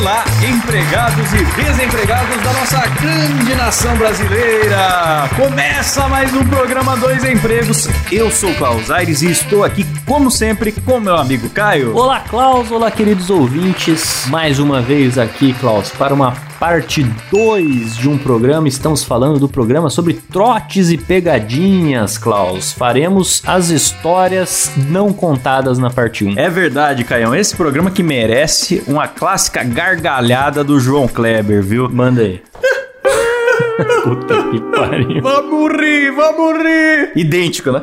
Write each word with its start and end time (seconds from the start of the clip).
Olá, 0.00 0.24
empregados 0.42 1.30
e 1.34 1.44
desempregados 1.62 2.42
da 2.42 2.52
nossa 2.54 2.86
grande 3.02 3.54
nação 3.54 3.94
brasileira! 3.98 5.28
Começa 5.36 6.08
mais 6.08 6.32
um 6.32 6.42
programa 6.42 6.96
Dois 6.96 7.22
Empregos. 7.22 7.86
Eu 8.10 8.30
sou 8.30 8.50
o 8.50 8.54
Klaus 8.54 8.90
Aires 8.90 9.20
e 9.20 9.30
estou 9.30 9.62
aqui, 9.62 9.84
como 10.06 10.30
sempre, 10.30 10.72
com 10.72 11.00
meu 11.00 11.16
amigo 11.16 11.50
Caio. 11.50 11.94
Olá, 11.94 12.20
Klaus. 12.20 12.70
Olá, 12.70 12.90
queridos 12.90 13.28
ouvintes. 13.28 14.24
Mais 14.28 14.58
uma 14.58 14.80
vez 14.80 15.18
aqui, 15.18 15.52
Klaus, 15.52 15.90
para 15.90 16.14
uma 16.14 16.34
parte 16.60 17.02
2 17.32 17.96
de 17.96 18.06
um 18.06 18.18
programa. 18.18 18.68
Estamos 18.68 19.02
falando 19.02 19.38
do 19.38 19.48
programa 19.48 19.88
sobre 19.88 20.12
trotes 20.12 20.90
e 20.90 20.98
pegadinhas, 20.98 22.18
Klaus. 22.18 22.72
Faremos 22.72 23.42
as 23.46 23.70
histórias 23.70 24.70
não 24.90 25.10
contadas 25.10 25.78
na 25.78 25.88
parte 25.88 26.22
1. 26.22 26.38
É 26.38 26.50
verdade, 26.50 27.02
Caião. 27.02 27.34
Esse 27.34 27.56
programa 27.56 27.90
que 27.90 28.02
merece 28.02 28.84
uma 28.86 29.08
clássica 29.08 29.64
gargalhada 29.64 30.62
do 30.62 30.78
João 30.78 31.08
Kleber, 31.08 31.62
viu? 31.62 31.88
Manda 31.88 32.20
aí. 32.20 32.42
Puta 34.04 34.42
que 34.50 34.60
pariu. 34.60 35.22
Vamos 35.22 35.72
rir, 35.72 36.10
vamos 36.10 36.62
rir! 36.62 37.12
Idêntico, 37.16 37.72
né? 37.72 37.80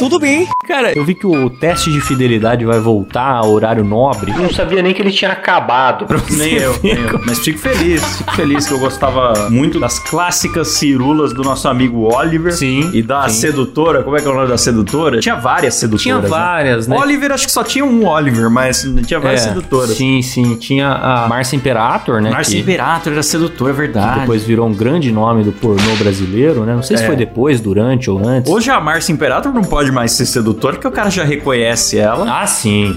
Tudo 0.00 0.18
bem. 0.18 0.48
Cara, 0.66 0.96
eu 0.96 1.04
vi 1.04 1.14
que 1.14 1.26
o 1.26 1.48
teste 1.50 1.90
de 1.92 2.00
fidelidade 2.00 2.64
vai 2.64 2.80
voltar 2.80 3.34
ao 3.36 3.50
horário 3.52 3.84
nobre. 3.84 4.32
Eu 4.32 4.38
não 4.38 4.50
sabia 4.52 4.82
nem 4.82 4.94
que 4.94 5.02
ele 5.02 5.10
tinha 5.12 5.30
acabado. 5.30 6.06
Nem 6.30 6.54
eu, 6.54 6.74
nem 6.82 6.94
eu. 6.94 7.20
Mas 7.26 7.38
fico 7.40 7.58
feliz, 7.58 8.02
fico 8.18 8.32
feliz 8.34 8.66
que 8.66 8.72
eu 8.74 8.78
gostava 8.78 9.48
muito 9.50 9.78
das 9.78 9.98
clássicas 9.98 10.68
cirulas 10.68 11.32
do 11.32 11.42
nosso 11.42 11.68
amigo 11.68 12.12
Oliver. 12.14 12.52
Sim, 12.52 12.90
E 12.94 13.02
da 13.02 13.28
sim. 13.28 13.40
sedutora, 13.40 14.02
como 14.02 14.16
é 14.16 14.20
que 14.20 14.26
é 14.26 14.30
o 14.30 14.34
nome 14.34 14.48
da 14.48 14.56
sedutora? 14.58 15.20
Tinha 15.20 15.36
várias 15.36 15.74
sedutoras. 15.74 16.02
Tinha 16.02 16.18
né? 16.18 16.28
várias, 16.28 16.86
né? 16.88 16.96
Oliver, 16.96 17.32
acho 17.32 17.46
que 17.46 17.52
só 17.52 17.62
tinha 17.62 17.84
um 17.84 18.06
Oliver, 18.06 18.48
mas 18.50 18.86
tinha 19.06 19.20
várias 19.20 19.44
É, 19.44 19.48
sedutoras. 19.48 19.96
Sim, 19.96 20.22
sim. 20.22 20.56
Tinha 20.56 20.88
a 20.92 21.28
Márcia 21.28 21.56
Imperator, 21.56 22.20
né? 22.22 22.30
Márcia 22.30 22.54
que- 22.56 22.60
Imperator 22.62 23.12
era 23.12 23.22
sedutora, 23.22 23.70
é 23.70 23.74
que 23.74 23.80
verdade. 23.80 24.20
depois 24.20 24.42
virou 24.44 24.66
um 24.66 24.72
grande 24.74 25.12
nome 25.12 25.44
do 25.44 25.52
pornô 25.52 25.94
brasileiro, 25.98 26.64
né? 26.64 26.74
Não 26.74 26.82
sei 26.82 26.96
se 26.96 27.02
É. 27.02 27.06
foi 27.06 27.16
depois, 27.16 27.60
durante 27.60 28.10
ou 28.10 28.26
antes. 28.26 28.50
Hoje 28.50 28.70
a 28.70 28.80
Márcia 28.80 29.12
Imperator 29.12 29.52
não 29.52 29.62
pode 29.62 29.89
mais 29.90 30.12
ser 30.12 30.26
sedutora, 30.26 30.74
porque 30.74 30.88
o 30.88 30.92
cara 30.92 31.10
já 31.10 31.24
reconhece 31.24 31.98
ela. 31.98 32.40
Ah, 32.40 32.46
sim. 32.46 32.94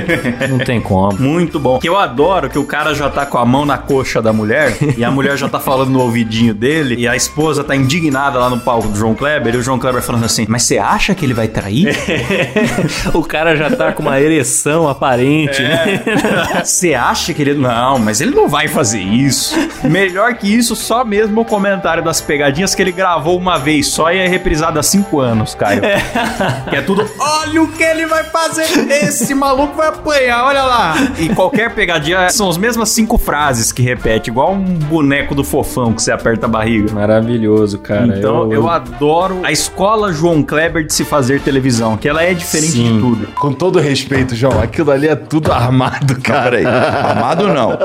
não 0.48 0.58
tem 0.58 0.80
como. 0.80 1.18
Muito 1.18 1.58
bom. 1.58 1.78
Que 1.78 1.88
eu 1.88 1.96
adoro 1.96 2.48
que 2.48 2.58
o 2.58 2.64
cara 2.64 2.94
já 2.94 3.08
tá 3.08 3.26
com 3.26 3.38
a 3.38 3.44
mão 3.44 3.64
na 3.64 3.78
coxa 3.78 4.20
da 4.20 4.32
mulher 4.32 4.76
e 4.96 5.04
a 5.04 5.10
mulher 5.10 5.36
já 5.36 5.48
tá 5.48 5.60
falando 5.60 5.90
no 5.90 6.00
ouvidinho 6.00 6.54
dele 6.54 6.96
e 6.96 7.08
a 7.08 7.16
esposa 7.16 7.64
tá 7.64 7.74
indignada 7.74 8.38
lá 8.38 8.48
no 8.48 8.58
palco 8.60 8.88
do 8.88 8.96
João 8.96 9.14
Kleber 9.14 9.54
e 9.54 9.58
o 9.58 9.62
João 9.62 9.78
Kleber 9.78 10.02
falando 10.02 10.24
assim: 10.24 10.46
Mas 10.48 10.64
você 10.64 10.78
acha 10.78 11.14
que 11.14 11.24
ele 11.24 11.34
vai 11.34 11.48
trair? 11.48 11.94
o 13.12 13.22
cara 13.22 13.56
já 13.56 13.70
tá 13.70 13.92
com 13.92 14.02
uma 14.02 14.20
ereção 14.20 14.88
aparente, 14.88 15.62
né? 15.62 16.02
Você 16.64 16.94
acha 16.94 17.32
que 17.32 17.42
ele. 17.42 17.54
Não, 17.54 17.98
mas 17.98 18.20
ele 18.20 18.34
não 18.34 18.48
vai 18.48 18.68
fazer 18.68 19.00
isso. 19.00 19.54
Melhor 19.84 20.34
que 20.34 20.52
isso, 20.52 20.74
só 20.74 21.04
mesmo 21.04 21.40
o 21.40 21.44
comentário 21.44 22.02
das 22.02 22.20
pegadinhas 22.20 22.74
que 22.74 22.82
ele 22.82 22.92
gravou 22.92 23.38
uma 23.38 23.58
vez 23.58 23.88
só 23.88 24.12
e 24.12 24.18
é 24.18 24.26
reprisado 24.26 24.78
há 24.78 24.82
cinco 24.82 25.20
anos, 25.20 25.54
Caio. 25.54 25.82
Que 26.70 26.76
é 26.76 26.82
tudo. 26.82 27.08
Olha 27.18 27.62
o 27.62 27.68
que 27.68 27.82
ele 27.82 28.06
vai 28.06 28.24
fazer! 28.24 28.64
Esse 28.90 29.34
maluco 29.34 29.76
vai 29.76 29.88
apanhar, 29.88 30.44
olha 30.44 30.62
lá! 30.62 30.94
E 31.18 31.28
qualquer 31.34 31.74
pegadinha 31.74 32.30
são 32.30 32.48
as 32.48 32.56
mesmas 32.56 32.88
cinco 32.88 33.18
frases 33.18 33.70
que 33.70 33.82
repete, 33.82 34.30
igual 34.30 34.52
um 34.52 34.64
boneco 34.64 35.34
do 35.34 35.44
fofão 35.44 35.92
que 35.92 36.02
você 36.02 36.10
aperta 36.10 36.46
a 36.46 36.48
barriga. 36.48 36.92
Maravilhoso, 36.92 37.78
cara. 37.78 38.06
Então 38.06 38.52
eu, 38.52 38.68
adoro 38.68 39.40
a 39.42 39.52
escola 39.52 40.12
João 40.12 40.42
Kleber 40.42 40.86
de 40.86 40.92
se 40.92 41.04
fazer 41.04 41.40
televisão, 41.40 41.96
que 41.96 42.08
ela 42.08 42.22
é 42.22 42.32
diferente 42.32 42.72
Sim. 42.72 42.94
de 42.94 43.00
tudo. 43.00 43.26
Com 43.34 43.52
todo 43.52 43.78
respeito, 43.78 44.34
João, 44.34 44.60
aquilo 44.60 44.90
ali 44.90 45.08
é 45.08 45.16
tudo 45.16 45.52
armado, 45.52 46.20
cara. 46.20 46.50
Peraí, 46.50 46.64
amado 46.64 47.48
não. 47.48 47.78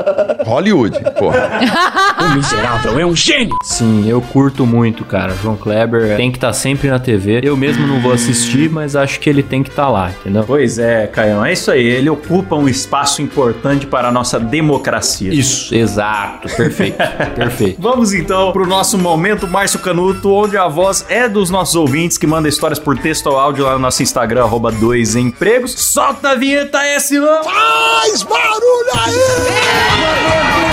Hollywood, 0.44 0.98
porra. 1.18 1.50
Sim, 3.62 4.08
eu 4.08 4.20
curto 4.20 4.66
muito, 4.66 5.04
cara. 5.04 5.34
João 5.34 5.56
Kleber 5.56 6.16
tem 6.16 6.30
que 6.30 6.36
estar 6.36 6.52
sempre 6.52 6.88
na 6.88 6.98
TV. 6.98 7.40
Eu 7.42 7.56
mesmo 7.56 7.86
não 7.86 8.00
vou 8.00 8.12
assistir, 8.12 8.39
mas 8.70 8.96
acho 8.96 9.20
que 9.20 9.28
ele 9.28 9.42
tem 9.42 9.62
que 9.62 9.70
estar 9.70 9.88
lá, 9.88 10.10
entendeu? 10.10 10.44
Pois 10.46 10.78
é, 10.78 11.06
Caião, 11.06 11.44
é 11.44 11.52
isso 11.52 11.70
aí. 11.70 11.84
Ele 11.84 12.10
ocupa 12.10 12.56
um 12.56 12.68
espaço 12.68 13.22
importante 13.22 13.86
para 13.86 14.08
a 14.08 14.12
nossa 14.12 14.38
democracia. 14.38 15.32
Isso, 15.32 15.74
exato, 15.74 16.48
perfeito, 16.56 16.96
perfeito. 17.34 17.80
Vamos 17.80 18.12
então 18.12 18.52
pro 18.52 18.66
nosso 18.66 18.98
momento 18.98 19.46
Márcio 19.48 19.78
Canuto, 19.78 20.32
onde 20.32 20.56
a 20.56 20.68
voz 20.68 21.04
é 21.08 21.28
dos 21.28 21.50
nossos 21.50 21.74
ouvintes 21.74 22.18
que 22.18 22.26
manda 22.26 22.48
histórias 22.48 22.78
por 22.78 22.98
texto 22.98 23.26
ou 23.26 23.38
áudio 23.38 23.64
lá 23.64 23.72
no 23.72 23.78
nosso 23.78 24.02
Instagram, 24.02 24.44
arroba 24.44 24.70
dois 24.70 25.16
empregos. 25.16 25.72
Solta 25.72 26.30
a 26.30 26.34
vinheta 26.34 26.78
mano! 26.78 27.44
Faz 27.44 28.22
barulho 28.22 28.90
aí! 28.94 30.66
É 30.66 30.69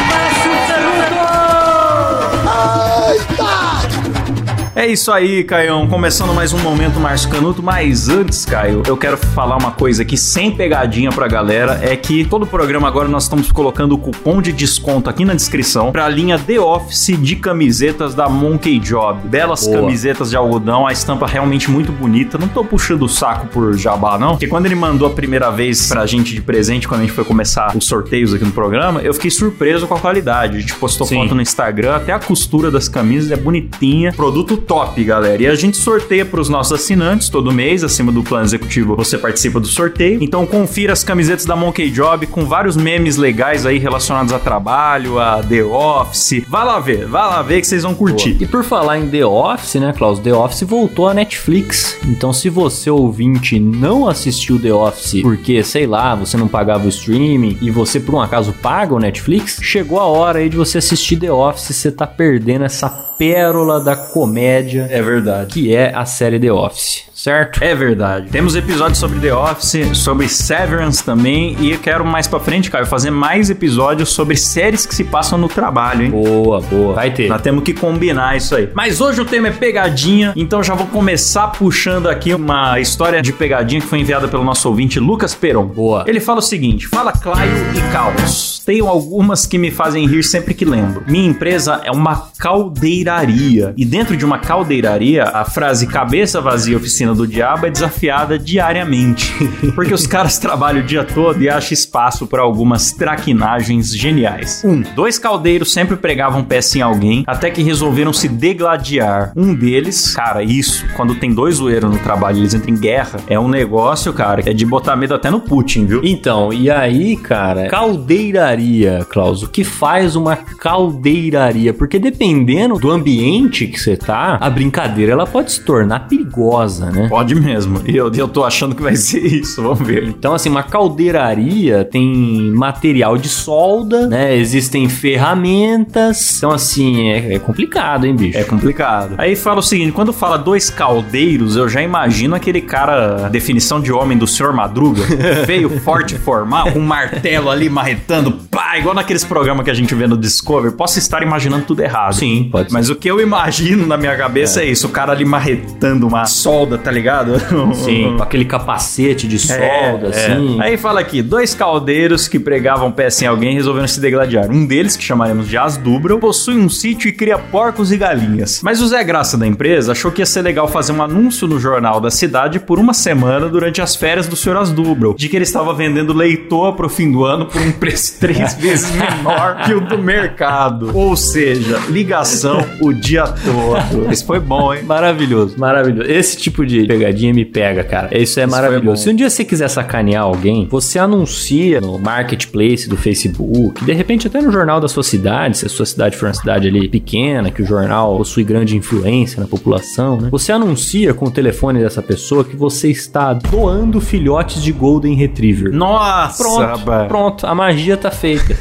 isso 4.86 5.12
aí, 5.12 5.44
Caião. 5.44 5.88
Começando 5.88 6.36
mais 6.36 6.54
um 6.54 6.60
momento 6.60 7.00
Márcio 7.00 7.32
Canuto. 7.32 7.64
Mas 7.64 8.10
antes, 8.10 8.46
Caio, 8.46 8.84
eu 8.86 8.96
quero 8.96 9.18
falar 9.18 9.58
uma 9.58 9.72
coisa 9.72 10.04
aqui 10.04 10.16
sem 10.16 10.52
pegadinha 10.52 11.12
pra 11.12 11.28
galera. 11.28 11.80
É 11.82 11.96
que 11.96 12.24
todo 12.24 12.46
programa 12.46 12.88
agora 12.88 13.08
nós 13.10 13.24
estamos 13.24 13.52
colocando 13.52 13.94
o 13.94 13.98
cupom 13.98 14.40
de 14.40 14.52
desconto 14.52 15.10
aqui 15.10 15.26
na 15.26 15.34
descrição 15.34 15.92
pra 15.92 16.08
linha 16.08 16.38
The 16.38 16.60
Office 16.60 17.18
de 17.20 17.36
camisetas 17.38 18.14
da 18.14 18.30
Monkey 18.30 18.78
Job. 18.78 19.20
Belas 19.28 19.66
Boa. 19.66 19.82
camisetas 19.82 20.30
de 20.30 20.36
algodão, 20.36 20.86
a 20.86 20.92
estampa 20.92 21.26
realmente 21.26 21.72
muito 21.72 21.92
bonita. 21.92 22.38
Não 22.38 22.48
tô 22.48 22.64
puxando 22.64 23.02
o 23.02 23.10
saco 23.10 23.48
por 23.48 23.76
jabá, 23.76 24.20
não. 24.20 24.34
Porque 24.34 24.46
quando 24.46 24.68
ele 24.68 24.76
mandou 24.76 25.08
a 25.08 25.12
primeira 25.12 25.50
vez 25.50 25.88
pra 25.88 26.06
gente 26.06 26.36
de 26.36 26.42
presente, 26.42 26.88
quando 26.88 27.02
a 27.02 27.04
gente 27.04 27.16
foi 27.16 27.24
começar 27.24 27.76
os 27.76 27.88
sorteios 27.88 28.32
aqui 28.32 28.46
no 28.46 28.52
programa, 28.52 29.02
eu 29.02 29.12
fiquei 29.16 29.32
surpreso 29.32 29.88
com 29.88 29.96
a 29.96 30.00
qualidade. 30.00 30.58
A 30.58 30.60
gente 30.60 30.76
postou 30.76 31.08
Sim. 31.08 31.16
foto 31.16 31.34
no 31.34 31.42
Instagram, 31.42 31.96
até 31.96 32.14
a 32.14 32.20
costura 32.20 32.70
das 32.70 32.88
camisas 32.88 33.32
é 33.32 33.36
bonitinha. 33.36 34.14
Produto 34.14 34.67
top, 34.68 35.02
galera. 35.04 35.42
E 35.42 35.48
a 35.48 35.56
gente 35.56 35.78
sorteia 35.78 36.26
pros 36.26 36.50
nossos 36.50 36.74
assinantes 36.74 37.30
todo 37.30 37.52
mês, 37.52 37.84
acima 37.84 38.12
do 38.12 38.22
plano 38.22 38.46
executivo, 38.46 38.96
você 38.96 39.18
participa 39.18 39.60
do 39.60 39.68
sorteio. 39.68 40.22
Então 40.22 40.46
confira 40.46 40.92
as 40.92 41.04
camisetas 41.04 41.46
da 41.46 41.56
Monkey 41.56 41.90
Job 41.90 42.28
com 42.28 42.46
vários 42.46 42.76
memes 42.76 43.16
legais 43.16 43.66
aí 43.66 43.78
relacionados 43.78 44.34
a 44.34 44.40
trabalho, 44.40 45.18
a 45.20 45.42
The 45.42 45.64
Office. 45.64 46.44
Vai 46.48 46.66
lá 46.66 46.80
ver, 46.80 47.06
vai 47.06 47.24
lá 47.24 47.42
ver 47.42 47.62
que 47.62 47.68
vocês 47.68 47.84
vão 47.84 47.96
curtir. 47.96 48.38
E 48.42 48.46
por 48.46 48.64
falar 48.64 49.00
em 49.00 49.08
The 49.08 49.26
Office, 49.26 49.76
né, 49.76 49.94
Klaus? 49.98 50.20
The 50.20 50.34
Office 50.34 50.64
voltou 50.64 51.08
à 51.08 51.14
Netflix. 51.14 51.98
Então, 52.06 52.34
se 52.34 52.50
você 52.50 52.90
ouvinte 52.90 53.60
não 53.60 54.08
assistiu 54.08 54.60
The 54.60 54.74
Office 54.74 55.22
porque, 55.22 55.64
sei 55.64 55.88
lá, 55.88 56.14
você 56.14 56.36
não 56.36 56.48
pagava 56.48 56.86
o 56.86 56.90
streaming 56.90 57.58
e 57.62 57.72
você 57.72 58.00
por 58.00 58.16
um 58.16 58.22
acaso 58.22 58.54
paga 58.62 58.94
o 58.94 59.00
Netflix, 59.00 59.60
chegou 59.62 60.00
a 60.00 60.06
hora 60.06 60.40
aí 60.40 60.50
de 60.50 60.58
você 60.58 60.80
assistir 60.80 61.18
The 61.18 61.32
Office. 61.32 61.76
Você 61.76 61.92
tá 61.92 62.06
perdendo 62.06 62.66
essa 62.66 62.90
pérola 62.90 63.80
da 63.80 63.96
comédia 63.96 64.57
É 64.90 65.02
verdade. 65.02 65.54
que 65.54 65.74
é 65.76 65.94
a 65.94 66.06
série 66.06 66.40
The 66.40 66.52
Office, 66.52 67.04
certo? 67.28 67.62
É 67.62 67.76
verdade. 67.76 68.30
Temos 68.30 68.56
episódios 68.56 68.98
sobre 68.98 69.20
The 69.20 69.36
Office, 69.36 69.98
sobre 69.98 70.30
Severance 70.30 71.04
também, 71.04 71.58
e 71.60 71.72
eu 71.72 71.80
quero 71.80 72.06
mais 72.06 72.26
pra 72.26 72.40
frente, 72.40 72.72
Caio, 72.72 72.86
fazer 72.86 73.12
mais 73.12 73.50
episódios 73.50 74.10
sobre 74.14 74.38
séries 74.38 74.86
que 74.86 74.96
se 74.96 75.04
passam 75.04 75.38
no 75.38 75.50
trabalho, 75.50 76.06
hein? 76.06 76.12
Boa, 76.12 76.62
boa. 76.62 76.94
Vai 76.94 77.12
ter. 77.12 77.28
Nós 77.28 77.42
temos 77.42 77.66
que 77.66 77.74
combinar 77.74 78.38
isso 78.38 78.56
aí. 78.56 78.70
Mas 78.74 79.02
hoje 79.02 79.20
o 79.20 79.26
tema 79.26 79.50
é 79.50 79.52
pegadinha, 79.52 80.32
então 80.38 80.64
já 80.64 80.74
vou 80.74 80.88
começar 80.88 81.48
puxando 81.48 82.08
aqui 82.08 82.34
uma 82.34 82.80
história 82.80 83.22
de 83.22 83.34
pegadinha 83.34 83.82
que 83.82 83.88
foi 83.88 84.00
enviada 84.00 84.30
pelo 84.30 84.46
nosso 84.46 84.70
ouvinte 84.70 84.98
Lucas 84.98 85.36
Peron. 85.36 85.66
Boa. 85.66 86.06
Ele 86.08 86.22
fala 86.22 86.40
o 86.40 86.42
seguinte: 86.42 86.88
Fala 86.88 87.12
Claio 87.12 87.52
e 87.76 87.92
Caos. 87.92 88.62
Tenho 88.66 88.88
algumas 88.88 89.46
que 89.46 89.58
me 89.58 89.72
fazem 89.72 90.06
rir 90.08 90.24
sempre 90.24 90.54
que 90.54 90.66
lembro. 90.66 91.04
Minha 91.08 91.30
empresa 91.30 91.82
é 91.84 91.92
uma 91.92 92.30
caldeiraria. 92.38 93.74
E 93.78 93.86
dentro 93.86 94.16
de 94.16 94.26
uma 94.26 94.40
caldeiraria, 94.40 95.24
a 95.24 95.46
frase 95.46 95.88
cabeça 95.88 96.42
vazia 96.42 96.76
oficina 96.76 97.14
do 97.18 97.28
diabo 97.28 97.66
é 97.66 97.70
desafiada 97.70 98.40
diariamente. 98.40 99.34
Porque 99.76 99.94
os 99.94 100.08
caras 100.08 100.38
trabalham 100.38 100.82
o 100.82 100.86
dia 100.86 101.04
todo 101.04 101.42
e 101.42 101.50
acham 101.50 101.74
espaço 101.74 102.28
para 102.28 102.42
algumas 102.42 102.92
traquinagens 102.92 103.94
geniais. 103.96 104.64
Um, 104.64 104.84
dois 104.96 105.20
caldeiros 105.20 105.74
sempre 105.74 105.98
pregavam 105.98 106.44
peça 106.44 106.78
em 106.78 106.82
alguém 106.82 107.24
até 107.28 107.50
que 107.50 107.62
resolveram 107.62 108.14
se 108.14 108.28
degladiar. 108.28 109.34
Um 109.36 109.54
deles, 109.54 110.16
cara, 110.16 110.44
isso, 110.44 110.86
quando 110.96 111.16
tem 111.16 111.34
dois 111.34 111.56
zoeiros 111.56 111.92
no 111.92 112.00
trabalho 112.00 112.38
e 112.38 112.42
eles 112.42 112.54
entram 112.54 112.74
em 112.74 112.80
guerra, 112.80 113.20
é 113.28 113.40
um 113.40 113.48
negócio, 113.48 114.14
cara, 114.14 114.42
é 114.46 114.54
de 114.54 114.66
botar 114.66 114.96
medo 114.96 115.14
até 115.14 115.30
no 115.30 115.40
Putin, 115.40 115.86
viu? 115.86 116.02
Então, 116.04 116.54
e 116.54 116.70
aí, 116.70 117.18
cara, 117.18 117.68
caldeiraria, 117.68 119.06
Klaus, 119.10 119.44
o 119.44 119.50
que 119.50 119.64
faz 119.64 120.16
uma 120.16 120.36
caldeiraria? 120.36 121.74
Porque 121.74 121.98
dependendo 121.98 122.76
do 122.76 122.92
ambiente 122.92 123.68
que 123.68 123.80
você 123.80 123.96
tá, 123.98 124.38
a 124.40 124.50
brincadeira 124.50 125.14
ela 125.14 125.26
pode 125.26 125.52
se 125.52 125.62
tornar 125.62 126.08
perigosa, 126.08 126.92
né? 126.92 126.97
Pode 127.10 127.36
mesmo. 127.36 127.82
E 127.86 127.96
eu, 127.96 128.12
eu 128.14 128.28
tô 128.28 128.44
achando 128.44 128.76
que 128.76 128.82
vai 128.82 128.96
ser 128.96 129.26
isso. 129.26 129.62
Vamos 129.62 129.86
ver. 129.86 130.04
Então, 130.08 130.34
assim, 130.34 130.50
uma 130.50 130.64
caldeiraria 130.64 131.84
tem 131.84 132.52
material 132.54 133.18
de 133.18 133.30
solda, 133.30 134.08
né? 134.08 134.36
Existem 134.36 134.88
ferramentas. 134.90 136.38
Então, 136.38 136.52
assim, 136.52 137.10
é, 137.10 137.36
é 137.36 137.40
complicado, 137.40 138.06
hein, 138.06 138.16
bicho? 138.16 138.38
É 138.38 138.44
complicado. 138.44 139.16
Aí 139.18 139.36
fala 139.36 139.60
o 139.60 139.64
seguinte: 139.64 139.92
quando 139.92 140.14
fala 140.14 140.38
dois 140.38 140.70
caldeiros, 140.70 141.56
eu 141.56 141.68
já 141.68 141.82
imagino 141.82 142.36
aquele 142.36 142.62
cara, 142.62 143.30
definição 143.30 143.80
de 143.80 143.92
homem 143.92 144.18
do 144.18 144.28
senhor 144.28 144.54
Madruga, 144.54 145.02
feio, 145.46 145.70
forte, 145.82 146.16
formal, 146.16 146.72
com 146.72 146.80
um 146.80 146.86
martelo 146.86 147.50
ali 147.50 147.70
marretando, 147.70 148.32
pá, 148.32 148.78
igual 148.78 148.96
naqueles 148.96 149.24
programas 149.24 149.64
que 149.64 149.72
a 149.72 149.74
gente 149.74 149.94
vê 149.94 150.08
no 150.08 150.18
Discovery. 150.18 150.76
Posso 150.76 151.00
estar 151.00 151.22
imaginando 151.22 151.66
tudo 151.66 151.82
errado. 151.82 152.14
Sim, 152.14 152.50
pode 152.52 152.70
ser. 152.70 152.74
Mas 152.74 152.90
o 152.90 152.96
que 152.96 153.10
eu 153.10 153.20
imagino 153.20 153.86
na 153.86 153.98
minha 153.98 154.16
cabeça 154.16 154.62
é, 154.62 154.66
isso: 154.66 154.88
o 154.88 154.90
cara 154.90 155.12
ali 155.12 155.26
marretando 155.26 156.08
uma 156.08 156.26
solda, 156.26 156.78
tá 156.88 156.92
ligado? 156.92 157.34
Sim, 157.76 158.14
com 158.16 158.24
aquele 158.24 158.46
capacete 158.46 159.28
de 159.28 159.38
solda, 159.38 159.62
É, 159.64 160.08
assim. 160.08 160.58
é. 160.58 160.64
Aí 160.64 160.78
fala 160.78 161.02
aqui, 161.02 161.22
dois 161.22 161.54
caldeiros 161.54 162.30
que 162.30 162.40
pregavam 162.40 162.90
peça 162.94 163.26
em 163.26 163.28
alguém 163.28 163.54
resolveram 163.56 163.86
se 163.90 164.00
degladiar. 164.00 164.50
Um 164.50 164.66
deles, 164.66 164.96
que 164.96 165.04
chamaremos 165.04 165.50
de 165.50 165.58
Asdubra, 165.58 166.18
possui 166.18 166.56
um 166.56 166.70
sítio 166.70 167.10
e 167.10 167.12
cria 167.12 167.38
porcos 167.38 167.92
e 167.92 167.98
galinhas. 167.98 168.62
Mas 168.64 168.82
o 168.82 168.88
Zé 168.88 169.04
Graça 169.04 169.38
da 169.38 169.46
empresa 169.46 169.92
achou 169.92 170.14
que 170.14 170.22
ia 170.22 170.26
ser 170.26 170.44
legal 170.44 170.66
fazer 170.70 170.94
um 170.94 171.02
anúncio 171.04 171.46
no 171.46 171.60
jornal 171.60 172.00
da 172.00 172.10
cidade 172.10 172.58
por 172.58 172.80
uma 172.80 172.94
semana 172.94 173.50
durante 173.50 173.82
as 173.82 173.94
férias 173.94 174.26
do 174.26 174.38
Sr. 174.38 174.56
Asdubra, 174.56 175.14
de 175.14 175.28
que 175.28 175.36
ele 175.36 175.44
estava 175.44 175.74
vendendo 175.74 176.14
leitoa 176.14 176.72
pro 176.74 176.88
fim 176.88 177.12
do 177.12 177.26
ano 177.26 177.48
por 177.48 177.62
um 177.62 177.72
preço 177.74 178.16
três 178.22 178.54
vezes 178.54 178.90
menor 178.92 179.64
que 179.66 179.74
o 179.74 179.82
do 179.82 179.98
mercado. 179.98 180.92
Ou 180.98 181.18
seja, 181.18 181.80
ligação 181.90 182.66
o 182.80 182.94
dia 182.94 183.26
todo. 183.28 184.10
Isso 184.10 184.26
foi 184.26 184.40
bom, 184.40 184.74
hein? 184.74 184.84
Maravilhoso, 184.84 185.56
maravilhoso. 185.60 186.10
Esse 186.10 186.38
tipo 186.38 186.66
de 186.66 186.77
pegadinha 186.86 187.34
me 187.34 187.46
pega, 187.46 187.84
cara. 187.84 188.08
Isso 188.18 188.40
é 188.40 188.44
Isso 188.44 188.52
maravilhoso. 188.52 189.04
Se 189.04 189.10
um 189.10 189.16
dia 189.16 189.30
você 189.30 189.44
quiser 189.46 189.70
sacanear 189.70 190.24
alguém, 190.24 190.68
você 190.70 191.00
anuncia 191.00 191.80
no 191.82 191.98
marketplace 191.98 192.88
do 192.90 192.98
Facebook, 192.98 193.84
de 193.84 193.94
repente 193.94 194.28
até 194.28 194.42
no 194.42 194.52
jornal 194.52 194.80
da 194.80 194.88
sua 194.88 195.04
cidade, 195.04 195.58
se 195.58 195.66
a 195.66 195.70
sua 195.70 195.86
cidade 195.86 196.18
for 196.18 196.28
uma 196.28 196.34
cidade 196.34 196.68
ali 196.68 196.88
pequena, 196.88 197.50
que 197.52 197.62
o 197.62 197.66
jornal 197.66 198.18
possui 198.18 198.44
grande 198.44 198.76
influência 198.76 199.40
na 199.40 199.48
população, 199.48 200.20
né? 200.20 200.30
Você 200.32 200.52
anuncia 200.52 201.14
com 201.14 201.26
o 201.26 201.32
telefone 201.32 201.80
dessa 201.80 202.02
pessoa 202.02 202.44
que 202.44 202.56
você 202.56 202.90
está 202.90 203.34
doando 203.34 204.00
filhotes 204.02 204.62
de 204.62 204.72
Golden 204.72 205.16
Retriever. 205.16 205.74
Nossa, 205.74 206.44
Pronto, 206.44 206.62
rapaz. 206.62 207.08
pronto, 207.08 207.48
a 207.48 207.56
magia 207.56 207.96
tá 207.98 208.12
feita. 208.12 208.56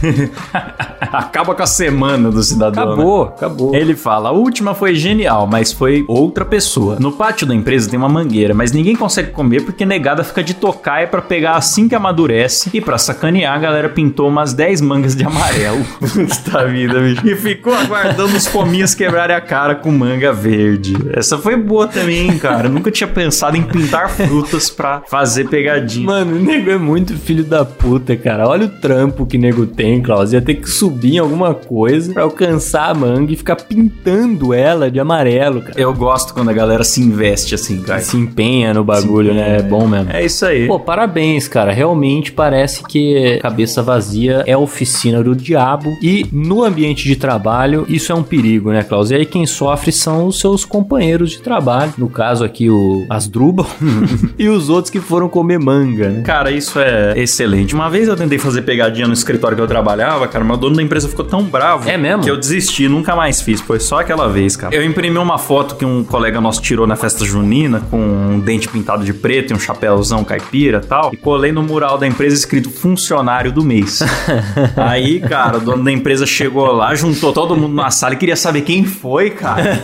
Acaba 1.01 1.55
com 1.55 1.63
a 1.63 1.67
semana 1.67 2.31
do 2.31 2.43
cidadão. 2.43 2.87
né? 2.87 2.93
acabou, 2.93 3.23
acabou. 3.25 3.75
Ele 3.75 3.95
fala: 3.95 4.31
a 4.31 4.33
última 4.33 4.75
foi 4.75 4.95
genial, 4.95 5.47
mas 5.47 5.73
foi 5.73 6.05
outra 6.09 6.45
pessoa. 6.45 6.97
No 6.99 7.13
pátio 7.13 7.47
da 7.47 7.55
empresa 7.55 7.89
tem 7.89 7.99
uma 7.99 8.06
mangueira, 8.09 8.55
mas 8.55 8.73
ninguém 8.73 8.97
consegue 8.97 9.31
comer 9.31 9.63
porque 9.63 9.85
negada 9.85 10.25
fica 10.25 10.43
de 10.43 10.55
tocaia 10.55 11.07
pra 11.07 11.23
pegar 11.23 11.53
assim 11.57 11.89
que 11.89 11.95
amadurece. 11.95 12.71
E 12.73 12.81
pra 12.81 12.99
sacanear, 12.99 13.55
a 13.55 13.59
galera 13.59 13.89
pintou 13.89 14.29
umas 14.29 14.53
10 14.53 14.81
mangas 14.81 15.15
de 15.15 15.25
amarelo. 15.25 15.85
Puta 16.01 16.67
vida, 16.67 17.01
bicho. 17.01 17.27
E 17.27 17.37
ficou 17.37 17.75
aguardando 17.75 18.37
os 18.37 18.47
pominhos 18.47 18.95
quebrarem 18.95 19.37
a 19.37 19.41
cara 19.41 19.75
com 19.75 19.91
manga 19.91 20.33
verde. 20.33 20.97
Essa 21.13 21.39
foi 21.39 21.57
boa 21.57 21.87
também, 21.87 22.29
hein, 22.29 22.39
cara. 22.39 22.69
Eu 22.69 22.73
nunca 22.73 22.91
tinha 22.91 23.09
pensado 23.09 23.57
em 23.57 23.63
pintar 23.63 24.11
frutas 24.11 24.71
pra 24.71 25.03
fazer 25.09 25.49
pegadinha. 25.49 26.07
Mano, 26.07 26.37
o 26.37 26.39
nego 26.39 26.71
é 26.71 26.79
muito 26.79 27.17
filho 27.17 27.45
da 27.45 27.65
puta, 27.65 28.17
cara. 28.17 28.49
Olha 28.49 28.67
o 28.67 28.81
trampo 28.81 29.27
que 29.27 29.37
o 29.37 29.41
nego 29.41 29.67
tem, 29.67 30.03
Klaus. 30.03 30.33
Ia 30.33 30.41
ter 30.41 30.55
que 30.55 30.69
subir 30.69 31.15
em 31.15 31.19
alguma 31.19 31.55
coisa 31.55 32.13
pra 32.13 32.23
alcançar 32.23 32.91
a 32.91 32.95
manga 32.95 33.33
e 33.33 33.37
ficar 33.37 33.57
pintando 33.57 34.53
ela 34.53 34.91
de 34.91 35.01
amarelo, 35.01 35.63
cara. 35.63 35.81
Eu 35.81 35.93
gosto 35.93 36.35
quando 36.35 36.51
a 36.51 36.53
galera 36.53 36.85
se 36.85 37.01
investe 37.01 37.55
assim, 37.55 37.81
cara. 37.83 37.96
Se 38.01 38.17
empenha 38.17 38.73
no 38.75 38.85
bagulho, 38.85 39.35
né? 39.35 39.59
É 39.59 39.63
bom 39.63 39.87
mesmo. 39.87 40.11
É 40.13 40.25
isso 40.25 40.45
aí. 40.45 40.67
Pô, 40.67 40.79
parabéns, 40.79 41.49
cara. 41.49 41.73
Realmente 41.73 42.33
parece 42.33 42.83
que 42.85 43.39
cabeça 43.41 43.83
vazia 43.83 44.43
é 44.47 44.57
oficina 44.57 45.23
do 45.23 45.35
diabo. 45.35 45.97
E 46.03 46.27
no 46.33 46.63
ambiente 46.65 47.05
de 47.05 47.17
trabalho, 47.17 47.85
isso 47.89 48.13
é 48.13 48.15
um 48.15 48.23
perigo, 48.23 48.71
né, 48.71 48.83
Klaus? 48.83 49.11
E 49.11 49.15
aí 49.15 49.27
quem 49.27 49.47
sofre 49.47 49.93
são 49.93 50.27
os 50.27 50.39
seus 50.39 50.65
companheiros 50.65 51.31
de 51.31 51.41
trabalho. 51.41 51.93
No 51.99 52.09
caso 52.09 52.45
aqui, 52.45 52.69
o 52.71 53.07
Asdrubal. 53.09 53.67
e 54.39 54.49
os 54.49 54.69
outros 54.69 54.91
que 54.91 55.01
foram 55.01 55.29
comer 55.29 55.59
manga, 55.59 56.09
né? 56.09 56.23
Cara, 56.23 56.51
isso 56.51 56.79
é 56.79 57.15
excelente. 57.17 57.75
Uma 57.75 57.89
vez 57.89 58.09
eu 58.09 58.17
tentei 58.17 58.39
fazer 58.39 58.63
pegadinha 58.63 59.07
no 59.07 59.13
escritório 59.13 59.57
que 59.57 59.63
eu 59.63 59.67
trabalhava, 59.67 60.27
cara, 60.29 60.45
mas 60.45 60.57
o 60.57 60.61
dono 60.61 60.77
da 60.77 60.83
empresa 60.83 61.09
ficou 61.09 61.25
tão 61.25 61.43
bravo 61.43 61.89
É 61.89 61.97
mesmo? 61.97 62.23
que 62.23 62.31
eu 62.31 62.37
desisti, 62.37 62.89
nunca 62.89 63.15
mais 63.15 63.41
fiz. 63.41 63.61
Foi 63.61 63.81
só 63.81 64.01
aquela 64.01 64.29
vez, 64.29 64.57
cara. 64.57 64.75
Eu 64.75 64.85
imprimi 64.85 65.19
uma 65.19 65.39
foto 65.39 65.77
que 65.77 65.85
um 65.85 66.03
colega 66.05 66.41
nosso 66.41 66.61
tirou 66.63 66.87
na 66.87 66.97
festa 66.97 67.25
junina, 67.25 67.83
com 67.91 67.99
um 67.99 68.41
dente 68.41 68.69
pintado 68.69 69.05
de 69.05 69.13
preto 69.13 69.53
e 69.53 69.57
um 69.57 69.59
chapéuzão 69.59 70.25
caipira 70.25 70.81
e 70.83 70.87
tal, 70.87 71.11
e 71.13 71.17
colei 71.17 71.53
no 71.53 71.63
mural 71.63 71.99
da 71.99 72.07
empresa 72.07 72.35
escrito 72.35 72.71
funcionário 72.71 73.53
do 73.53 73.65
mês. 73.65 74.01
Aí, 74.77 75.21
cara, 75.21 75.59
o 75.59 75.61
dono 75.61 75.85
da 75.85 75.93
empresa 75.93 76.27
chegou 76.27 76.71
lá, 76.73 76.95
juntou 76.95 77.33
todo 77.33 77.57
mundo 77.57 77.75
na 77.75 77.91
sala 77.91 78.15
e 78.15 78.17
queria 78.17 78.37
saber 78.37 78.63
quem 78.63 78.85
foi, 78.85 79.31
cara. 79.31 79.81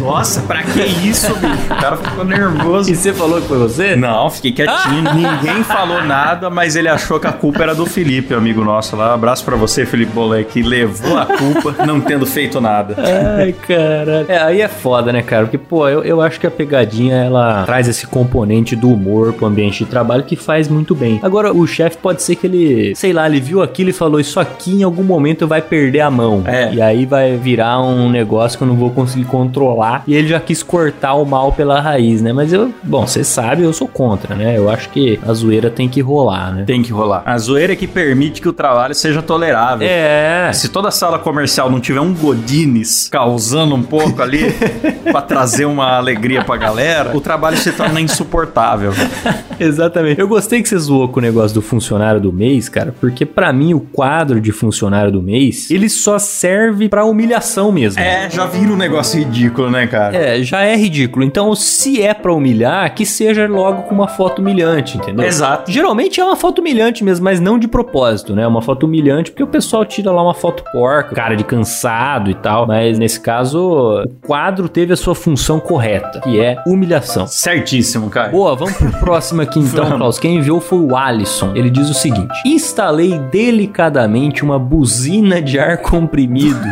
Nossa, 0.00 0.40
pra 0.42 0.62
que 0.62 0.80
isso, 0.80 1.34
bicho? 1.36 1.64
O 1.64 1.80
cara 1.80 1.96
ficou 1.96 2.24
nervoso. 2.24 2.90
E 2.90 2.96
você 2.96 3.12
falou 3.12 3.40
que 3.40 3.48
foi 3.48 3.58
você? 3.58 3.96
Não, 3.96 4.30
fiquei 4.30 4.52
quietinho. 4.52 5.02
Ninguém 5.14 5.62
falou 5.64 6.02
nada, 6.04 6.50
mas 6.50 6.76
ele 6.76 6.88
achou 6.88 7.18
que 7.20 7.26
a 7.26 7.32
culpa 7.32 7.62
era 7.62 7.74
do 7.74 7.86
Felipe, 7.86 8.34
amigo 8.34 8.64
nosso 8.64 8.96
lá. 8.96 9.14
Abraço 9.14 9.44
pra 9.44 9.56
você, 9.56 9.86
Felipe 9.86 10.12
Bolé, 10.12 10.44
que 10.44 10.62
levou 10.62 11.18
a 11.18 11.26
culpa 11.26 11.84
não 11.86 12.00
tendo 12.00 12.26
feito 12.26 12.60
nada. 12.60 12.96
Ai, 12.98 13.54
cara. 13.66 14.26
É, 14.28 14.38
aí 14.38 14.60
é 14.60 14.68
foda, 14.68 15.12
né, 15.12 15.22
cara? 15.22 15.44
Porque, 15.44 15.58
pô, 15.58 15.88
eu, 15.88 16.02
eu 16.02 16.20
acho 16.20 16.38
que 16.38 16.46
a 16.46 16.50
pegadinha, 16.50 17.16
ela 17.16 17.41
traz 17.66 17.88
esse 17.88 18.06
componente 18.06 18.74
do 18.76 18.90
humor 18.90 19.32
pro 19.32 19.46
ambiente 19.46 19.84
de 19.84 19.90
trabalho 19.90 20.24
que 20.24 20.36
faz 20.36 20.68
muito 20.68 20.94
bem. 20.94 21.20
Agora, 21.22 21.52
o 21.52 21.66
chefe 21.66 21.96
pode 21.96 22.22
ser 22.22 22.36
que 22.36 22.46
ele, 22.46 22.94
sei 22.94 23.12
lá, 23.12 23.26
ele 23.26 23.40
viu 23.40 23.62
aquilo 23.62 23.90
e 23.90 23.92
falou, 23.92 24.20
isso 24.20 24.38
aqui 24.40 24.72
em 24.72 24.82
algum 24.82 25.02
momento 25.02 25.46
vai 25.46 25.62
perder 25.62 26.00
a 26.00 26.10
mão. 26.10 26.42
É. 26.46 26.72
E 26.74 26.82
aí 26.82 27.06
vai 27.06 27.36
virar 27.36 27.80
um 27.80 28.10
negócio 28.10 28.58
que 28.58 28.64
eu 28.64 28.68
não 28.68 28.76
vou 28.76 28.90
conseguir 28.90 29.24
controlar. 29.24 30.02
E 30.06 30.14
ele 30.14 30.28
já 30.28 30.40
quis 30.40 30.62
cortar 30.62 31.14
o 31.14 31.24
mal 31.24 31.52
pela 31.52 31.80
raiz, 31.80 32.22
né? 32.22 32.32
Mas 32.32 32.52
eu, 32.52 32.72
bom, 32.82 33.06
você 33.06 33.24
sabe, 33.24 33.62
eu 33.62 33.72
sou 33.72 33.88
contra, 33.88 34.34
né? 34.34 34.56
Eu 34.56 34.70
acho 34.70 34.88
que 34.90 35.18
a 35.26 35.32
zoeira 35.32 35.70
tem 35.70 35.88
que 35.88 36.00
rolar, 36.00 36.52
né? 36.52 36.64
Tem 36.64 36.82
que 36.82 36.92
rolar. 36.92 37.22
A 37.24 37.38
zoeira 37.38 37.72
é 37.72 37.76
que 37.76 37.86
permite 37.86 38.40
que 38.40 38.48
o 38.48 38.52
trabalho 38.52 38.94
seja 38.94 39.22
tolerável. 39.22 39.86
É. 39.88 40.50
Se 40.52 40.68
toda 40.68 40.90
sala 40.90 41.18
comercial 41.18 41.70
não 41.70 41.80
tiver 41.80 42.00
um 42.00 42.12
Godines 42.14 43.08
causando 43.10 43.74
um 43.74 43.82
pouco 43.82 44.22
ali 44.22 44.52
pra 45.10 45.22
trazer 45.22 45.64
uma 45.64 45.96
alegria 45.96 46.44
pra 46.44 46.56
galera, 46.56 47.16
o 47.16 47.20
trabalho 47.32 47.56
se 47.56 47.72
torna 47.72 47.98
insuportável. 47.98 48.92
Exatamente. 49.58 50.20
Eu 50.20 50.28
gostei 50.28 50.62
que 50.62 50.68
você 50.68 50.76
zoou 50.76 51.08
com 51.08 51.18
o 51.18 51.22
negócio 51.22 51.54
do 51.54 51.62
funcionário 51.62 52.20
do 52.20 52.32
mês, 52.32 52.68
cara, 52.68 52.94
porque 53.00 53.24
pra 53.24 53.52
mim 53.52 53.72
o 53.72 53.80
quadro 53.80 54.40
de 54.40 54.52
funcionário 54.52 55.10
do 55.10 55.22
mês, 55.22 55.70
ele 55.70 55.88
só 55.88 56.18
serve 56.18 56.88
pra 56.88 57.04
humilhação 57.04 57.72
mesmo. 57.72 58.02
É, 58.02 58.28
já 58.28 58.44
vira 58.44 58.70
um 58.70 58.76
negócio 58.76 59.18
ridículo, 59.18 59.70
né, 59.70 59.86
cara? 59.86 60.14
É, 60.14 60.42
já 60.42 60.60
é 60.60 60.76
ridículo. 60.76 61.24
Então, 61.24 61.54
se 61.54 62.02
é 62.02 62.12
pra 62.12 62.34
humilhar, 62.34 62.94
que 62.94 63.06
seja 63.06 63.46
logo 63.46 63.82
com 63.82 63.94
uma 63.94 64.08
foto 64.08 64.40
humilhante, 64.42 64.98
entendeu? 64.98 65.24
Exato. 65.24 65.70
Geralmente 65.70 66.20
é 66.20 66.24
uma 66.24 66.36
foto 66.36 66.58
humilhante 66.58 67.02
mesmo, 67.02 67.24
mas 67.24 67.40
não 67.40 67.58
de 67.58 67.66
propósito, 67.66 68.34
né? 68.34 68.46
Uma 68.46 68.60
foto 68.60 68.84
humilhante 68.84 69.30
porque 69.30 69.42
o 69.42 69.46
pessoal 69.46 69.86
tira 69.86 70.10
lá 70.10 70.22
uma 70.22 70.34
foto 70.34 70.64
porca, 70.72 71.14
cara 71.14 71.34
de 71.34 71.44
cansado 71.44 72.30
e 72.30 72.34
tal. 72.34 72.66
Mas 72.66 72.98
nesse 72.98 73.20
caso, 73.20 74.02
o 74.04 74.08
quadro 74.26 74.68
teve 74.68 74.92
a 74.92 74.96
sua 74.96 75.14
função 75.14 75.58
correta, 75.58 76.20
que 76.20 76.38
é 76.38 76.56
humilhação. 76.66 77.11
Certíssimo, 77.26 78.08
cara. 78.10 78.28
Boa, 78.30 78.54
vamos 78.56 78.74
pro 78.74 78.92
próximo 78.92 79.42
aqui 79.42 79.58
então. 79.58 79.90
Klaus. 79.96 80.18
Quem 80.18 80.36
enviou 80.36 80.60
foi 80.60 80.78
o 80.78 80.96
Alisson. 80.96 81.52
Ele 81.54 81.70
diz 81.70 81.88
o 81.88 81.94
seguinte: 81.94 82.32
Instalei 82.44 83.18
delicadamente 83.18 84.42
uma 84.42 84.58
buzina 84.58 85.40
de 85.40 85.58
ar 85.58 85.78
comprimido. 85.78 86.66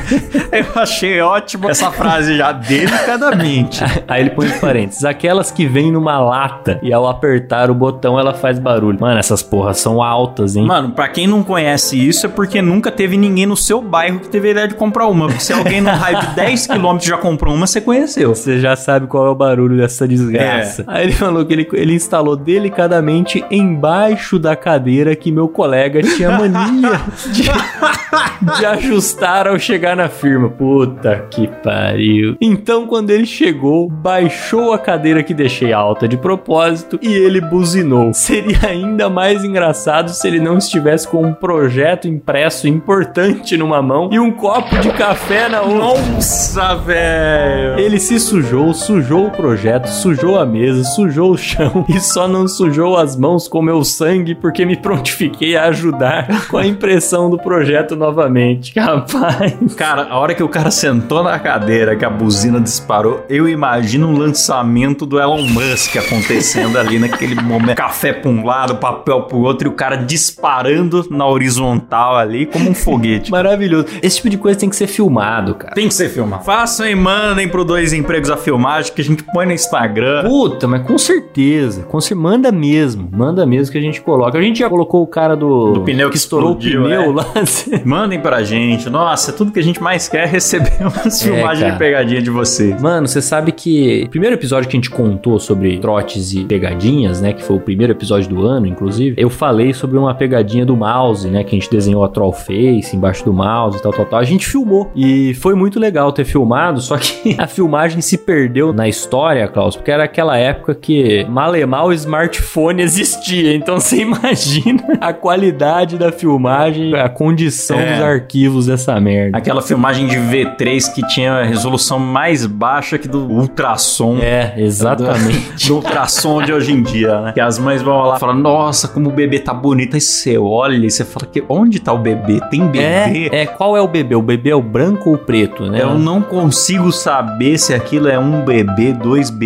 Eu 0.52 0.82
achei 0.82 1.20
ótimo 1.20 1.70
essa 1.70 1.90
frase 1.90 2.36
já, 2.36 2.52
delicadamente. 2.52 3.82
Aí 4.06 4.22
ele 4.22 4.30
põe 4.30 4.46
entre 4.46 4.58
parênteses: 4.58 5.04
aquelas 5.04 5.50
que 5.50 5.66
vêm 5.66 5.90
numa 5.90 6.18
lata 6.18 6.78
e 6.82 6.92
ao 6.92 7.06
apertar 7.08 7.70
o 7.70 7.74
botão 7.74 8.18
ela 8.18 8.34
faz 8.34 8.58
barulho. 8.58 8.98
Mano, 9.00 9.18
essas 9.18 9.42
porras 9.42 9.78
são 9.78 10.02
altas, 10.02 10.56
hein? 10.56 10.66
Mano, 10.66 10.90
pra 10.90 11.08
quem 11.08 11.26
não 11.26 11.42
conhece 11.42 11.96
isso, 11.96 12.26
é 12.26 12.28
porque 12.28 12.60
nunca 12.62 12.90
teve 12.90 13.16
ninguém 13.16 13.46
no 13.46 13.56
seu 13.56 13.80
bairro 13.80 14.20
que 14.20 14.28
teve 14.28 14.48
a 14.48 14.50
ideia 14.52 14.68
de 14.68 14.74
comprar 14.74 15.06
uma. 15.06 15.26
Porque 15.26 15.42
se 15.42 15.52
alguém 15.52 15.80
no 15.80 15.90
raio 15.90 16.20
de 16.20 16.26
10km 16.28 17.00
já 17.02 17.16
comprou 17.16 17.54
uma, 17.54 17.66
você 17.66 17.80
conheceu. 17.80 18.34
Você 18.34 18.60
já 18.60 18.76
sabe 18.76 19.06
qual 19.06 19.26
é 19.26 19.30
o 19.30 19.34
barulho 19.34 19.81
dessa 19.82 20.06
desgraça. 20.06 20.84
Aí 20.86 21.04
ele 21.04 21.12
falou 21.12 21.44
que 21.44 21.52
ele, 21.52 21.68
ele 21.72 21.94
instalou 21.94 22.36
delicadamente 22.36 23.44
embaixo 23.50 24.38
da 24.38 24.54
cadeira 24.54 25.16
que 25.16 25.32
meu 25.32 25.48
colega 25.48 26.00
tinha 26.02 26.30
mania 26.38 27.00
de, 27.32 28.56
de 28.56 28.66
ajustar 28.66 29.48
ao 29.48 29.58
chegar 29.58 29.96
na 29.96 30.08
firma. 30.08 30.48
Puta 30.48 31.26
que 31.30 31.48
pariu. 31.48 32.36
Então, 32.40 32.86
quando 32.86 33.10
ele 33.10 33.26
chegou, 33.26 33.88
baixou 33.88 34.72
a 34.72 34.78
cadeira 34.78 35.22
que 35.22 35.34
deixei 35.34 35.72
alta 35.72 36.06
de 36.06 36.16
propósito 36.16 36.98
e 37.02 37.12
ele 37.12 37.40
buzinou. 37.40 38.12
Seria 38.14 38.68
ainda 38.68 39.10
mais 39.10 39.44
engraçado 39.44 40.10
se 40.10 40.28
ele 40.28 40.38
não 40.38 40.58
estivesse 40.58 41.08
com 41.08 41.22
um 41.24 41.34
projeto 41.34 42.06
impresso 42.06 42.68
importante 42.68 43.56
numa 43.56 43.82
mão 43.82 44.08
e 44.12 44.18
um 44.20 44.30
copo 44.30 44.78
de 44.78 44.90
café 44.92 45.48
na 45.48 45.62
outra. 45.62 45.78
Nossa, 45.78 46.74
velho. 46.76 47.80
Ele 47.80 47.98
se 47.98 48.20
sujou, 48.20 48.72
sujou 48.72 49.26
o 49.26 49.30
projeto, 49.30 49.71
sujou 49.84 50.38
a 50.38 50.46
mesa, 50.46 50.84
sujou 50.84 51.32
o 51.32 51.38
chão 51.38 51.84
e 51.88 52.00
só 52.00 52.26
não 52.26 52.46
sujou 52.48 52.96
as 52.96 53.16
mãos 53.16 53.48
com 53.48 53.62
meu 53.62 53.84
sangue 53.84 54.34
porque 54.34 54.64
me 54.64 54.76
prontifiquei 54.76 55.56
a 55.56 55.66
ajudar 55.66 56.26
com 56.48 56.58
a 56.58 56.66
impressão 56.66 57.30
do 57.30 57.38
projeto 57.38 57.96
novamente. 57.96 58.72
Rapaz. 58.78 59.74
Cara, 59.76 60.08
a 60.10 60.18
hora 60.18 60.34
que 60.34 60.42
o 60.42 60.48
cara 60.48 60.70
sentou 60.70 61.22
na 61.22 61.38
cadeira, 61.38 61.96
que 61.96 62.04
a 62.04 62.10
buzina 62.10 62.60
disparou, 62.60 63.24
eu 63.28 63.48
imagino 63.48 64.08
um 64.08 64.18
lançamento 64.18 65.06
do 65.06 65.20
Elon 65.20 65.42
Musk 65.42 65.96
acontecendo 65.96 66.78
ali 66.78 66.98
naquele 66.98 67.34
momento. 67.34 67.76
Café 67.76 68.12
pra 68.12 68.30
um 68.30 68.44
lado, 68.44 68.76
papel 68.76 69.22
pro 69.22 69.38
outro 69.38 69.68
e 69.68 69.70
o 69.70 69.74
cara 69.74 69.96
disparando 69.96 71.06
na 71.10 71.26
horizontal 71.26 72.16
ali 72.16 72.46
como 72.46 72.70
um 72.70 72.74
foguete. 72.74 73.30
Maravilhoso. 73.30 73.86
Esse 74.02 74.16
tipo 74.16 74.30
de 74.30 74.38
coisa 74.38 74.58
tem 74.58 74.68
que 74.68 74.76
ser 74.76 74.86
filmado, 74.86 75.54
cara. 75.54 75.74
Tem 75.74 75.88
que 75.88 75.94
ser 75.94 76.08
filmado. 76.08 76.44
Façam 76.44 76.86
e 76.86 76.94
mandem 76.94 77.48
pro 77.48 77.64
Dois 77.64 77.92
Empregos 77.92 78.30
a 78.30 78.36
filmagem 78.36 78.92
que 78.92 79.00
a 79.00 79.04
gente 79.04 79.22
põe 79.22 79.46
no 79.46 79.52
Instagram. 79.64 80.24
Puta, 80.28 80.66
mas 80.66 80.82
com 80.86 80.98
certeza. 80.98 81.82
Com 81.82 82.00
cer- 82.00 82.16
manda 82.16 82.50
mesmo. 82.52 83.08
Manda 83.10 83.46
mesmo 83.46 83.72
que 83.72 83.78
a 83.78 83.80
gente 83.80 84.00
coloca. 84.00 84.38
A 84.38 84.42
gente 84.42 84.58
já 84.58 84.68
colocou 84.68 85.02
o 85.02 85.06
cara 85.06 85.34
do, 85.36 85.72
Do 85.72 85.80
pneu 85.82 86.10
que 86.10 86.16
estourou 86.16 86.50
explodiu, 86.52 86.80
o 86.82 86.84
pneu 86.84 87.02
é. 87.02 87.14
lá. 87.14 87.26
Mandem 87.84 88.20
pra 88.20 88.42
gente. 88.42 88.88
Nossa, 88.90 89.32
tudo 89.32 89.52
que 89.52 89.58
a 89.58 89.62
gente 89.62 89.82
mais 89.82 90.08
quer 90.08 90.24
é 90.24 90.26
receber 90.26 90.72
umas 90.80 91.22
filmagens 91.22 91.60
cara. 91.60 91.72
de 91.72 91.78
pegadinha 91.78 92.22
de 92.22 92.30
vocês. 92.30 92.80
Mano, 92.80 93.06
você 93.06 93.22
sabe 93.22 93.52
que 93.52 94.04
o 94.06 94.10
primeiro 94.10 94.34
episódio 94.36 94.68
que 94.68 94.76
a 94.76 94.78
gente 94.78 94.90
contou 94.90 95.38
sobre 95.38 95.78
trotes 95.78 96.32
e 96.34 96.44
pegadinhas, 96.44 97.20
né? 97.20 97.32
Que 97.32 97.42
foi 97.42 97.56
o 97.56 97.60
primeiro 97.60 97.92
episódio 97.92 98.28
do 98.28 98.46
ano, 98.46 98.66
inclusive. 98.66 99.14
Eu 99.20 99.30
falei 99.30 99.72
sobre 99.72 99.98
uma 99.98 100.14
pegadinha 100.14 100.64
do 100.66 100.76
mouse, 100.76 101.28
né? 101.28 101.44
Que 101.44 101.56
a 101.56 101.58
gente 101.58 101.70
desenhou 101.70 102.04
a 102.04 102.08
troll 102.08 102.32
face 102.32 102.94
embaixo 102.94 103.24
do 103.24 103.32
mouse 103.32 103.78
e 103.78 103.82
tal, 103.82 103.92
tal, 103.92 104.04
tal. 104.06 104.18
A 104.18 104.24
gente 104.24 104.46
filmou. 104.46 104.90
E 104.94 105.34
foi 105.34 105.54
muito 105.54 105.78
legal 105.78 106.12
ter 106.12 106.24
filmado, 106.24 106.80
só 106.80 106.96
que 106.96 107.36
a 107.38 107.46
filmagem 107.46 108.00
se 108.00 108.18
perdeu 108.18 108.72
na 108.72 108.88
história, 108.88 109.46
Klaus, 109.52 109.76
porque 109.76 109.90
era 109.90 110.04
aquela 110.04 110.36
época 110.36 110.74
que 110.74 111.24
malemar 111.28 111.86
o 111.86 111.92
smartphone 111.92 112.82
existia. 112.82 113.54
Então 113.54 113.78
você 113.78 113.98
imagina 114.02 114.82
a 115.00 115.12
qualidade 115.12 115.96
da 115.98 116.10
filmagem, 116.10 116.94
a 116.94 117.08
condição 117.08 117.78
É. 117.78 117.92
dos 117.94 118.02
arquivos 118.02 118.66
dessa 118.66 118.98
merda. 119.00 119.36
Aquela 119.36 119.60
filmagem 119.62 120.06
de 120.06 120.16
V3 120.16 120.92
que 120.94 121.06
tinha 121.08 121.32
a 121.34 121.42
resolução 121.44 121.98
mais 121.98 122.46
baixa 122.46 122.98
que 122.98 123.06
do 123.08 123.20
ultrassom. 123.30 124.18
É, 124.20 124.54
exatamente. 124.56 125.66
Do 125.68 125.76
ultrassom 125.76 126.42
de 126.42 126.52
hoje 126.52 126.72
em 126.72 126.82
dia, 126.82 127.20
né? 127.20 127.32
Que 127.32 127.40
as 127.40 127.58
mães 127.58 127.82
vão 127.82 127.98
lá 128.02 128.16
e 128.16 128.20
falam, 128.20 128.36
nossa, 128.36 128.88
como 128.88 129.08
o 129.10 129.12
bebê 129.12 129.38
tá 129.38 129.52
bonito. 129.52 129.94
Aí 129.94 130.00
você 130.00 130.38
olha 130.38 130.86
e 130.86 130.90
você 130.90 131.04
fala, 131.04 131.26
que, 131.26 131.42
onde 131.48 131.80
tá 131.80 131.92
o 131.92 131.98
bebê? 131.98 132.40
Tem 132.50 132.66
bebê? 132.66 133.28
É, 133.32 133.42
é, 133.42 133.46
qual 133.46 133.76
é 133.76 133.80
o 133.80 133.88
bebê? 133.88 134.14
O 134.14 134.22
bebê 134.22 134.50
é 134.50 134.54
o 134.56 134.62
branco 134.62 135.10
ou 135.10 135.16
o 135.16 135.18
preto, 135.18 135.64
né? 135.70 135.82
Eu 135.82 135.98
não 135.98 136.22
consigo 136.22 136.90
saber 136.92 137.58
se 137.58 137.74
aquilo 137.74 138.08
é 138.08 138.18
um 138.18 138.40
bebê, 138.44 138.92
dois 138.92 139.28
bebês, 139.30 139.41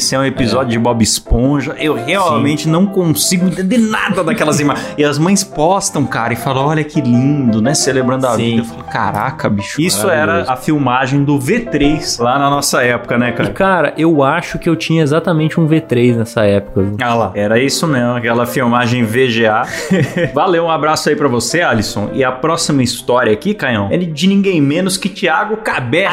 se 0.00 0.14
é 0.14 0.18
um 0.18 0.24
episódio 0.24 0.70
de 0.70 0.78
Bob 0.78 1.02
Esponja. 1.02 1.74
Eu 1.78 1.94
realmente 1.94 2.68
não 2.68 2.86
consigo 2.86 3.46
entender 3.46 3.78
nada 3.78 4.22
daquelas 4.22 4.60
imagens. 4.60 4.80
E 4.98 5.04
as 5.04 5.18
mães 5.18 5.42
postam, 5.44 6.04
cara, 6.04 6.32
e 6.32 6.36
falam: 6.36 6.66
olha 6.66 6.84
que 6.84 7.00
lindo, 7.00 7.62
né? 7.62 7.74
Celebrando 7.74 8.26
a 8.26 8.34
Sim. 8.36 8.42
vida. 8.56 8.60
Eu 8.62 8.64
falo: 8.64 8.84
caraca, 8.84 9.48
bicho. 9.48 9.80
Isso 9.80 10.08
era 10.08 10.42
a 10.50 10.56
filmagem 10.56 11.24
do 11.24 11.38
V3 11.38 12.20
lá 12.20 12.38
na 12.38 12.50
nossa 12.50 12.82
época, 12.82 13.16
né, 13.16 13.30
E, 13.30 13.32
cara? 13.32 13.50
cara, 13.50 13.94
eu 13.96 14.22
acho 14.22 14.58
que 14.58 14.68
eu 14.68 14.76
tinha 14.76 15.02
exatamente 15.02 15.58
um 15.58 15.66
V3 15.66 16.16
nessa 16.16 16.44
época. 16.44 16.82
viu? 16.82 16.96
Ah 17.00 17.14
lá, 17.14 17.32
era 17.34 17.58
isso 17.58 17.86
mesmo, 17.86 18.14
aquela 18.14 18.46
filmagem 18.46 19.04
VGA. 19.04 19.62
Valeu, 20.34 20.64
um 20.64 20.70
abraço 20.70 21.08
aí 21.08 21.16
pra 21.16 21.28
você, 21.28 21.62
Alisson. 21.62 22.10
E 22.12 22.22
a 22.24 22.32
próxima 22.32 22.82
história 22.82 23.32
aqui, 23.32 23.54
Caião, 23.54 23.88
é 23.90 23.96
de 23.96 24.26
ninguém 24.26 24.60
menos 24.60 24.96
que 24.96 25.08
Thiago 25.08 25.58
Cabé. 25.58 26.08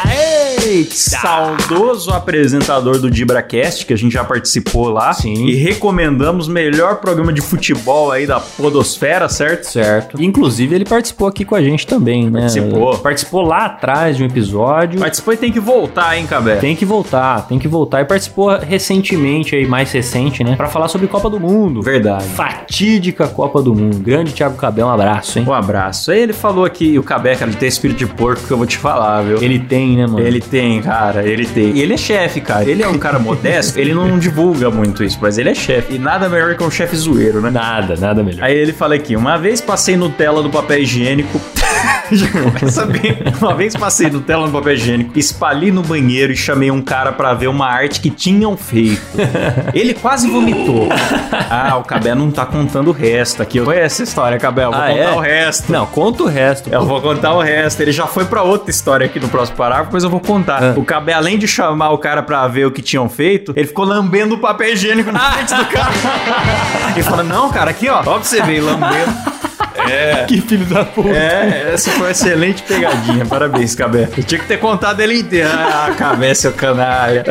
Saudoso 0.92 2.12
apresentador 2.12 3.00
do 3.00 3.10
DibraCast, 3.18 3.86
que 3.86 3.94
a 3.94 3.98
gente 3.98 4.14
já 4.14 4.24
participou 4.24 4.90
lá. 4.90 5.14
Sim. 5.14 5.46
E 5.46 5.56
recomendamos 5.56 6.48
melhor 6.48 6.98
programa 6.98 7.34
de 7.34 7.42
futebol 7.42 8.12
aí 8.12 8.26
da 8.26 8.40
Podosfera, 8.40 9.28
certo? 9.28 9.66
Certo. 9.66 10.22
Inclusive, 10.22 10.76
ele 10.76 10.86
participou 10.86 11.28
aqui 11.28 11.44
com 11.44 11.56
a 11.56 11.62
gente 11.62 11.86
também, 11.88 12.30
né? 12.30 12.42
Participou. 12.42 12.98
Participou 13.00 13.42
lá 13.42 13.66
atrás 13.66 14.18
de 14.18 14.24
um 14.24 14.26
episódio. 14.26 15.00
Participou 15.00 15.34
e 15.34 15.38
tem 15.38 15.52
que 15.52 15.60
voltar, 15.60 16.18
hein, 16.18 16.26
Cabé? 16.28 16.58
Tem 16.58 16.76
que 16.76 16.86
voltar, 16.86 17.48
tem 17.48 17.58
que 17.58 17.68
voltar. 17.68 18.02
E 18.02 18.06
participou 18.06 18.58
recentemente, 18.58 19.56
aí, 19.56 19.66
mais 19.66 19.92
recente, 19.92 20.44
né? 20.44 20.56
Pra 20.56 20.68
falar 20.68 20.88
sobre 20.88 21.08
Copa 21.08 21.30
do 21.30 21.40
Mundo. 21.40 21.82
Verdade. 21.82 22.26
Fatídica 22.26 23.28
Copa 23.28 23.62
do 23.62 23.74
Mundo. 23.74 24.00
Grande 24.00 24.34
Thiago 24.34 24.56
Cabel, 24.56 24.88
um 24.88 24.92
abraço, 24.92 25.40
hein? 25.40 25.46
Um 25.48 25.54
abraço. 25.54 26.12
Aí 26.12 26.20
ele 26.20 26.34
falou 26.34 26.66
aqui, 26.66 26.98
o 27.00 27.04
Cabé, 27.04 27.36
cara, 27.36 27.50
ele 27.50 27.58
tem 27.58 27.68
espírito 27.68 27.98
de 27.98 28.06
porco 28.06 28.46
que 28.46 28.52
eu 28.52 28.58
vou 28.58 28.66
te 28.66 28.78
falar, 28.78 29.22
viu? 29.24 29.42
Ele 29.42 29.60
tem, 29.60 29.96
né, 29.98 30.06
mano? 30.06 30.20
Ele 30.20 30.42
tem, 30.42 30.82
cara, 30.82 31.24
ele 31.28 31.46
tem. 31.46 31.72
E 31.72 31.82
ele 31.82 31.94
é 31.94 31.98
chefe, 31.98 32.42
cara. 32.42 32.70
Ele 32.70 32.84
é 32.84 32.88
um 32.88 32.98
cara 32.98 33.07
modesto, 33.14 33.80
ele 33.80 33.94
não 33.94 34.20
divulga 34.20 34.70
muito 34.70 35.04
isso, 35.04 35.18
mas 35.22 35.38
ele 35.38 35.50
é 35.50 35.56
chefe. 35.56 35.96
E 35.96 36.00
nada 36.00 36.28
melhor 36.28 36.56
que 36.56 36.64
um 36.64 36.72
chefe 36.72 36.96
zoeiro, 36.96 37.42
né? 37.42 37.50
Nada, 37.50 37.96
nada 37.96 38.24
melhor. 38.24 38.44
Aí 38.44 38.56
ele 38.56 38.74
fala 38.74 38.96
aqui: 38.96 39.16
uma 39.16 39.38
vez 39.38 39.62
passei 39.62 39.96
Nutella 39.96 40.44
do 40.44 40.50
papel 40.50 40.80
higiênico. 40.80 41.40
Já 42.12 42.28
começa 42.30 42.86
bem. 42.86 43.18
Uma 43.40 43.54
vez 43.56 43.76
passei 43.76 44.10
Nutella 44.10 44.46
no 44.46 44.52
papel 44.52 44.74
higiênico, 44.74 45.18
espalhei 45.18 45.72
no 45.72 45.82
banheiro 45.82 46.32
e 46.32 46.36
chamei 46.38 46.72
um 46.72 46.82
cara 46.82 47.12
pra 47.12 47.34
ver 47.34 47.48
uma 47.48 47.68
arte 47.68 48.00
que 48.00 48.10
tinham 48.10 48.56
feito. 48.56 49.02
Ele 49.74 49.94
quase 49.94 50.30
vomitou. 50.30 50.90
Ah, 51.50 51.78
o 51.78 51.84
Cabé 51.84 52.16
não 52.16 52.32
tá 52.32 52.46
contando 52.46 52.90
o 52.90 52.92
resto 52.92 53.42
aqui. 53.42 53.60
Foi 53.62 53.78
essa 53.78 54.04
história, 54.04 54.38
Cabé. 54.38 54.66
Eu 54.66 54.72
vou 54.72 54.82
Ah, 54.82 54.88
contar 54.88 55.00
é? 55.02 55.12
o 55.14 55.20
resto. 55.20 55.72
Não, 55.72 55.86
conta 55.86 56.24
o 56.24 56.28
resto. 56.28 56.70
Eu 56.72 56.86
vou 56.86 57.02
contar 57.02 57.34
o 57.34 57.42
resto. 57.42 57.82
Ele 57.82 57.92
já 57.92 58.08
foi 58.08 58.26
pra 58.26 58.42
outra 58.44 58.70
história 58.72 59.06
aqui 59.06 59.20
no 59.20 59.28
próximo 59.30 59.58
parágrafo, 59.58 59.90
mas 59.94 60.04
eu 60.04 60.10
vou 60.10 60.20
contar. 60.20 60.64
Ah. 60.64 60.74
O 60.78 60.84
Cabé, 60.86 61.14
além 61.14 61.38
de 61.38 61.48
chamar 61.48 61.90
o 61.92 61.98
cara 61.98 62.22
pra 62.24 62.48
ver 62.48 62.66
o 62.66 62.72
que 62.72 62.82
tinham 62.82 63.08
feito, 63.10 63.54
ele 63.56 63.68
ficou 63.68 63.86
lambendo 63.86 64.36
o 64.36 64.38
papel 64.40 64.74
higiênico 64.74 65.12
na 65.12 65.20
frente 65.32 65.54
do 65.56 65.66
cara. 65.66 65.92
e 66.98 67.04
fala: 67.04 67.24
Não, 67.24 67.50
cara, 67.50 67.72
aqui 67.72 67.90
ó, 67.90 68.00
ó 68.00 68.04
pra 68.04 68.14
você 68.20 68.42
ver, 68.42 68.62
lambendo. 68.62 69.12
Que 70.28 70.42
filho 70.42 70.66
da 70.66 70.84
puta. 70.86 71.10
É, 71.10 71.72
essa 71.74 71.90
foi 71.92 72.02
uma 72.02 72.12
excelente 72.12 72.64
pegadinha. 72.64 73.26
Parabéns, 73.26 73.76
Cabé. 73.76 74.10
Eu 74.18 74.24
tinha 74.24 74.40
que 74.40 74.48
ter 74.48 74.58
contado 74.58 75.00
ele 75.00 75.20
inteiro. 75.20 75.50
Ah, 75.52 75.92
Cabé, 75.98 76.34
seu 76.34 76.52
canalha. 76.52 77.24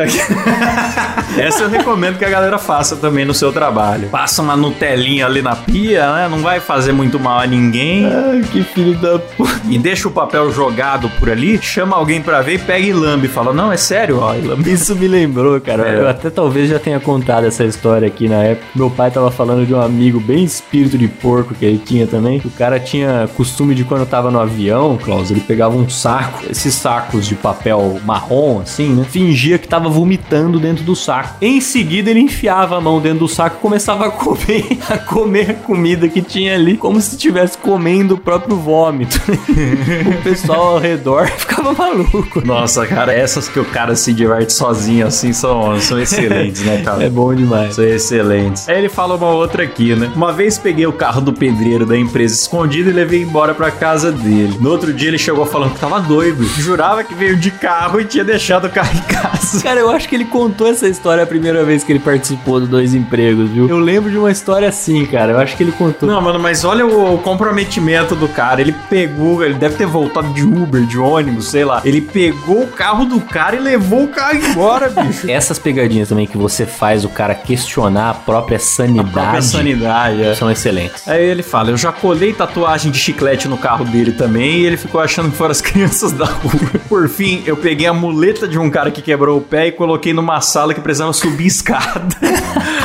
Essa 1.37 1.63
eu 1.63 1.69
recomendo 1.69 2.17
que 2.17 2.25
a 2.25 2.29
galera 2.29 2.57
faça 2.57 2.95
também 2.95 3.25
no 3.25 3.33
seu 3.33 3.51
trabalho. 3.51 4.09
Passa 4.09 4.41
uma 4.41 4.55
Nutelinha 4.55 5.25
ali 5.25 5.41
na 5.41 5.55
pia, 5.55 6.11
né? 6.13 6.27
Não 6.29 6.39
vai 6.39 6.59
fazer 6.59 6.91
muito 6.91 7.19
mal 7.19 7.39
a 7.39 7.47
ninguém. 7.47 8.05
Ai, 8.05 8.41
que 8.51 8.63
filho 8.63 8.95
da 8.95 9.19
puta. 9.19 9.61
E 9.69 9.77
deixa 9.77 10.07
o 10.07 10.11
papel 10.11 10.51
jogado 10.51 11.09
por 11.19 11.29
ali, 11.29 11.59
chama 11.61 11.95
alguém 11.95 12.21
pra 12.21 12.41
ver 12.41 12.55
e 12.55 12.59
pega 12.59 12.85
e 12.85 12.93
lambe. 12.93 13.27
Fala, 13.27 13.53
não, 13.53 13.71
é 13.71 13.77
sério, 13.77 14.19
ó. 14.19 14.33
Isso 14.65 14.95
me 14.95 15.07
lembrou, 15.07 15.59
cara. 15.61 15.87
É. 15.87 15.99
Eu 15.99 16.07
até 16.07 16.29
talvez 16.29 16.69
já 16.69 16.79
tenha 16.79 16.99
contado 16.99 17.45
essa 17.45 17.63
história 17.63 18.07
aqui 18.07 18.27
na 18.27 18.43
época. 18.43 18.67
Meu 18.75 18.89
pai 18.89 19.11
tava 19.11 19.29
falando 19.31 19.65
de 19.65 19.73
um 19.73 19.81
amigo 19.81 20.19
bem 20.19 20.43
espírito 20.43 20.97
de 20.97 21.07
porco 21.07 21.53
que 21.53 21.65
ele 21.65 21.77
tinha 21.77 22.07
também. 22.07 22.41
O 22.47 22.51
cara 22.57 22.79
tinha 22.79 23.29
costume 23.35 23.75
de 23.75 23.83
quando 23.83 24.05
tava 24.05 24.31
no 24.31 24.39
avião, 24.39 24.97
Klaus, 24.97 25.29
ele 25.29 25.41
pegava 25.41 25.75
um 25.75 25.89
saco, 25.89 26.43
esses 26.49 26.73
sacos 26.73 27.27
de 27.27 27.35
papel 27.35 27.99
marrom, 28.05 28.61
assim, 28.61 28.89
né? 28.89 29.05
Fingia 29.09 29.57
que 29.57 29.67
tava 29.67 29.89
vomitando 29.89 30.59
dentro 30.59 30.83
do 30.83 30.95
saco. 30.95 31.35
Em 31.41 31.59
seguida, 31.59 32.09
ele 32.09 32.21
enfiava 32.21 32.77
a 32.77 32.81
mão 32.81 33.01
dentro 33.01 33.19
do 33.19 33.27
saco 33.27 33.57
e 33.57 33.61
começava 33.61 34.07
a 34.07 34.11
comer, 34.11 34.65
a 34.89 34.97
comer 34.97 35.51
a 35.51 35.53
comida 35.53 36.07
que 36.07 36.21
tinha 36.21 36.55
ali, 36.55 36.77
como 36.77 36.99
se 37.01 37.15
estivesse 37.15 37.57
comendo 37.57 38.15
o 38.15 38.17
próprio 38.17 38.55
vômito. 38.55 39.19
o 39.27 40.23
pessoal 40.23 40.75
ao 40.75 40.79
redor 40.79 41.27
ficava 41.37 41.73
maluco. 41.73 42.45
Nossa, 42.45 42.85
cara, 42.87 43.13
essas 43.13 43.49
que 43.49 43.59
o 43.59 43.65
cara 43.65 43.95
se 43.95 44.13
diverte 44.13 44.53
sozinho 44.53 45.05
assim 45.05 45.33
são, 45.33 45.79
são 45.79 45.99
excelentes, 45.99 46.61
né, 46.61 46.81
cara? 46.81 47.03
É 47.03 47.09
bom 47.09 47.33
demais. 47.33 47.75
São 47.75 47.83
excelentes. 47.83 48.67
Aí 48.69 48.77
ele 48.77 48.89
fala 48.89 49.15
uma 49.15 49.29
outra 49.29 49.63
aqui, 49.63 49.95
né? 49.95 50.11
Uma 50.15 50.31
vez 50.31 50.57
peguei 50.57 50.87
o 50.87 50.93
carro 50.93 51.21
do 51.21 51.33
pedreiro 51.33 51.85
da 51.85 51.97
empresa 51.97 52.35
escondido 52.41 52.89
e 52.89 52.93
levei 52.93 53.21
embora 53.21 53.53
pra 53.53 53.71
casa 53.71 54.11
dele. 54.11 54.57
No 54.59 54.69
outro 54.69 54.93
dia 54.93 55.09
ele 55.09 55.17
chegou 55.17 55.45
falando 55.45 55.73
que 55.73 55.79
tava 55.79 55.99
doido. 55.99 56.43
Jurava 56.45 57.03
que 57.03 57.13
veio 57.13 57.35
de 57.35 57.51
carro 57.51 57.99
e 57.99 58.05
tinha 58.05 58.23
deixado 58.23 58.65
o 58.67 58.69
carro 58.69 58.97
em 58.97 59.01
casa. 59.13 59.61
Cara, 59.61 59.79
eu 59.79 59.89
acho 59.89 60.07
que 60.07 60.15
ele 60.15 60.25
contou 60.25 60.67
essa 60.67 60.87
história 60.87 61.23
a 61.23 61.27
primeira 61.27 61.63
vez 61.63 61.83
que 61.83 61.91
ele 61.91 61.99
participou 61.99 62.59
do 62.59 62.67
Dois 62.67 62.93
Empregos, 62.93 63.49
viu? 63.49 63.67
Eu 63.67 63.79
lembro 63.79 64.09
de 64.09 64.17
uma 64.17 64.31
história 64.31 64.67
assim, 64.67 65.05
cara. 65.05 65.33
Eu 65.33 65.39
acho 65.39 65.55
que 65.55 65.63
ele 65.63 65.71
contou. 65.71 66.07
Não, 66.07 66.21
mano, 66.21 66.39
mas 66.39 66.63
olha 66.63 66.85
o, 66.85 67.15
o 67.15 67.17
comprometimento 67.19 68.15
do 68.15 68.27
cara. 68.27 68.61
Ele 68.61 68.75
pegou, 68.89 69.43
ele 69.43 69.55
deve 69.55 69.75
ter 69.75 69.85
voltado 69.85 70.33
de 70.33 70.43
Uber, 70.43 70.85
de 70.85 70.97
ônibus, 70.97 71.49
sei 71.49 71.65
lá. 71.65 71.81
Ele 71.83 72.01
pegou 72.01 72.63
o 72.63 72.67
carro 72.67 73.05
do 73.05 73.19
cara 73.21 73.55
e 73.55 73.59
levou 73.59 74.03
o 74.03 74.07
carro 74.07 74.37
embora, 74.37 74.89
bicho. 74.89 75.29
Essas 75.31 75.59
pegadinhas 75.59 76.09
também 76.09 76.27
que 76.27 76.37
você 76.37 76.65
faz 76.65 77.03
o 77.05 77.09
cara 77.09 77.33
questionar 77.35 78.09
a 78.09 78.13
própria 78.13 78.59
sanidade. 78.59 79.09
A 79.09 79.21
própria 79.21 79.41
sanidade, 79.41 80.23
é. 80.23 80.35
São 80.35 80.51
excelentes. 80.51 81.07
Aí 81.07 81.23
ele 81.23 81.43
fala: 81.43 81.69
Eu 81.71 81.77
já 81.77 81.91
colei 81.91 82.26
tatuagem 82.33 82.91
de 82.91 82.97
chiclete 82.99 83.47
no 83.47 83.57
carro 83.57 83.85
dele 83.85 84.11
também 84.11 84.59
e 84.59 84.65
ele 84.65 84.77
ficou 84.77 84.99
achando 85.01 85.29
que 85.31 85.37
foram 85.37 85.51
as 85.51 85.61
crianças 85.61 86.11
da 86.11 86.25
rua. 86.25 86.51
Por 86.87 87.07
fim, 87.09 87.43
eu 87.45 87.55
peguei 87.57 87.87
a 87.87 87.93
muleta 87.93 88.47
de 88.47 88.57
um 88.59 88.69
cara 88.69 88.91
que 88.91 89.01
quebrou 89.01 89.37
o 89.37 89.41
pé 89.41 89.67
e 89.67 89.71
coloquei 89.71 90.13
numa 90.13 90.41
sala 90.41 90.73
que 90.73 90.81
precisava 90.81 91.13
subir 91.13 91.45
escada. 91.47 92.07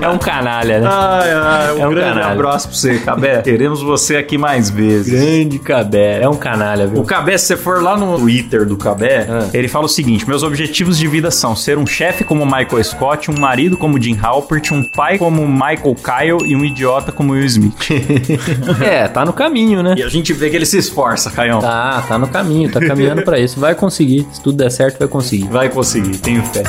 É 0.00 0.08
um 0.08 0.18
canalha, 0.18 0.80
né? 0.80 0.88
Ai, 0.90 1.30
ai, 1.32 1.72
um, 1.74 1.78
É 1.82 1.86
um 1.86 1.90
grande 1.90 2.14
canalha. 2.14 2.32
abraço 2.32 2.68
pra 2.68 2.76
você, 2.76 2.98
Cabé. 2.98 3.42
Queremos 3.42 3.80
você 3.80 4.16
aqui 4.16 4.36
mais 4.36 4.68
vezes. 4.68 5.12
Grande 5.12 5.58
Cabé. 5.60 6.20
É 6.20 6.28
um 6.28 6.34
canalha, 6.36 6.86
viu? 6.86 7.00
O 7.00 7.04
Cabé, 7.04 7.38
se 7.38 7.46
você 7.46 7.56
for 7.56 7.80
lá 7.82 7.96
no 7.96 8.18
Twitter 8.18 8.66
do 8.66 8.76
Cabé, 8.76 9.26
Ah. 9.28 9.48
ele 9.54 9.68
fala 9.68 9.86
o 9.86 9.88
seguinte: 9.88 10.28
meus 10.28 10.42
objetivos 10.42 10.98
de 10.98 11.06
vida 11.06 11.30
são 11.30 11.54
ser 11.54 11.78
um 11.78 11.86
chefe 11.86 12.24
como 12.24 12.44
Michael 12.44 12.82
Scott, 12.82 13.30
um 13.30 13.38
marido 13.38 13.76
como 13.76 14.00
Jim 14.00 14.18
Halpert, 14.20 14.72
um 14.72 14.82
pai 14.82 15.18
como 15.18 15.46
Michael 15.46 15.94
Kyle 15.94 16.44
e 16.50 16.56
um 16.56 16.64
idiota 16.64 17.12
como 17.12 17.32
Will 17.32 17.44
Smith. 17.46 17.74
É, 18.84 19.08
tá 19.08 19.24
no 19.24 19.32
caminho, 19.32 19.82
né? 19.82 19.94
e 19.96 20.02
a 20.02 20.08
gente 20.08 20.32
vê 20.32 20.50
que 20.50 20.56
ele 20.56 20.66
se 20.66 20.78
esforça, 20.78 21.30
Caião. 21.30 21.60
Tá, 21.60 22.02
tá 22.06 22.18
no 22.18 22.28
caminho, 22.28 22.70
tá 22.70 22.80
caminhando 22.80 23.22
pra 23.22 23.38
isso. 23.38 23.58
Vai 23.58 23.74
conseguir. 23.74 24.26
Se 24.32 24.40
tudo 24.40 24.58
der 24.58 24.70
certo, 24.70 24.98
vai 24.98 25.08
conseguir. 25.08 25.48
Vai 25.48 25.68
conseguir, 25.68 26.16
tenho 26.18 26.42
fé. 26.42 26.62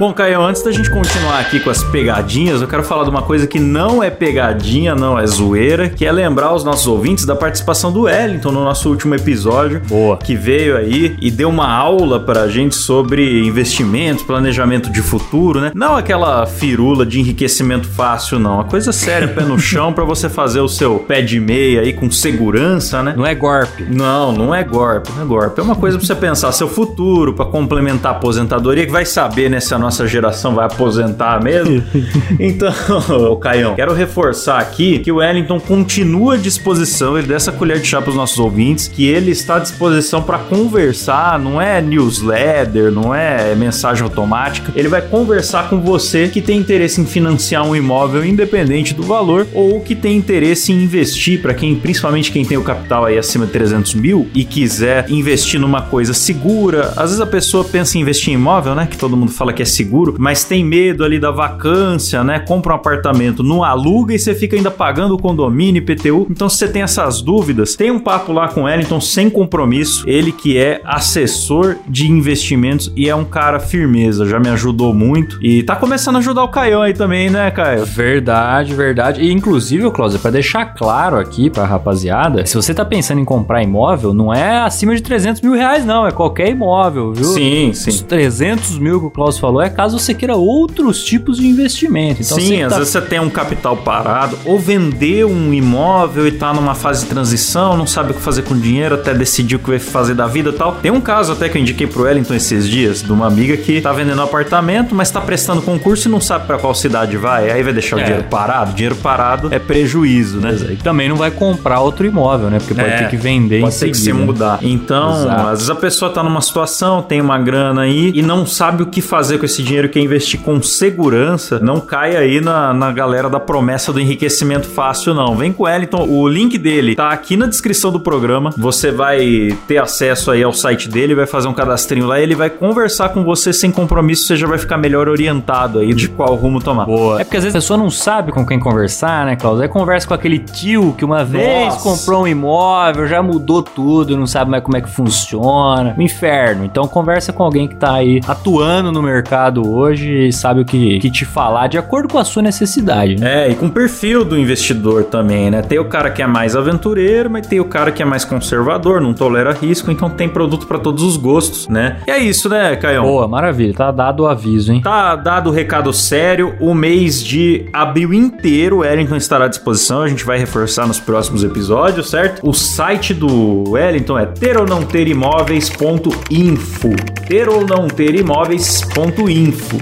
Bom, 0.00 0.12
Caio, 0.12 0.40
antes 0.40 0.62
da 0.62 0.72
gente 0.72 0.90
continuar 0.90 1.38
aqui 1.38 1.60
com 1.60 1.68
as 1.68 1.84
pegadinhas, 1.84 2.62
eu 2.62 2.66
quero 2.66 2.82
falar 2.82 3.04
de 3.04 3.10
uma 3.10 3.22
coisa 3.22 3.46
que 3.46 3.60
não 3.60 4.02
é 4.02 4.10
pegadinha, 4.10 4.94
não 4.94 5.18
é 5.18 5.26
zoeira, 5.26 5.88
que 5.88 6.04
é 6.04 6.10
lembrar 6.10 6.54
os 6.54 6.64
nossos 6.64 6.86
ouvintes 6.86 7.26
da 7.26 7.36
participação 7.36 7.92
do 7.92 8.02
Wellington 8.02 8.50
no 8.50 8.64
nosso 8.64 8.88
último 8.88 9.14
episódio. 9.14 9.80
Boa. 9.86 10.16
Que 10.16 10.34
veio 10.34 10.76
aí 10.76 11.14
e 11.20 11.30
deu 11.30 11.50
uma 11.50 11.70
aula 11.70 12.18
pra 12.18 12.48
gente 12.48 12.74
sobre 12.74 13.46
investimentos, 13.46 14.24
planejamento 14.24 14.90
de 14.90 15.02
futuro, 15.02 15.60
né? 15.60 15.70
Não 15.74 15.94
aquela 15.94 16.46
firula 16.46 17.04
de 17.04 17.20
enriquecimento 17.20 17.86
fácil, 17.86 18.38
não. 18.38 18.60
A 18.60 18.64
coisa 18.64 18.92
séria, 18.92 19.28
pé 19.28 19.42
no 19.42 19.58
chão, 19.58 19.92
pra 19.92 20.04
você 20.04 20.28
fazer 20.28 20.60
o 20.60 20.68
seu 20.68 20.98
pé 20.98 21.20
de 21.20 21.38
meia 21.38 21.82
aí 21.82 21.92
com 21.92 22.10
segurança, 22.10 23.02
né? 23.02 23.14
Não 23.16 23.26
é 23.26 23.34
golpe. 23.34 23.84
Não, 23.88 24.32
não 24.32 24.54
é 24.54 24.64
golpe, 24.64 25.12
não 25.14 25.22
é 25.22 25.26
golpe. 25.26 25.60
É 25.60 25.62
uma 25.62 25.76
coisa 25.76 25.98
pra 25.98 26.06
você 26.06 26.14
pensar, 26.14 26.50
seu 26.50 26.66
futuro, 26.66 27.34
pra 27.34 27.44
complementar 27.44 28.14
a 28.14 28.16
aposentadoria, 28.16 28.86
que 28.86 28.92
vai 28.92 29.04
saber, 29.04 29.50
né, 29.50 29.60
se 29.60 29.74
a 29.74 29.81
nossa 29.82 30.06
geração 30.06 30.54
vai 30.54 30.64
aposentar 30.64 31.42
mesmo. 31.42 31.82
então, 32.40 32.72
Caião, 33.40 33.74
quero 33.74 33.92
reforçar 33.92 34.58
aqui 34.58 34.98
que 35.00 35.12
o 35.12 35.16
Wellington 35.16 35.60
continua 35.60 36.34
à 36.34 36.36
disposição, 36.36 37.18
ele 37.18 37.26
dá 37.26 37.34
essa 37.34 37.52
colher 37.52 37.80
de 37.80 37.86
chá 37.86 38.00
pros 38.00 38.16
nossos 38.16 38.38
ouvintes, 38.38 38.88
que 38.88 39.06
ele 39.06 39.30
está 39.30 39.56
à 39.56 39.58
disposição 39.58 40.22
pra 40.22 40.38
conversar, 40.38 41.38
não 41.38 41.60
é 41.60 41.80
newsletter, 41.80 42.90
não 42.90 43.14
é 43.14 43.54
mensagem 43.54 44.02
automática. 44.02 44.72
Ele 44.74 44.88
vai 44.88 45.02
conversar 45.02 45.68
com 45.68 45.80
você 45.80 46.28
que 46.28 46.40
tem 46.40 46.58
interesse 46.58 47.00
em 47.00 47.06
financiar 47.06 47.66
um 47.66 47.74
imóvel 47.74 48.24
independente 48.24 48.94
do 48.94 49.02
valor 49.02 49.46
ou 49.52 49.80
que 49.80 49.94
tem 49.94 50.16
interesse 50.16 50.72
em 50.72 50.82
investir, 50.82 51.40
para 51.42 51.54
quem, 51.54 51.74
principalmente 51.74 52.30
quem 52.30 52.44
tem 52.44 52.56
o 52.56 52.62
capital 52.62 53.04
aí 53.04 53.18
acima 53.18 53.46
de 53.46 53.52
300 53.52 53.94
mil 53.94 54.28
e 54.34 54.44
quiser 54.44 55.10
investir 55.10 55.60
numa 55.60 55.82
coisa 55.82 56.14
segura. 56.14 56.92
Às 56.96 57.10
vezes 57.10 57.20
a 57.20 57.26
pessoa 57.26 57.64
pensa 57.64 57.98
em 57.98 58.00
investir 58.00 58.32
em 58.32 58.36
imóvel, 58.36 58.74
né? 58.74 58.86
Que 58.86 58.96
todo 58.96 59.16
mundo 59.16 59.32
fala 59.32 59.52
que 59.52 59.62
é 59.62 59.64
seguro, 59.72 60.14
mas 60.18 60.44
tem 60.44 60.64
medo 60.64 61.04
ali 61.04 61.18
da 61.18 61.30
vacância, 61.30 62.22
né? 62.24 62.38
Compra 62.38 62.72
um 62.72 62.76
apartamento, 62.76 63.42
não 63.42 63.62
aluga 63.62 64.14
e 64.14 64.18
você 64.18 64.34
fica 64.34 64.56
ainda 64.56 64.70
pagando 64.70 65.14
o 65.14 65.18
condomínio, 65.18 65.80
IPTU. 65.80 66.26
Então, 66.30 66.48
se 66.48 66.58
você 66.58 66.68
tem 66.68 66.82
essas 66.82 67.20
dúvidas, 67.20 67.74
tem 67.74 67.90
um 67.90 67.98
papo 67.98 68.32
lá 68.32 68.48
com 68.48 68.62
o 68.62 68.64
Wellington 68.64 69.00
sem 69.00 69.28
compromisso. 69.30 70.04
Ele 70.06 70.32
que 70.32 70.56
é 70.58 70.80
assessor 70.84 71.76
de 71.88 72.10
investimentos 72.10 72.92
e 72.96 73.08
é 73.08 73.14
um 73.14 73.24
cara 73.24 73.58
firmeza, 73.60 74.26
já 74.26 74.38
me 74.38 74.48
ajudou 74.50 74.92
muito. 74.94 75.38
E 75.42 75.62
tá 75.62 75.76
começando 75.76 76.16
a 76.16 76.18
ajudar 76.18 76.44
o 76.44 76.48
Caião 76.48 76.82
aí 76.82 76.92
também, 76.92 77.30
né, 77.30 77.50
Caio? 77.50 77.84
Verdade, 77.84 78.74
verdade. 78.74 79.22
E 79.22 79.32
inclusive, 79.32 79.90
Cláudio, 79.90 80.18
pra 80.18 80.30
deixar 80.30 80.66
claro 80.74 81.18
aqui 81.18 81.50
pra 81.50 81.64
rapaziada, 81.64 82.44
se 82.46 82.54
você 82.54 82.74
tá 82.74 82.84
pensando 82.84 83.20
em 83.20 83.24
comprar 83.24 83.62
imóvel, 83.62 84.12
não 84.12 84.32
é 84.32 84.58
acima 84.58 84.94
de 84.94 85.02
300 85.02 85.40
mil 85.40 85.52
reais, 85.52 85.84
não. 85.84 86.06
É 86.06 86.10
qualquer 86.10 86.48
imóvel, 86.50 87.12
viu? 87.12 87.24
Sim, 87.24 87.70
Os 87.70 87.78
sim. 87.78 88.04
300 88.04 88.78
mil 88.78 89.00
que 89.00 89.06
o 89.06 89.10
Klaus 89.10 89.38
falou 89.38 89.61
é 89.62 89.70
caso 89.70 89.98
você 89.98 90.14
queira 90.14 90.34
outros 90.36 91.02
tipos 91.02 91.38
de 91.38 91.46
investimento. 91.46 92.22
Então, 92.22 92.38
Sim, 92.38 92.62
às 92.62 92.70
tá- 92.72 92.78
vezes 92.78 92.92
você 92.92 93.00
tem 93.00 93.20
um 93.20 93.30
capital 93.30 93.76
parado, 93.76 94.38
ou 94.44 94.58
vendeu 94.58 95.28
um 95.30 95.52
imóvel 95.52 96.26
e 96.26 96.32
tá 96.32 96.52
numa 96.52 96.74
fase 96.74 97.04
de 97.04 97.10
transição, 97.10 97.76
não 97.76 97.86
sabe 97.86 98.12
o 98.12 98.14
que 98.14 98.20
fazer 98.20 98.42
com 98.42 98.54
o 98.54 98.58
dinheiro, 98.58 98.94
até 98.94 99.12
decidir 99.14 99.56
o 99.56 99.58
que 99.58 99.70
vai 99.70 99.78
fazer 99.78 100.14
da 100.14 100.26
vida 100.26 100.50
e 100.50 100.52
tal. 100.52 100.72
Tem 100.82 100.90
um 100.90 101.00
caso 101.00 101.32
até 101.32 101.48
que 101.48 101.56
eu 101.56 101.62
indiquei 101.62 101.86
pro 101.86 102.02
Wellington 102.04 102.34
esses 102.34 102.68
dias, 102.68 103.02
de 103.02 103.12
uma 103.12 103.26
amiga 103.26 103.56
que 103.56 103.80
tá 103.80 103.92
vendendo 103.92 104.18
um 104.18 104.24
apartamento, 104.24 104.94
mas 104.94 105.10
tá 105.10 105.20
prestando 105.20 105.62
concurso 105.62 106.08
e 106.08 106.10
não 106.10 106.20
sabe 106.20 106.46
pra 106.46 106.58
qual 106.58 106.74
cidade 106.74 107.16
vai, 107.16 107.50
aí 107.50 107.62
vai 107.62 107.72
deixar 107.72 107.96
o 107.96 108.00
É. 108.00 108.04
dinheiro 108.04 108.24
parado. 108.28 108.72
Dinheiro 108.74 108.96
parado 108.96 109.48
é 109.52 109.58
prejuízo, 109.58 110.38
né? 110.40 110.56
E 110.70 110.76
também 110.76 111.08
não 111.08 111.16
vai 111.16 111.30
comprar 111.30 111.80
outro 111.80 112.06
imóvel, 112.06 112.50
né? 112.50 112.58
Porque 112.58 112.74
pode 112.74 112.88
É, 112.88 112.98
ter 112.98 113.08
que 113.10 113.16
vender 113.16 113.58
em 113.58 113.62
Pode 113.62 113.76
ter 113.78 113.90
que 113.90 113.96
se 113.96 114.12
mudar. 114.12 114.58
Então, 114.62 115.12
Exato. 115.22 115.42
às 115.46 115.50
vezes 115.58 115.70
a 115.70 115.74
pessoa 115.74 116.10
tá 116.10 116.22
numa 116.22 116.40
situação, 116.40 117.02
tem 117.02 117.20
uma 117.20 117.38
grana 117.38 117.82
aí 117.82 118.12
e 118.14 118.22
não 118.22 118.46
sabe 118.46 118.82
o 118.82 118.86
que 118.86 119.00
fazer 119.00 119.38
com 119.38 119.44
esse 119.44 119.51
dinheiro, 119.60 119.88
quer 119.88 119.98
investir 119.98 120.38
com 120.40 120.62
segurança. 120.62 121.58
Não 121.58 121.80
cai 121.80 122.16
aí 122.16 122.40
na, 122.40 122.72
na 122.72 122.92
galera 122.92 123.28
da 123.28 123.40
promessa 123.40 123.92
do 123.92 123.98
enriquecimento 123.98 124.68
fácil, 124.68 125.14
não. 125.14 125.34
Vem 125.34 125.52
com 125.52 125.64
o 125.64 125.66
Wellington, 125.66 126.06
o 126.08 126.28
link 126.28 126.56
dele 126.56 126.94
tá 126.94 127.10
aqui 127.10 127.36
na 127.36 127.46
descrição 127.46 127.90
do 127.90 127.98
programa. 127.98 128.50
Você 128.56 128.92
vai 128.92 129.58
ter 129.66 129.78
acesso 129.78 130.30
aí 130.30 130.42
ao 130.44 130.52
site 130.52 130.88
dele, 130.88 131.14
vai 131.14 131.26
fazer 131.26 131.48
um 131.48 131.52
cadastrinho 131.52 132.06
lá, 132.06 132.20
ele 132.20 132.36
vai 132.36 132.50
conversar 132.50 133.08
com 133.08 133.24
você 133.24 133.52
sem 133.52 133.72
compromisso, 133.72 134.26
você 134.26 134.36
já 134.36 134.46
vai 134.46 134.58
ficar 134.58 134.76
melhor 134.76 135.08
orientado 135.08 135.80
aí 135.80 135.92
de 135.92 136.08
qual 136.08 136.34
rumo 136.36 136.60
tomar. 136.60 136.86
Boa. 136.86 137.20
É 137.20 137.24
porque 137.24 137.38
às 137.38 137.42
vezes 137.42 137.56
a 137.56 137.58
pessoa 137.58 137.76
não 137.76 137.90
sabe 137.90 138.30
com 138.30 138.46
quem 138.46 138.60
conversar, 138.60 139.26
né, 139.26 139.34
Klaus? 139.34 139.60
Aí 139.60 139.68
conversa 139.68 140.06
com 140.06 140.14
aquele 140.14 140.38
tio 140.38 140.94
que 140.96 141.04
uma 141.04 141.24
vez 141.24 141.74
Nossa. 141.74 141.82
comprou 141.82 142.22
um 142.22 142.28
imóvel, 142.28 143.08
já 143.08 143.22
mudou 143.22 143.62
tudo, 143.62 144.16
não 144.16 144.26
sabe 144.26 144.50
mais 144.50 144.62
como 144.62 144.76
é 144.76 144.80
que 144.80 144.90
funciona. 144.90 145.94
Um 145.98 146.02
inferno. 146.02 146.64
Então 146.64 146.86
conversa 146.86 147.32
com 147.32 147.42
alguém 147.42 147.66
que 147.66 147.74
tá 147.74 147.94
aí 147.94 148.20
atuando 148.28 148.92
no 148.92 149.02
mercado 149.02 149.41
hoje 149.50 150.28
e 150.28 150.32
sabe 150.32 150.60
o 150.60 150.64
que, 150.64 150.98
que 150.98 151.10
te 151.10 151.24
falar 151.24 151.68
de 151.68 151.78
acordo 151.78 152.08
com 152.08 152.18
a 152.18 152.24
sua 152.24 152.42
necessidade, 152.42 153.16
né? 153.16 153.46
É, 153.46 153.50
e 153.50 153.54
com 153.54 153.66
o 153.66 153.70
perfil 153.70 154.24
do 154.24 154.38
investidor 154.38 155.04
também, 155.04 155.50
né? 155.50 155.62
Tem 155.62 155.78
o 155.78 155.84
cara 155.84 156.10
que 156.10 156.22
é 156.22 156.26
mais 156.26 156.54
aventureiro, 156.54 157.30
mas 157.30 157.46
tem 157.46 157.60
o 157.60 157.64
cara 157.64 157.90
que 157.90 158.02
é 158.02 158.04
mais 158.04 158.24
conservador, 158.24 159.00
não 159.00 159.14
tolera 159.14 159.52
risco, 159.52 159.90
então 159.90 160.10
tem 160.10 160.28
produto 160.28 160.66
pra 160.66 160.78
todos 160.78 161.02
os 161.02 161.16
gostos, 161.16 161.68
né? 161.68 161.98
E 162.06 162.10
é 162.10 162.18
isso, 162.18 162.48
né, 162.48 162.76
Caião? 162.76 163.04
Boa, 163.04 163.26
maravilha. 163.26 163.74
Tá 163.74 163.90
dado 163.90 164.24
o 164.24 164.26
aviso, 164.26 164.72
hein? 164.72 164.80
Tá 164.82 165.16
dado 165.16 165.50
o 165.50 165.52
recado 165.52 165.92
sério, 165.92 166.54
o 166.60 166.74
mês 166.74 167.22
de 167.22 167.66
abril 167.72 168.12
inteiro 168.12 168.72
o 168.72 168.78
Wellington 168.78 169.16
estará 169.16 169.44
à 169.46 169.48
disposição, 169.48 170.02
a 170.02 170.08
gente 170.08 170.24
vai 170.24 170.38
reforçar 170.38 170.86
nos 170.86 170.98
próximos 170.98 171.44
episódios, 171.44 172.10
certo? 172.10 172.46
O 172.46 172.52
site 172.52 173.14
do 173.14 173.70
Wellington 173.70 174.18
é 174.18 174.26
ter 174.26 174.56
ou 174.56 174.66
não 174.66 174.82
ter 174.82 175.06
imóveis.info. 175.08 176.90
Ter 177.26 177.48
ou 177.48 177.64
não 177.66 177.88
ter 177.88 178.14
imóveis.info. 178.14 179.31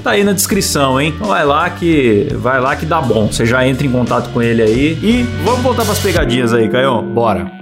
Tá 0.02 0.12
aí 0.12 0.24
na 0.24 0.32
descrição, 0.32 1.00
hein? 1.00 1.12
Então 1.14 1.28
vai 1.28 1.44
lá 1.44 1.68
que 1.70 2.28
vai 2.34 2.60
lá 2.60 2.76
que 2.76 2.86
dá 2.86 3.00
bom. 3.00 3.26
Você 3.26 3.44
já 3.44 3.66
entra 3.66 3.86
em 3.86 3.90
contato 3.90 4.30
com 4.30 4.40
ele 4.40 4.62
aí 4.62 4.98
e 5.02 5.22
vamos 5.44 5.60
voltar 5.60 5.84
pras 5.84 5.98
pegadinhas 5.98 6.52
aí, 6.52 6.68
Caio. 6.68 7.02
Bora. 7.02 7.59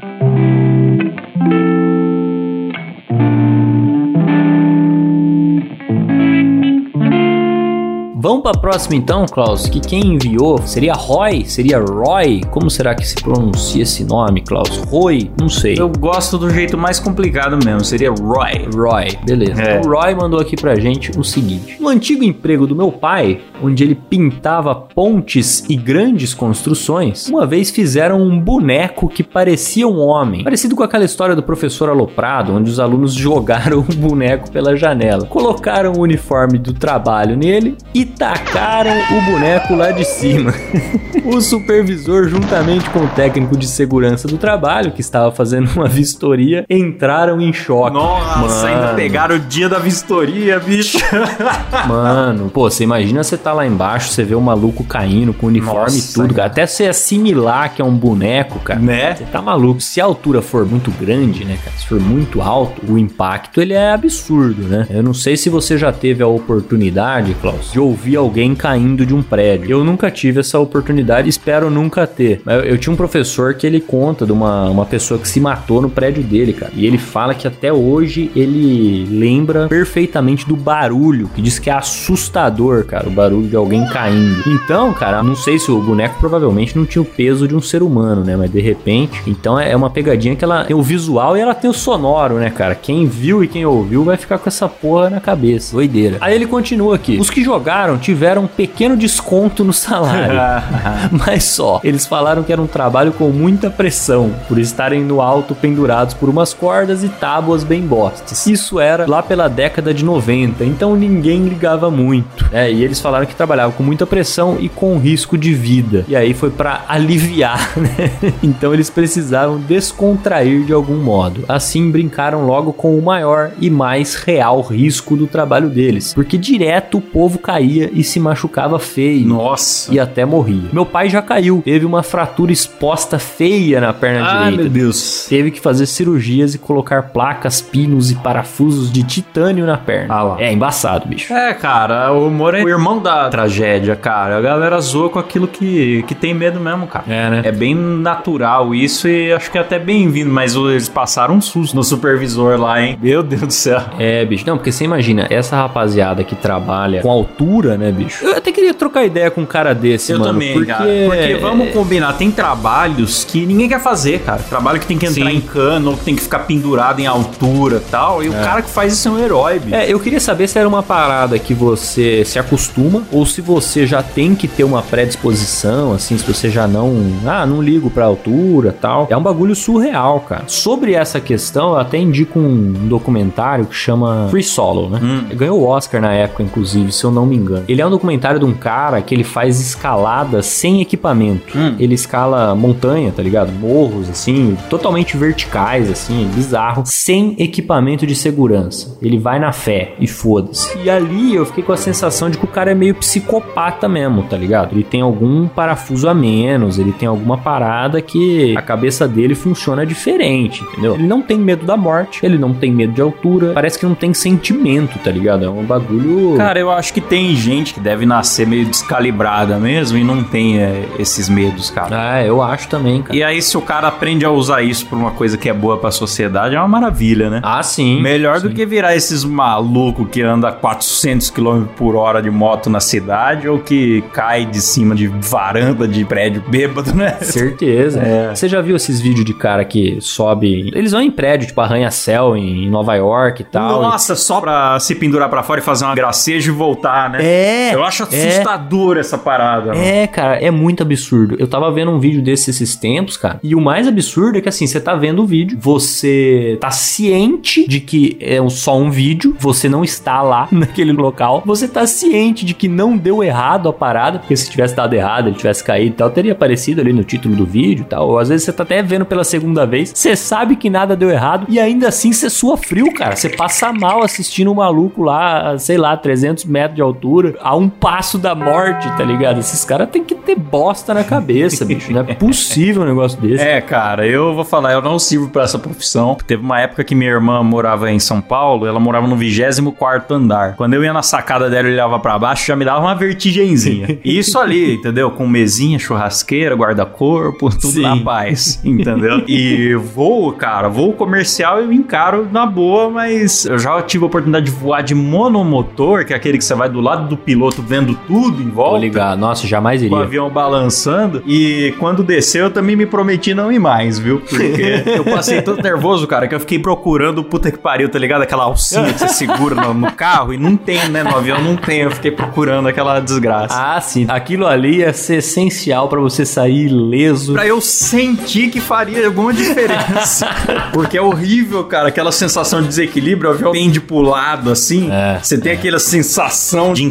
Vamos 8.21 8.43
para 8.43 8.51
a 8.51 8.61
próxima 8.61 8.97
então, 8.97 9.25
Klaus, 9.27 9.69
que 9.69 9.79
quem 9.79 10.15
enviou 10.15 10.59
seria 10.67 10.93
Roy, 10.93 11.45
seria 11.45 11.79
Roy, 11.79 12.41
como 12.51 12.69
será 12.69 12.93
que 12.93 13.07
se 13.07 13.15
pronuncia 13.15 13.85
esse 13.85 14.03
nome, 14.03 14.41
Klaus? 14.41 14.77
Roy, 14.89 15.31
não 15.39 15.49
sei. 15.49 15.79
Eu 15.79 15.89
gosto 15.89 16.37
do 16.37 16.51
jeito 16.51 16.77
mais 16.77 16.99
complicado 16.99 17.57
mesmo, 17.65 17.85
seria 17.85 18.11
Roy. 18.11 18.69
Roy, 18.75 19.17
beleza. 19.25 19.63
É. 19.63 19.81
O 19.81 19.89
Roy 19.89 20.17
mandou 20.17 20.41
aqui 20.41 20.57
pra 20.57 20.75
gente 20.75 21.17
o 21.17 21.23
seguinte: 21.23 21.81
No 21.81 21.89
antigo 21.89 22.25
emprego 22.25 22.67
do 22.67 22.75
meu 22.75 22.91
pai, 22.91 23.41
onde 23.63 23.85
ele 23.85 23.95
pintava 23.95 24.75
pontes 24.75 25.65
e 25.69 25.77
grandes 25.77 26.35
construções, 26.35 27.29
uma 27.29 27.47
vez 27.47 27.71
fizeram 27.71 28.21
um 28.21 28.41
boneco 28.41 29.09
que 29.09 29.23
parecia 29.23 29.87
um 29.87 30.01
homem, 30.01 30.43
parecido 30.43 30.75
com 30.75 30.83
aquela 30.83 31.05
história 31.05 31.37
do 31.37 31.43
professor 31.45 31.89
aloprado, 31.89 32.53
onde 32.53 32.69
os 32.69 32.81
alunos 32.81 33.15
jogaram 33.29 33.79
o 33.79 33.95
boneco 33.95 34.51
pela 34.51 34.75
janela, 34.75 35.25
colocaram 35.25 35.93
o 35.93 36.01
uniforme 36.01 36.59
do 36.59 36.73
trabalho 36.73 37.37
nele 37.37 37.77
e 37.95 38.09
tacaram 38.19 38.91
o 38.91 39.23
boneco 39.23 39.75
lá 39.77 39.93
de 39.93 40.05
cima. 40.05 40.53
o 41.25 41.41
supervisor, 41.41 42.29
juntamente 42.29 42.91
com 42.91 43.05
o 43.05 43.09
técnico 43.09 43.57
de 43.57 43.69
segurança 43.69 44.27
do 44.27 44.37
trabalho, 44.37 44.91
que 44.91 45.01
estava 45.01 45.31
fazendo 45.31 45.71
uma 45.71 45.87
vistoria, 45.87 46.65
entraram 46.69 47.41
em 47.41 47.53
choque. 47.53 47.95
Nossa, 47.95 48.67
ainda 48.67 48.87
Mano. 48.87 48.97
pegaram 48.97 49.37
o 49.37 49.39
dia 49.39 49.69
da 49.69 49.79
vistoria, 49.79 50.59
bicho. 50.59 50.99
Mano, 51.87 52.51
pô, 52.51 52.69
você 52.69 52.83
imagina 52.83 53.23
você 53.23 53.37
tá 53.37 53.53
lá 53.53 53.65
embaixo, 53.67 54.11
você 54.11 54.25
vê 54.25 54.35
o 54.35 54.41
maluco 54.41 54.83
caindo 54.83 55.33
com 55.33 55.47
o 55.47 55.49
uniforme 55.49 55.97
Nossa, 55.97 56.11
e 56.11 56.15
tudo, 56.15 56.35
cara. 56.35 56.49
Até 56.49 56.67
você 56.67 56.87
assimilar 56.87 57.75
que 57.75 57.81
é 57.81 57.85
um 57.85 57.95
boneco, 57.95 58.59
cara. 58.59 58.81
Né? 58.81 59.15
Você 59.15 59.25
tá 59.25 59.41
maluco. 59.41 59.81
Se 59.81 60.01
a 60.01 60.05
altura 60.05 60.43
for 60.43 60.67
muito 60.67 60.91
grande, 60.91 61.45
né, 61.45 61.57
cara? 61.63 61.77
Se 61.77 61.87
for 61.87 62.01
muito 62.01 62.43
alto, 62.43 62.83
o 62.91 62.99
impacto 62.99 63.61
ele 63.61 63.75
é 63.75 63.93
absurdo, 63.93 64.63
né? 64.63 64.87
Eu 64.91 65.03
não 65.03 65.15
sei 65.15 65.37
se 65.37 65.49
você 65.49 65.79
já 65.79 65.93
teve 65.93 66.23
a 66.23 66.27
oportunidade, 66.27 67.35
Klaus, 67.35 67.71
de 67.71 67.79
ouvir 67.79 67.98
alguém 68.17 68.55
caindo 68.55 69.05
de 69.07 69.15
um 69.15 69.23
prédio. 69.23 69.71
Eu 69.71 69.85
nunca 69.85 70.11
tive 70.11 70.41
essa 70.41 70.59
oportunidade, 70.59 71.29
espero 71.29 71.71
nunca 71.71 72.07
ter. 72.07 72.41
Eu, 72.47 72.61
eu 72.61 72.79
tinha 72.79 72.93
um 72.93 72.97
professor 72.97 73.55
que 73.55 73.67
ele 73.67 73.81
conta 73.81 74.27
de 74.27 74.33
uma, 74.33 74.69
uma 74.69 74.87
pessoa 74.87 75.19
que 75.19 75.29
se 75.29 75.41
matou 75.41 75.81
no 75.81 75.91
prédio 75.91 76.23
dele, 76.23 76.53
cara. 76.53 76.73
E 76.75 76.87
ele 76.87 76.99
fala 76.99 77.35
que 77.35 77.47
até 77.47 77.73
hoje 77.73 78.31
ele 78.35 79.07
lembra 79.11 79.69
perfeitamente 79.69 80.47
do 80.47 80.57
barulho, 80.57 81.31
que 81.35 81.43
diz 81.43 81.59
que 81.59 81.71
é 81.71 81.73
assustador, 81.73 82.85
cara, 82.85 83.09
o 83.09 83.13
barulho 83.13 83.49
de 83.49 83.57
alguém 83.57 83.87
caindo. 83.87 84.43
Então, 84.47 84.93
cara, 84.93 85.23
não 85.23 85.35
sei 85.35 85.59
se 85.59 85.71
o 85.71 85.81
boneco 85.81 86.19
provavelmente 86.19 86.77
não 86.77 86.85
tinha 86.85 87.03
o 87.03 87.05
peso 87.05 87.47
de 87.47 87.55
um 87.55 87.61
ser 87.61 87.83
humano, 87.83 88.25
né? 88.25 88.37
Mas 88.37 88.51
de 88.51 88.61
repente, 88.61 89.23
então 89.27 89.59
é 89.59 89.75
uma 89.75 89.91
pegadinha 89.91 90.37
que 90.37 90.45
ela 90.45 90.65
tem 90.65 90.77
o 90.77 90.83
visual 90.83 91.37
e 91.37 91.41
ela 91.41 91.55
tem 91.55 91.71
o 91.71 91.75
sonoro, 91.75 92.35
né, 92.35 92.51
cara? 92.51 92.75
Quem 92.75 93.07
viu 93.07 93.43
e 93.43 93.49
quem 93.49 93.65
ouviu 93.65 94.05
vai 94.05 94.17
ficar 94.17 94.39
com 94.39 94.49
essa 94.49 94.69
porra 94.69 95.11
na 95.11 95.21
cabeça. 95.21 95.75
Doideira. 95.75 96.19
Aí 96.21 96.35
ele 96.35 96.47
continua 96.47 96.95
aqui. 96.95 97.19
Os 97.19 97.31
que 97.31 97.43
jogaram 97.43 97.88
tiveram 97.97 98.43
um 98.43 98.47
pequeno 98.47 98.97
desconto 98.97 99.65
no 99.65 99.73
salário. 99.73 100.39
Mas 101.13 101.45
só. 101.45 101.81
Eles 101.83 102.07
falaram 102.07 102.43
que 102.43 102.53
era 102.53 102.61
um 102.61 102.67
trabalho 102.67 103.13
com 103.13 103.29
muita 103.31 103.71
pressão, 103.71 104.35
por 104.49 104.59
estarem 104.59 105.03
no 105.03 105.21
alto 105.21 105.55
pendurados 105.55 106.15
por 106.15 106.29
umas 106.29 106.53
cordas 106.53 107.05
e 107.05 107.09
tábuas 107.09 107.63
bem 107.65 107.83
bostes. 107.83 108.47
Isso 108.47 108.81
era 108.81 109.07
lá 109.07 109.23
pela 109.23 109.49
década 109.49 109.95
de 109.95 110.05
90, 110.05 110.65
então 110.65 110.97
ninguém 110.97 111.45
ligava 111.45 111.91
muito. 111.91 112.49
É, 112.53 112.71
e 112.71 112.83
eles 112.83 113.01
falaram 113.01 113.27
que 113.27 113.35
trabalhavam 113.35 113.73
com 113.73 113.83
muita 113.83 114.07
pressão 114.07 114.57
e 114.59 114.69
com 114.69 114.99
risco 114.99 115.39
de 115.39 115.55
vida. 115.55 116.05
E 116.09 116.17
aí 116.17 116.35
foi 116.35 116.51
para 116.51 116.85
aliviar, 116.89 117.73
né? 117.79 118.11
Então 118.43 118.75
eles 118.75 118.91
precisavam 118.91 119.59
descontrair 119.59 120.65
de 120.65 120.73
algum 120.73 120.97
modo. 120.97 121.45
Assim 121.49 121.91
brincaram 121.91 122.45
logo 122.47 122.73
com 122.73 122.99
o 122.99 123.03
maior 123.03 123.53
e 123.61 123.71
mais 123.71 124.15
real 124.15 124.61
risco 124.61 125.17
do 125.17 125.27
trabalho 125.27 125.69
deles, 125.69 126.13
porque 126.15 126.37
direto 126.37 126.99
o 126.99 127.01
povo 127.01 127.39
caía 127.39 127.78
e 127.93 128.03
se 128.03 128.19
machucava 128.19 128.79
feio. 128.79 129.27
Nossa. 129.27 129.93
E 129.93 129.99
até 130.01 130.25
morria. 130.25 130.69
Meu 130.73 130.87
pai 130.87 131.09
já 131.09 131.23
caiu, 131.23 131.63
teve 131.65 131.85
uma 131.87 132.03
fratura 132.03 132.53
exposta 132.53 133.19
feia 133.19 133.81
na 133.81 133.93
perna 133.93 134.27
Ai, 134.27 134.51
direita. 134.51 134.63
meu 134.63 134.71
Deus. 134.73 135.27
Teve 135.29 135.51
que 135.51 135.61
fazer 135.61 135.87
cirurgias 135.87 136.55
e 136.55 136.59
colocar 136.59 137.05
placas, 137.05 137.61
pinos 137.61 138.11
e 138.11 138.15
parafusos 138.17 138.91
de 138.91 139.03
titânio 139.03 139.67
na 139.67 139.77
perna. 139.77 140.15
Ah 140.15 140.23
lá. 140.23 140.37
É 140.41 140.53
embaçado, 140.53 141.07
bicho. 141.09 141.33
É, 141.33 141.55
cara, 141.55 142.13
o 142.13 142.27
humor 142.29 142.55
é 142.55 142.63
o 142.63 142.69
irmão 142.69 143.01
da 143.01 143.29
tragédia, 143.29 143.95
cara. 143.97 144.39
A 144.39 144.41
galera 144.41 144.81
zoa 144.81 145.09
com 145.11 145.19
aquilo 145.19 145.47
que, 145.47 146.03
que 146.07 146.15
tem 146.15 146.35
medo 146.35 146.61
mesmo, 146.61 146.87
cara. 146.87 147.05
É, 147.09 147.31
né? 147.31 147.43
É 147.45 147.53
bem 147.53 147.75
natural 147.75 148.75
isso 148.75 149.09
e 149.09 149.33
acho 149.33 149.51
que 149.51 149.59
é 149.59 149.61
até 149.61 149.79
bem-vindo, 149.79 150.31
mas 150.31 150.55
eles 150.55 150.89
passaram 150.89 151.35
um 151.35 151.41
susto 151.41 151.75
no 151.75 151.83
supervisor 151.85 152.59
lá, 152.59 152.83
hein? 152.83 152.99
Meu 153.01 153.23
Deus 153.23 153.43
do 153.43 153.53
céu. 153.53 153.81
É, 153.99 154.25
bicho. 154.25 154.45
Não, 154.47 154.57
porque 154.57 154.73
você 154.73 154.85
imagina, 154.85 155.27
essa 155.31 155.57
rapaziada 155.57 156.25
que 156.25 156.35
trabalha 156.35 157.03
com 157.03 157.11
altura, 157.11 157.68
né, 157.77 157.91
bicho? 157.93 158.25
Eu 158.25 158.37
até 158.37 158.53
queria 158.53 158.73
trocar 158.75 159.05
ideia 159.05 159.31
com 159.31 159.43
um 159.43 159.47
cara 159.47 159.75
desse, 159.75 160.13
Eu 160.13 160.19
mano. 160.19 160.33
também, 160.33 160.53
porque... 160.53 160.67
cara. 160.67 160.85
Porque 160.85 161.35
vamos 161.37 161.73
combinar, 161.73 162.13
tem 162.15 162.31
trabalhos 162.31 163.25
que 163.25 163.45
ninguém 163.45 163.69
quer 163.69 163.81
fazer, 163.81 164.21
cara. 164.21 164.41
Trabalho 164.49 164.81
que 164.81 164.87
tem 164.87 164.99
que 164.99 165.07
entrar 165.07 165.31
Sim. 165.31 165.37
em 165.37 165.41
cano, 165.41 165.91
ou 165.91 165.97
que 165.97 166.05
tem 166.05 166.17
que 166.17 166.23
ficar 166.23 166.41
pendurado 166.41 167.01
em 167.01 167.07
altura 167.07 167.77
e 167.77 167.91
tal. 167.91 168.23
E 168.23 168.29
o 168.29 168.33
cara 168.33 168.63
que 168.63 168.71
faz 168.71 168.93
isso 168.93 169.09
é 169.09 169.11
um 169.11 169.19
herói, 169.19 169.59
bicho. 169.59 169.75
É, 169.75 169.93
eu 169.93 169.99
queria 170.01 170.21
saber 170.21 170.49
se 170.49 170.59
era 170.59 170.69
uma 170.69 170.83
parada 170.83 171.39
que 171.39 171.55
você 171.55 172.25
se 172.25 172.39
acostuma 172.39 173.03
ou 173.13 173.25
se 173.27 173.41
você 173.41 173.87
já 173.87 174.03
tem 174.03 174.35
que 174.35 174.49
ter 174.49 174.65
uma 174.65 174.83
predisposição, 174.83 175.93
assim, 175.93 176.17
se 176.17 176.25
você 176.25 176.49
já 176.51 176.67
não, 176.67 176.95
ah, 177.27 177.45
não 177.47 177.63
ligo 177.63 177.91
pra 177.91 178.05
altura, 178.05 178.75
tal. 178.79 179.07
É 179.11 179.17
um 179.17 179.23
bagulho 179.23 179.55
surreal, 179.55 180.21
cara. 180.21 180.45
Sobre 180.47 180.95
essa 180.95 181.21
questão, 181.21 181.71
eu 181.71 181.79
até 181.79 181.99
indico 181.99 182.39
um 182.39 182.73
documentário 182.89 183.67
que 183.67 183.75
chama 183.75 184.29
Free 184.31 184.43
Solo, 184.43 184.89
né? 184.89 185.01
Ganhou 185.35 185.61
o 185.61 185.67
Oscar 185.67 186.01
na 186.01 186.13
época, 186.13 186.43
inclusive, 186.43 186.93
se 186.93 187.05
eu 187.05 187.11
não 187.11 187.27
me 187.27 187.37
engano. 187.37 187.58
Ele 187.69 187.81
é 187.81 187.87
um 187.87 187.91
documentário 187.91 188.39
de 188.39 188.45
um 188.45 188.53
cara 188.53 189.01
que 189.01 189.15
ele 189.15 189.25
faz 189.25 189.61
escalada 189.61 190.43
sem 190.43 190.81
equipamento. 190.81 191.57
Ele 191.79 191.95
escala 191.95 192.55
montanha, 192.55 193.13
tá 193.13 193.23
ligado? 193.23 193.53
Morros, 193.53 194.09
assim, 194.09 194.57
totalmente 194.69 195.17
verticais, 195.17 195.91
assim, 195.91 196.29
bizarro, 196.35 196.83
sem 196.87 197.35
equipamento 197.39 198.07
de 198.07 198.15
segurança. 198.15 198.97
Ele 199.03 199.19
vai 199.19 199.39
na 199.39 199.53
fé 199.53 199.95
e 199.99 200.07
foda-se. 200.07 200.79
E 200.79 200.91
ali 200.91 201.35
eu 201.35 201.47
fiquei 201.47 201.65
com 201.65 201.73
a 201.73 201.77
sensação 201.77 202.31
de 202.31 202.39
que 202.39 202.45
o 202.45 202.49
cara 202.49 202.71
é 202.71 202.75
meio 202.75 202.95
psicopata 202.95 203.89
mesmo, 203.89 204.23
tá 204.23 204.37
ligado? 204.37 204.75
Ele 204.75 204.85
tem 204.85 205.01
algum 205.01 205.47
parafuso 205.49 206.09
a 206.09 206.15
menos, 206.15 206.79
ele 206.79 206.93
tem 206.93 207.09
alguma 207.09 207.39
parada 207.39 208.01
que 208.01 208.57
a 208.57 208.63
cabeça 208.63 209.07
dele 209.07 209.35
funciona 209.35 209.85
diferente, 209.85 210.63
entendeu? 210.63 210.95
Ele 210.95 211.07
não 211.07 211.23
tem 211.23 211.39
medo 211.39 211.65
da 211.65 211.77
morte, 211.77 212.25
ele 212.25 212.39
não 212.39 212.53
tem 212.53 212.73
medo 212.73 212.93
de 212.93 213.01
altura, 213.01 213.53
parece 213.53 213.79
que 213.79 213.87
não 213.87 213.95
tem 213.95 214.13
sentimento, 214.15 214.99
tá 214.99 215.11
ligado? 215.11 215.45
É 215.45 215.51
um 215.51 215.65
bagulho. 215.65 216.37
Cara, 216.37 216.59
eu 216.59 216.71
acho 216.71 216.93
que 216.93 217.01
tem 217.01 217.35
gente 217.49 217.73
que 217.73 217.81
deve 217.81 218.05
nascer 218.05 218.47
meio 218.47 218.67
descalibrada 218.67 219.59
mesmo 219.59 219.97
e 219.97 220.05
não 220.05 220.23
tem 220.23 220.61
é, 220.61 220.85
esses 220.99 221.29
medos, 221.29 221.71
cara. 221.71 222.13
Ah, 222.13 222.23
eu 222.23 222.43
acho 222.43 222.69
também, 222.69 223.03
cara. 223.03 223.17
E 223.17 223.23
aí, 223.23 223.41
se 223.41 223.57
o 223.57 223.63
cara 223.63 223.89
aprende 223.89 224.25
a 224.25 224.31
usar 224.31 224.63
isso 224.63 224.87
pra 224.87 224.99
uma 224.99 225.11
coisa 225.11 225.39
que 225.39 225.49
é 225.49 225.53
boa 225.53 225.79
pra 225.79 225.91
sociedade, 225.91 226.55
é 226.55 226.59
uma 226.59 226.69
maravilha, 226.69 227.31
né? 227.31 227.41
Ah, 227.43 227.63
sim. 227.63 228.03
Melhor 228.03 228.41
do 228.41 228.51
que 228.51 228.67
virar 228.67 228.95
esses 228.95 229.25
malucos 229.25 230.07
que 230.11 230.21
anda 230.23 230.49
a 230.49 230.53
400 230.53 231.31
km 231.31 231.65
por 231.77 231.97
hora 231.97 232.21
de 232.21 232.31
moto 232.31 232.69
na 232.69 232.81
cidade 232.81 233.49
ou 233.49 233.59
que 233.59 234.03
cai 234.13 234.45
de 234.45 234.61
cima 234.61 234.95
de 234.95 235.07
varanda 235.09 235.89
de 235.89 236.05
prédio 236.05 236.43
bêbado, 236.47 236.95
né? 236.95 237.17
Certeza. 237.23 238.01
É. 238.01 238.35
Você 238.35 238.47
já 238.49 238.61
viu 238.61 238.77
esses 238.77 239.01
vídeos 239.01 239.25
de 239.25 239.33
cara 239.33 239.65
que 239.65 239.99
sobe. 240.01 240.71
Eles 240.75 240.93
vão 240.93 241.01
em 241.01 241.11
prédio, 241.11 241.47
tipo 241.47 241.61
arranha-céu 241.61 242.37
em 242.37 242.69
Nova 242.69 242.95
York 242.95 243.43
e 243.43 243.45
tal. 243.45 243.83
Nossa, 243.83 244.15
só 244.15 244.41
pra 244.41 244.79
se 244.81 244.95
pendurar 244.95 245.29
pra 245.29 245.43
fora 245.43 245.61
e 245.61 245.63
fazer 245.63 245.85
uma 245.85 245.95
gracejo 245.95 246.53
e 246.53 246.55
voltar, 246.55 247.11
né? 247.11 247.19
É! 247.23 247.38
Eu 247.73 247.85
acho 247.85 248.03
é. 248.05 248.07
assustador 248.07 248.97
essa 248.97 249.19
parada. 249.19 249.69
mano. 249.69 249.81
É, 249.81 250.07
cara, 250.07 250.37
é 250.37 250.51
muito 250.51 250.83
absurdo. 250.83 251.37
Eu 251.39 251.47
tava 251.47 251.71
vendo 251.71 251.91
um 251.91 251.99
vídeo 251.99 252.23
desse 252.23 252.51
esses 252.51 252.77
tempos, 252.77 253.17
cara. 253.17 253.39
E 253.43 253.55
o 253.55 253.61
mais 253.61 253.87
absurdo 253.87 254.39
é 254.39 254.41
que 254.41 254.49
assim, 254.49 254.67
você 254.67 254.81
tá 254.81 254.95
vendo 254.95 255.23
o 255.23 255.27
vídeo, 255.27 255.59
você 255.61 256.57
tá 256.61 256.71
ciente 256.71 257.67
de 257.67 257.81
que 257.81 258.17
é 258.21 258.39
só 258.49 258.77
um 258.77 258.91
vídeo, 258.91 259.37
você 259.39 259.69
não 259.69 259.85
está 259.85 260.23
lá 260.23 260.49
naquele 260.53 260.93
local, 260.93 261.43
você 261.45 261.69
tá 261.69 261.87
ciente 261.87 262.45
de 262.45 262.55
que 262.55 262.69
não 262.69 262.97
deu 262.97 263.23
errado 263.23 263.69
a 263.69 263.73
parada, 263.73 264.19
porque 264.19 264.37
se 264.37 264.51
tivesse 264.51 264.75
dado 264.75 264.95
errado, 264.95 265.29
ele 265.29 265.37
tivesse 265.37 265.63
caído 265.63 265.95
e 265.95 265.97
tal, 265.97 266.11
teria 266.11 266.33
aparecido 266.33 266.81
ali 266.81 266.93
no 266.93 267.05
título 267.05 267.35
do 267.37 267.45
vídeo 267.45 267.83
e 267.83 267.85
tal. 267.85 268.09
Ou 268.09 268.19
às 268.19 268.29
vezes 268.29 268.45
você 268.45 268.53
tá 268.53 268.63
até 268.63 268.83
vendo 268.83 269.05
pela 269.05 269.25
segunda 269.25 269.67
vez, 269.67 269.93
você 269.95 270.17
sabe 270.17 270.57
que 270.57 270.71
nada 270.71 270.97
deu 270.97 271.11
errado 271.11 271.47
e 271.49 271.59
ainda 271.59 271.89
assim 271.89 272.13
você 272.13 272.29
sua 272.31 272.57
frio, 272.57 272.93
cara. 272.93 273.17
Você 273.17 273.29
passa 273.29 273.73
mal 273.73 274.03
assistindo 274.03 274.51
um 274.51 274.55
maluco 274.55 275.03
lá, 275.03 275.59
sei 275.59 275.77
lá, 275.77 275.97
300 275.97 276.45
metros 276.45 276.77
de 276.77 276.83
altura, 276.83 277.28
a 277.41 277.57
um 277.57 277.69
passo 277.69 278.19
da 278.19 278.35
morte, 278.35 278.89
tá 278.97 279.05
ligado? 279.05 279.41
Esses 279.41 279.65
caras 279.65 279.89
têm 279.91 280.05
que 280.05 280.15
ter 280.15 280.37
bosta 280.37 280.95
na 280.95 281.05
cabeça, 281.05 281.65
bicho. 281.67 281.93
Não 281.93 282.01
é 282.01 282.15
possível 282.15 282.83
um 282.83 282.87
negócio 282.87 283.21
desse. 283.21 283.43
É, 283.43 283.61
cara, 283.61 284.07
eu 284.07 284.35
vou 284.35 284.45
falar, 284.45 284.73
eu 284.73 284.83
não 284.83 284.99
sirvo 284.99 285.29
pra 285.29 285.43
essa 285.43 285.59
profissão. 285.59 286.17
Teve 286.27 286.43
uma 286.43 286.61
época 286.61 286.85
que 286.85 286.95
minha 286.95 287.11
irmã 287.11 287.43
morava 287.43 287.91
em 287.91 287.99
São 287.99 288.21
Paulo, 288.21 288.67
ela 288.67 288.81
morava 288.81 289.07
no 289.07 289.17
24 289.17 290.15
andar. 290.15 290.55
Quando 290.57 290.75
eu 290.75 290.85
ia 290.85 290.93
na 290.93 291.03
sacada 291.03 291.49
dela 291.49 291.69
e 291.69 291.73
olhava 291.73 291.99
pra 291.99 292.19
baixo, 292.19 292.47
já 292.47 292.57
me 292.57 292.65
dava 292.65 292.81
uma 292.81 292.95
vertigenzinha. 292.95 293.99
E 294.05 294.19
Isso 294.19 294.39
ali, 294.39 294.75
entendeu? 294.75 295.11
Com 295.11 295.27
mesinha, 295.27 295.79
churrasqueira, 295.79 296.55
guarda-corpo, 296.55 297.51
tudo 297.51 297.73
Sim. 297.75 297.83
na 297.83 297.97
paz, 297.97 298.61
entendeu? 298.65 299.23
E 299.29 299.75
voo, 299.75 300.33
cara, 300.33 300.69
voo 300.69 300.93
comercial 300.93 301.61
eu 301.61 301.73
encaro 301.73 302.29
na 302.31 302.45
boa, 302.47 302.91
mas 302.91 303.45
eu 303.45 303.59
já 303.59 303.81
tive 303.83 304.05
a 304.05 304.07
oportunidade 304.07 304.47
de 304.47 304.51
voar 304.51 304.83
de 304.83 304.95
monomotor, 304.95 306.05
que 306.05 306.13
é 306.13 306.17
aquele 306.17 306.39
que 306.39 306.45
você 306.45 306.55
vai 306.55 306.69
do 306.69 306.81
lado 306.81 307.08
do 307.09 307.17
piloto 307.17 307.63
vendo 307.63 307.95
tudo 308.07 308.43
em 308.43 308.49
volta 308.49 308.79
ligado. 308.79 309.19
Nossa, 309.19 309.47
jamais 309.47 309.81
com 309.81 309.87
o 309.87 309.89
iria. 309.89 310.05
avião 310.05 310.31
balançando. 310.31 311.23
E 311.27 311.75
quando 311.79 312.03
desceu, 312.03 312.45
eu 312.45 312.51
também 312.51 312.77
me 312.77 312.87
prometi 312.87 313.35
não 313.35 313.51
ir 313.51 313.59
mais, 313.59 313.99
viu? 313.99 314.21
Porque 314.21 314.83
eu 314.87 315.05
passei 315.05 315.43
tanto 315.43 315.63
nervoso, 315.63 316.07
cara, 316.07 316.29
que 316.29 316.35
eu 316.35 316.41
fiquei 316.41 316.59
procurando 316.59 317.19
o 317.19 317.25
puta 317.25 317.51
que 317.51 317.59
pariu, 317.59 317.89
tá 317.89 317.99
ligado? 317.99 318.23
Aquela 318.23 318.45
alcinha 318.45 318.93
que 318.93 318.99
você 319.01 319.09
segura 319.09 319.55
no, 319.55 319.75
no 319.75 319.93
carro 319.93 320.33
e 320.33 320.37
não 320.37 320.57
tem, 320.57 320.89
né? 320.89 321.03
No 321.03 321.17
avião 321.17 321.43
não 321.43 321.57
tem. 321.57 321.81
Eu 321.81 321.91
fiquei 321.91 322.11
procurando 322.11 322.69
aquela 322.69 323.01
desgraça. 323.01 323.55
Ah, 323.59 323.81
sim. 323.81 324.07
Aquilo 324.09 324.47
ali 324.47 324.79
ia 324.79 324.93
ser 324.93 325.17
essencial 325.17 325.89
pra 325.89 326.01
você 326.01 326.25
sair 326.25 326.67
ileso. 326.67 327.33
Pra 327.33 327.47
eu 327.47 327.61
sentir 327.61 328.51
que 328.51 328.61
faria 328.61 329.07
alguma 329.07 329.33
diferença. 329.33 330.29
Porque 330.73 330.97
é 330.97 331.03
horrível, 331.03 331.65
cara. 331.65 331.89
Aquela 331.89 332.13
sensação 332.13 332.63
de 332.63 332.69
desequilíbrio, 332.69 333.31
o 333.31 333.35
avião 333.35 333.53
pende 333.53 333.81
pro 333.81 334.01
lado, 334.01 334.51
assim. 334.51 334.91
É, 334.91 335.19
você 335.23 335.39
tem 335.39 335.53
aquela 335.53 335.79
sensação 335.79 336.73
de 336.73 336.83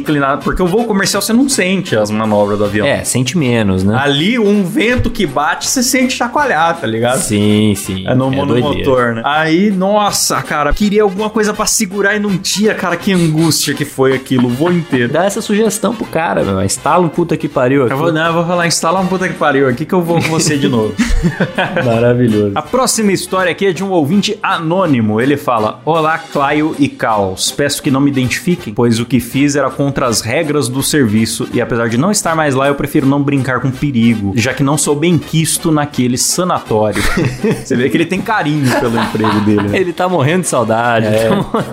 Porque 0.43 0.61
o 0.61 0.67
voo 0.67 0.85
comercial 0.85 1.21
você 1.21 1.33
não 1.33 1.47
sente 1.49 1.95
as 1.95 2.09
manobras 2.09 2.57
do 2.57 2.65
avião. 2.65 2.85
É, 2.85 3.03
sente 3.03 3.37
menos, 3.37 3.83
né? 3.83 3.97
Ali, 3.97 4.37
um 4.39 4.63
vento 4.63 5.09
que 5.09 5.25
bate, 5.25 5.67
você 5.67 5.83
sente 5.83 6.13
chacoalhar, 6.13 6.79
tá 6.79 6.87
ligado? 6.87 7.19
Sim, 7.19 7.73
sim. 7.75 8.07
É 8.07 8.15
no 8.15 8.29
doideira. 8.29 8.61
monomotor, 8.61 9.15
né? 9.15 9.21
Aí, 9.25 9.71
nossa, 9.71 10.41
cara, 10.41 10.73
queria 10.73 11.03
alguma 11.03 11.29
coisa 11.29 11.53
pra 11.53 11.65
segurar 11.65 12.15
e 12.15 12.19
não 12.19 12.37
tinha, 12.37 12.73
cara, 12.73 12.95
que 12.95 13.11
angústia 13.11 13.73
que 13.73 13.85
foi 13.85 14.13
aquilo, 14.13 14.47
o 14.47 14.49
voo 14.49 14.71
inteiro. 14.71 15.11
Dá 15.11 15.25
essa 15.25 15.41
sugestão 15.41 15.95
pro 15.95 16.05
cara, 16.05 16.43
meu. 16.43 16.61
Instala 16.61 17.05
um 17.05 17.09
puta 17.09 17.35
que 17.35 17.47
pariu 17.47 17.83
aqui. 17.83 17.93
Eu 17.93 17.97
vou, 17.97 18.11
não, 18.11 18.27
eu 18.27 18.33
vou 18.33 18.45
falar, 18.45 18.67
instala 18.67 18.99
um 18.99 19.07
puta 19.07 19.27
que 19.27 19.35
pariu 19.35 19.67
aqui 19.67 19.85
que 19.85 19.93
eu 19.93 20.01
vou 20.01 20.21
com 20.21 20.29
você 20.29 20.57
de 20.57 20.67
novo. 20.67 20.93
Maravilhoso. 21.83 22.51
A 22.55 22.61
próxima 22.61 23.11
história 23.11 23.51
aqui 23.51 23.67
é 23.67 23.73
de 23.73 23.83
um 23.83 23.91
ouvinte 23.91 24.37
anônimo. 24.41 25.19
Ele 25.19 25.37
fala: 25.37 25.81
Olá, 25.85 26.17
Claio 26.17 26.75
e 26.77 26.87
Caos. 26.87 27.51
Peço 27.51 27.81
que 27.81 27.91
não 27.91 28.01
me 28.01 28.11
identifiquem, 28.11 28.73
pois 28.73 28.99
o 28.99 29.05
que 29.05 29.19
fiz 29.19 29.55
era 29.55 29.69
contra 29.69 29.96
as 30.05 30.17
as 30.17 30.21
regras 30.21 30.67
do 30.67 30.81
serviço 30.81 31.47
e 31.53 31.61
apesar 31.61 31.89
de 31.89 31.95
não 31.97 32.09
estar 32.09 32.35
mais 32.35 32.55
lá, 32.55 32.67
eu 32.67 32.73
prefiro 32.73 33.05
não 33.05 33.21
brincar 33.21 33.59
com 33.59 33.69
perigo, 33.69 34.33
já 34.35 34.51
que 34.51 34.63
não 34.63 34.75
sou 34.75 34.95
bem 34.95 35.15
quisto 35.15 35.71
naquele 35.71 36.17
sanatório. 36.17 37.03
Você 37.63 37.75
vê 37.75 37.87
que 37.87 37.97
ele 37.97 38.05
tem 38.05 38.19
carinho 38.19 38.67
pelo 38.79 38.97
emprego 38.99 39.39
dele. 39.41 39.67
né? 39.69 39.77
Ele 39.77 39.93
tá 39.93 40.09
morrendo 40.09 40.41
de 40.41 40.47
saudade. 40.47 41.05
É. 41.05 41.27
tá 41.29 41.35
mor- 41.35 41.65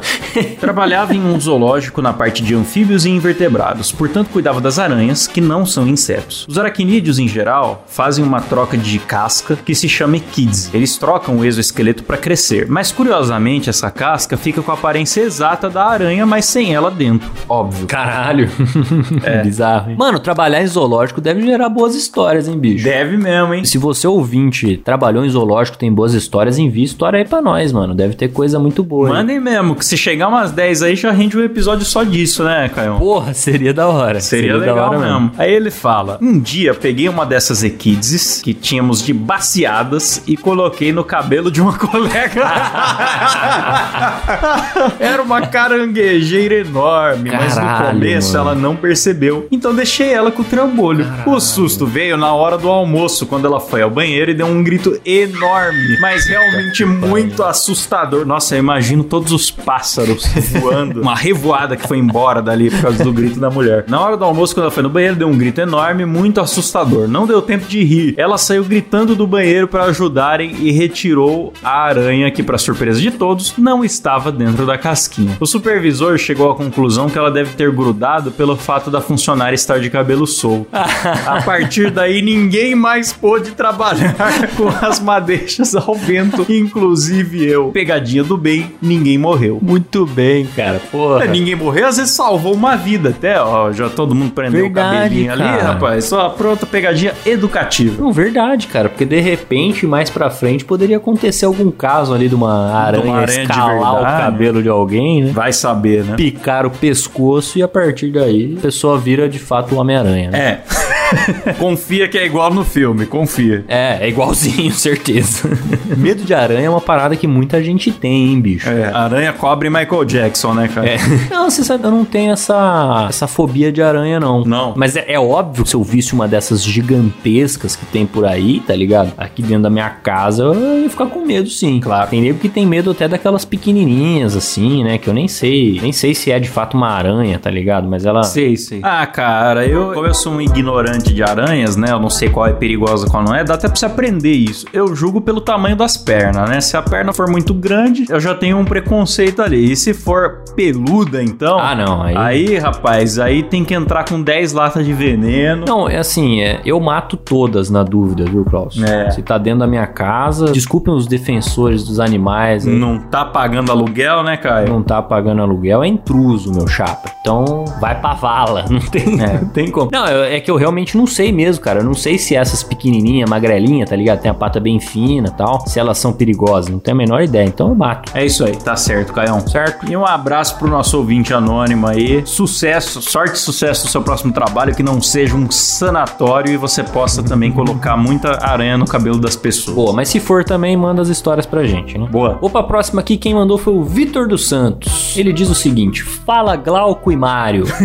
Trabalhava 0.61 1.15
em 1.15 1.21
um 1.25 1.41
zoológico 1.41 2.03
na 2.03 2.13
parte 2.13 2.43
de 2.43 2.55
anfíbios 2.55 3.07
e 3.07 3.11
invertebrados, 3.11 3.91
portanto 3.93 4.29
cuidava 4.31 4.61
das 4.61 4.79
aranhas, 4.79 5.27
que 5.27 5.41
não 5.41 5.65
são 5.65 5.87
insetos. 5.87 6.45
Os 6.49 6.59
aracnídeos, 6.59 7.19
em 7.19 7.27
geral, 7.29 7.85
fazem 7.89 8.23
uma 8.25 8.41
troca 8.43 8.77
de 8.77 8.99
casca 8.99 9.57
que 9.57 9.75
se 9.75 9.89
chama 9.89 10.17
equids. 10.19 10.69
Eles 10.75 10.99
trocam 10.99 11.39
o 11.39 11.45
exoesqueleto 11.45 12.03
para 12.05 12.19
crescer, 12.19 12.67
mas 12.69 12.93
curiosamente 12.93 13.71
essa 13.71 13.91
casca 13.91 14.37
fica 14.37 14.61
com 14.61 14.71
a 14.71 14.75
aparência 14.75 15.23
exata 15.23 15.71
da 15.71 15.87
aranha, 15.87 16.27
mas 16.27 16.45
sem 16.45 16.75
ela 16.75 16.91
dentro. 16.91 17.31
Óbvio. 17.49 17.87
Caralho. 18.15 18.49
Bizarro, 19.43 19.91
hein? 19.91 19.97
Mano, 19.99 20.21
trabalhar 20.21 20.63
em 20.63 20.67
zoológico 20.67 21.21
deve 21.21 21.43
gerar 21.43 21.69
boas 21.69 21.97
histórias, 21.97 22.47
hein, 22.47 22.57
bicho? 22.57 22.85
Deve 22.85 23.17
mesmo, 23.17 23.55
hein? 23.55 23.65
Se 23.65 23.77
você 23.77 24.07
ouvinte 24.07 24.77
trabalhou 24.77 25.25
em 25.25 25.29
zoológico, 25.29 25.77
tem 25.77 25.93
boas 25.93 26.15
histórias, 26.15 26.57
envia 26.59 26.85
história 26.85 27.19
aí 27.19 27.25
pra 27.25 27.43
nós, 27.43 27.73
mano. 27.73 27.93
Deve 27.95 28.15
ter 28.15 28.29
coisa 28.29 28.59
muito 28.59 28.85
boa. 28.85 29.09
hein? 29.09 29.15
Mandem 29.15 29.41
mesmo, 29.41 29.75
que 29.75 29.85
se 29.85 29.97
chegar 29.97 30.29
umas 30.29 30.53
10 30.53 30.83
aí 30.83 30.95
já 30.97 31.11
rende 31.11 31.37
um 31.37 31.43
episódio 31.43 31.85
só 31.85 32.05
disso, 32.05 32.45
né, 32.45 32.71
Caio? 32.73 32.97
Porra, 32.99 33.35
seria 33.35 33.75
da 33.75 33.89
hora. 33.89 34.21
Seria, 34.21 34.57
legal 34.57 34.97
mesmo. 34.99 35.33
Aí 35.37 35.53
ele 35.53 35.71
fala: 35.73 36.19
Um 36.23 36.39
dia 36.39 36.73
peguei 36.73 37.09
uma 37.09 37.27
dessas 37.27 37.65
equides 37.65 38.41
que 38.43 38.55
tínhamos 38.55 39.03
de 39.03 39.13
baciadas 39.13 40.23
e 40.27 40.37
coloquei 40.37 40.93
no 40.93 41.03
cabelo 41.03 41.51
de 41.51 41.61
uma 41.61 41.73
colega. 41.79 42.45
Era 45.01 45.23
uma 45.23 45.47
caranguejeira 45.47 46.57
enorme, 46.57 47.31
mas 47.31 47.57
no 47.57 47.63
Caralho, 47.63 48.04
começo 48.05 48.33
mano. 48.35 48.51
ela 48.51 48.55
não 48.55 48.77
percebeu. 48.77 49.49
Então 49.51 49.75
deixei 49.75 50.13
ela 50.13 50.31
com 50.31 50.43
o 50.43 50.45
trambolho. 50.45 51.07
O 51.27 51.41
susto 51.41 51.87
veio 51.87 52.17
na 52.17 52.33
hora 52.33 52.59
do 52.59 52.69
almoço, 52.69 53.27
quando 53.27 53.47
ela 53.47 53.61
foi 53.61 53.83
ao 53.83 53.91
banheiro 53.91 54.31
e 54.31 54.35
deu 54.35 54.47
um 54.47 54.63
grito 54.63 55.01
enorme, 55.05 55.99
mas 56.01 56.27
realmente 56.27 56.85
muito 56.85 57.43
assustador. 57.43 58.27
Nossa, 58.27 58.55
eu 58.55 58.59
imagino 58.59 59.03
todos 59.05 59.33
os 59.33 59.51
pássaros 59.51 60.27
voando. 60.61 61.01
Uma 61.01 61.15
revoada 61.15 61.77
que 61.77 61.87
foi 61.87 61.99
embora 61.99 62.43
dali 62.43 62.71
por 62.71 62.83
causa 62.83 63.03
do 63.03 63.13
grito 63.13 63.41
da 63.41 63.51
mulher. 63.51 63.85
Na 63.89 64.01
hora 64.01 64.17
do 64.17 64.25
almoço, 64.25 64.55
quando 64.55 64.65
ela 64.65 64.71
foi 64.71 64.83
no 64.83 64.91
banheiro, 64.91 65.17
deu 65.17 65.29
um 65.29 65.37
grito 65.37 65.61
enorme, 65.61 66.05
muito 66.05 66.41
assustador. 66.41 67.09
Não 67.09 67.27
deu 67.27 67.41
tempo 67.41 67.67
de 67.67 67.83
rir. 67.83 68.15
Ela 68.17 68.39
saiu 68.39 68.65
gritando 68.65 69.15
do 69.15 69.27
banheiro 69.27 69.67
para 69.67 69.85
ajudarem 69.85 70.55
e 70.61 70.71
retirou 70.71 71.53
a 71.63 71.83
aranha 71.83 72.31
que, 72.31 72.43
para 72.43 72.59
surpresa 72.59 73.01
de 73.01 73.11
todos, 73.11 73.55
não 73.57 73.85
estava 73.85 74.31
dentro 74.31 74.67
da 74.67 74.77
casquinha. 74.77 75.37
O 75.41 75.47
supervisor 75.47 76.19
chegou 76.19 76.51
à 76.51 76.55
conclusão 76.55 77.09
que 77.09 77.19
ela 77.19 77.31
deve 77.31 77.55
ter 77.55 77.71
grudado 77.71 77.94
pelo 78.37 78.57
fato 78.57 78.91
da 78.91 79.01
funcionária 79.01 79.55
estar 79.55 79.81
de 79.81 79.91
cabelo 79.91 80.27
solto. 80.27 80.67
A 80.73 81.43
partir 81.43 81.91
daí, 81.91 82.23
ninguém 82.23 82.75
mais 82.75 83.13
pôde 83.13 83.53
trabalhar 83.53 84.15
com 84.57 84.69
as 84.69 85.01
madeixas 85.01 85.75
ao 85.75 85.95
vento, 85.95 86.47
inclusive 86.49 87.45
eu. 87.45 87.69
Pegadinha 87.69 88.25
do 88.25 88.37
bem, 88.37 88.73
ninguém 88.81 89.19
morreu. 89.19 89.59
Muito 89.63 90.07
bem, 90.07 90.47
cara. 90.47 90.81
Porra. 90.91 91.25
É, 91.25 91.29
ninguém 91.29 91.55
morreu, 91.55 91.87
às 91.87 91.97
vezes 91.97 92.13
salvou 92.13 92.55
uma 92.55 92.77
vida 92.77 93.11
até, 93.11 93.41
ó. 93.41 93.73
Já 93.73 93.89
todo 93.89 94.15
mundo 94.15 94.33
prendeu 94.33 94.63
Verdade, 94.63 94.89
o 94.89 94.93
cabelinho 94.93 95.33
ali, 95.33 95.43
cara. 95.43 95.63
rapaz. 95.63 96.05
Só 96.05 96.29
pronta 96.31 96.67
pegadinha 96.67 97.13
educativa. 97.25 98.03
Não, 98.03 98.13
verdade, 98.13 98.67
cara, 98.67 98.89
porque 98.89 99.05
de 99.05 99.21
repente, 99.21 99.87
mais 99.87 100.11
pra 100.11 100.31
frente, 100.31 100.65
poderia 100.65 100.97
acontecer 100.97 101.45
algum 101.47 101.71
caso 101.71 102.13
ali 102.15 102.29
de 102.29 102.35
uma 102.35 102.73
aranha, 102.73 103.15
aranha 103.15 103.27
de 103.27 103.53
escalar 103.53 104.01
o 104.01 104.03
cabelo 104.03 104.63
de 104.63 104.69
alguém, 104.69 105.25
né? 105.25 105.33
Vai 105.33 105.53
saber, 105.53 106.05
né? 106.05 106.17
Picar 106.17 106.67
o 106.67 106.71
pescoço 106.71 107.59
e 107.59 107.63
a 107.63 107.69
partir 107.69 107.84
daí 107.93 108.55
a 108.59 108.61
pessoa 108.61 108.99
vira 108.99 109.29
de 109.29 109.39
fato 109.39 109.75
o 109.75 109.79
Homem-Aranha, 109.79 110.31
né? 110.31 110.39
É. 110.39 110.95
confia 111.59 112.09
que 112.09 112.19
é 112.19 112.27
igual 112.27 112.53
no 112.53 112.65
filme, 112.65 113.07
confia. 113.07 113.65
É, 113.69 113.99
é 114.01 114.09
igualzinho, 114.09 114.71
certeza. 114.75 115.49
Medo 115.97 116.25
de 116.25 116.35
aranha 116.35 116.67
é 116.67 116.71
uma 116.71 116.81
parada 116.81 117.17
que 117.17 117.27
muita 117.27 117.63
gente 117.63 117.93
tem, 117.93 118.29
hein, 118.29 118.41
bicho? 118.41 118.69
É, 118.69 118.87
aranha 118.93 119.33
cobre 119.33 119.69
Michael 119.69 120.05
Jackson, 120.05 120.55
né, 120.55 120.69
cara? 120.69 120.89
É. 120.89 120.99
Não, 121.31 121.51
você 121.51 121.65
sabe, 121.65 121.85
eu 121.85 121.91
não 121.91 122.05
tenho 122.05 122.33
essa, 122.33 123.07
essa 123.09 123.27
fobia 123.27 123.71
de 123.71 123.83
aranha, 123.83 124.19
não. 124.19 124.45
Não. 124.45 124.75
Mas 124.77 124.97
é, 124.97 125.05
é 125.09 125.21
óbvio 125.21 125.65
que 125.65 125.71
se 125.71 125.77
eu 125.77 125.83
visse 125.83 126.13
uma 126.13 126.27
dessas 126.27 126.63
gigantescas 126.63 127.77
que 127.77 127.87
tem 127.87 128.07
por 128.07 128.25
aí, 128.25 128.61
tá 128.61 128.75
ligado? 128.75 129.13
Aqui 129.17 129.43
dentro 129.43 129.65
da 129.65 129.71
minha 129.71 129.91
casa, 129.91 130.45
eu 130.45 130.83
ia 130.83 130.91
ficar 130.91 131.07
com 131.07 131.25
medo, 131.25 131.49
sim. 131.49 131.81
Claro. 131.81 132.11
Tem 132.11 132.21
nego 132.21 132.39
que 132.39 132.49
tem 132.49 132.67
medo 132.67 132.91
até 132.91 133.09
daquelas 133.09 133.45
pequenininhas, 133.45 134.37
assim, 134.37 134.83
né? 134.83 134.99
Que 134.99 135.09
eu 135.09 135.15
nem 135.15 135.29
sei. 135.29 135.79
Nem 135.81 135.93
sei 135.93 136.15
se 136.15 136.31
é 136.31 136.39
de 136.39 136.49
fato 136.49 136.77
uma 136.77 136.89
aranha, 136.89 137.39
tá 137.39 137.51
ligado? 137.51 137.74
Mas 137.83 138.05
ela. 138.05 138.23
Sei, 138.23 138.57
sei. 138.57 138.81
Ah, 138.83 139.07
cara, 139.07 139.67
eu, 139.67 139.93
como 139.93 140.07
eu 140.07 140.15
sou 140.15 140.35
um 140.35 140.41
ignorante 140.41 141.13
de 141.13 141.23
aranhas, 141.23 141.77
né? 141.77 141.91
Eu 141.91 142.01
não 142.01 142.11
sei 142.11 142.29
qual 142.29 142.47
é 142.47 142.53
perigosa 142.53 143.07
e 143.07 143.11
qual 143.11 143.23
não 143.23 143.35
é, 143.35 143.45
dá 143.45 143.55
até 143.55 143.69
pra 143.69 143.77
você 143.77 143.87
aprender 143.87 144.33
isso. 144.33 144.67
Eu 144.73 144.95
julgo 144.95 145.21
pelo 145.21 145.41
tamanho 145.41 145.77
das 145.77 145.97
pernas, 145.97 146.49
né? 146.49 146.61
Se 146.61 146.77
a 146.77 146.83
perna 146.83 147.13
for 147.13 147.29
muito 147.29 147.55
grande, 147.55 148.07
eu 148.09 148.21
já 148.21 148.35
tenho 148.35 148.59
um 148.59 148.65
preconceito 148.65 149.43
ali. 149.43 149.73
E 149.73 149.77
se 149.77 149.95
for 149.95 150.43
peluda, 150.55 151.23
então. 151.23 151.59
Ah, 151.59 151.75
não. 151.75 152.03
Aí. 152.03 152.17
Aí, 152.17 152.59
rapaz, 152.59 153.19
aí 153.19 153.43
tem 153.43 153.65
que 153.65 153.75
entrar 153.75 154.05
com 154.09 154.21
10 154.21 154.53
latas 154.53 154.85
de 154.85 154.93
veneno. 154.93 155.65
Não, 155.67 155.89
é 155.89 155.99
assim, 155.99 156.41
é, 156.41 156.61
eu 156.65 156.79
mato 156.81 157.17
todas 157.17 157.71
na 157.71 157.83
dúvida, 157.83 158.25
viu, 158.25 158.45
Klaus? 158.45 158.81
É. 158.83 159.11
Se 159.11 159.23
tá 159.23 159.39
dentro 159.39 159.61
da 159.61 159.67
minha 159.67 159.87
casa, 159.87 160.53
desculpem 160.53 160.95
os 160.95 161.07
defensores 161.07 161.85
dos 161.85 162.01
animais, 162.01 162.67
aí, 162.67 162.75
Não 162.75 162.99
tá 162.99 163.25
pagando 163.25 163.71
aluguel, 163.71 164.23
né, 164.23 164.37
Caio? 164.37 164.69
não 164.69 164.83
tá 164.83 165.01
pagando 165.03 165.43
aluguel, 165.43 165.83
é 165.83 165.87
intruso, 165.87 166.53
meu 166.53 166.67
chapa. 166.67 167.11
Então, 167.21 167.54
vai 167.81 168.01
pra 168.01 168.15
vala. 168.15 168.65
Não 168.75 168.81
tem, 168.81 169.17
não 169.17 169.49
tem 169.49 169.71
como. 169.71 169.91
Não, 169.93 170.05
é 170.07 170.41
que 170.41 170.51
eu 170.51 170.57
realmente 170.57 170.97
não 170.97 171.07
sei 171.07 171.31
mesmo, 171.31 171.63
cara. 171.63 171.81
Eu 171.81 171.85
não 171.85 171.95
sei 171.95 172.19
se 172.19 172.35
essas 172.35 172.63
pequenininhas, 172.63 173.29
magrelinha, 173.29 173.87
tá 173.87 173.95
ligado? 173.95 174.21
Tem 174.21 174.31
a 174.31 174.35
pata 174.35 174.59
bem 174.59 174.81
fina 174.81 175.29
e 175.29 175.31
tal. 175.31 175.61
Se 175.67 175.79
elas 175.79 175.99
são 175.99 176.13
perigosas. 176.13 176.71
Não 176.71 176.79
tenho 176.79 176.97
a 176.97 176.99
menor 176.99 177.23
ideia. 177.23 177.45
Então 177.47 177.69
eu 177.69 177.75
mato. 177.75 178.11
É 178.15 178.25
isso 178.25 178.45
aí, 178.45 178.57
tá 178.57 178.75
certo, 178.75 179.13
Caião. 179.13 179.41
Certo? 179.47 179.89
E 179.89 179.97
um 179.97 180.05
abraço 180.05 180.59
pro 180.59 180.69
nosso 180.69 180.99
ouvinte 180.99 181.33
anônimo 181.33 181.87
aí. 181.87 182.27
Sucesso, 182.27 183.01
sorte 183.03 183.37
e 183.37 183.39
sucesso 183.39 183.85
no 183.85 183.91
seu 183.91 184.03
próximo 184.03 184.33
trabalho, 184.33 184.75
que 184.75 184.83
não 184.83 185.01
seja 185.01 185.37
um 185.37 185.51
sanatório 185.51 186.53
e 186.53 186.57
você 186.57 186.83
possa 186.83 187.23
também 187.23 187.53
colocar 187.53 187.97
muita 187.97 188.45
aranha 188.45 188.77
no 188.77 188.87
cabelo 188.87 189.19
das 189.19 189.37
pessoas. 189.37 189.77
Boa, 189.77 189.93
mas 189.93 190.09
se 190.09 190.21
for 190.21 190.45
também, 190.45 190.77
manda 190.77 191.03
as 191.03 191.09
histórias 191.09 191.47
pra 191.47 191.65
gente, 191.65 191.97
né? 191.99 192.09
Boa. 192.11 192.39
Vou 192.41 192.51
pra 192.51 192.63
próxima 192.63 193.01
aqui, 193.01 193.17
quem 193.17 193.35
mandou 193.35 193.59
foi 193.59 193.75
o 193.75 193.83
Vitor 193.83 194.27
dos 194.27 194.49
Santos. 194.49 195.17
Ele 195.17 195.33
diz 195.33 195.49
o 195.49 195.55
seguinte: 195.55 196.03
Fala 196.03 196.57
Glauco 196.57 197.13
e 197.13 197.17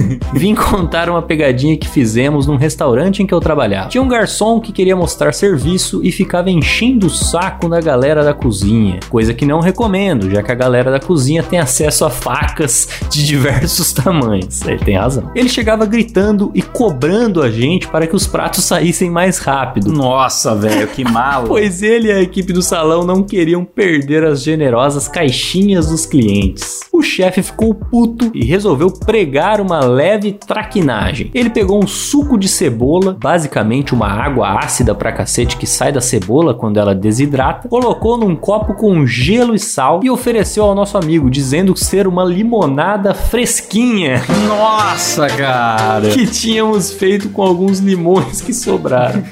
Vim 0.34 0.56
contar 0.56 1.10
uma 1.10 1.22
pegadinha 1.22 1.78
que 1.78 1.88
fizemos 1.88 2.48
num 2.48 2.56
restaurante 2.56 3.22
em 3.22 3.28
que 3.28 3.34
eu 3.34 3.40
trabalhava. 3.40 3.90
Tinha 3.90 4.02
um 4.02 4.08
garçom 4.08 4.60
que 4.60 4.72
queria 4.72 4.96
mostrar 4.96 5.34
serviço 5.34 6.02
e 6.04 6.12
ficava 6.12 6.50
enchendo 6.50 7.08
o 7.08 7.10
saco 7.10 7.68
da 7.68 7.82
galera 7.82 8.24
da 8.24 8.34
cozinha. 8.34 9.00
Coisa 9.10 9.34
que 9.34 9.46
não 9.46 9.60
recomendo, 9.60 10.30
já 10.30 10.42
que 10.42 10.52
a 10.52 10.56
galera 10.56 10.92
da 10.92 11.00
cozinha 11.00 11.44
tem 11.44 11.60
acesso 11.60 12.06
a 12.06 12.10
facas 12.10 12.88
de 13.10 13.26
diversos 13.26 13.92
tamanhos. 13.94 14.62
Ele 14.62 14.80
tem 14.80 14.96
razão. 14.96 15.32
Ele 15.36 15.50
chegava 15.50 15.86
gritando 15.86 16.52
e 16.54 16.62
cobrando 16.62 17.42
a 17.42 17.50
gente 17.50 17.88
para 17.88 18.08
que 18.08 18.16
os 18.16 18.28
pratos 18.28 18.64
saíssem 18.64 19.10
mais 19.10 19.40
rápido. 19.40 19.92
Nossa, 19.92 20.56
velho, 20.56 20.88
que 20.88 21.04
malo. 21.10 21.48
Pois 21.48 21.82
ele 21.82 22.08
e 22.08 22.12
a 22.12 22.22
equipe 22.22 22.54
do 22.54 22.62
salão 22.62 23.06
não 23.06 23.24
queriam 23.24 23.64
perder 23.66 24.24
as 24.24 24.44
generosas 24.44 25.08
caixinhas 25.08 25.88
dos 25.88 26.06
clientes. 26.06 26.82
O 26.92 27.02
chefe 27.02 27.42
ficou 27.42 27.74
puto 27.74 28.32
e 28.34 28.44
resolveu 28.44 28.92
pregar 28.92 29.49
uma 29.58 29.80
leve 29.80 30.34
traquinagem. 30.34 31.32
Ele 31.34 31.50
pegou 31.50 31.84
um 31.84 31.88
suco 31.88 32.38
de 32.38 32.48
cebola, 32.48 33.18
basicamente 33.20 33.94
uma 33.94 34.08
água 34.08 34.60
ácida 34.60 34.94
pra 34.94 35.12
cacete 35.12 35.58
que 35.58 35.66
sai 35.66 35.92
da 35.92 36.02
cebola 36.02 36.54
quando 36.54 36.78
ela 36.78 36.94
desidrata, 36.94 37.68
colocou 37.68 38.18
num 38.18 38.36
copo 38.36 38.74
com 38.74 39.06
gelo 39.06 39.56
e 39.56 39.60
sal 39.60 40.02
e 40.04 40.10
ofereceu 40.10 40.66
ao 40.66 40.76
nosso 40.76 40.98
amigo, 40.98 41.30
dizendo 41.30 41.76
ser 41.76 42.08
uma 42.08 42.24
limonada 42.24 43.14
fresquinha 43.14 44.22
Nossa, 44.48 45.28
cara. 45.28 46.10
que 46.10 46.28
tínhamos 46.28 46.92
feito 46.92 47.30
com 47.30 47.42
alguns 47.42 47.80
limões 47.80 48.42
que 48.42 48.54
sobraram. 48.54 49.24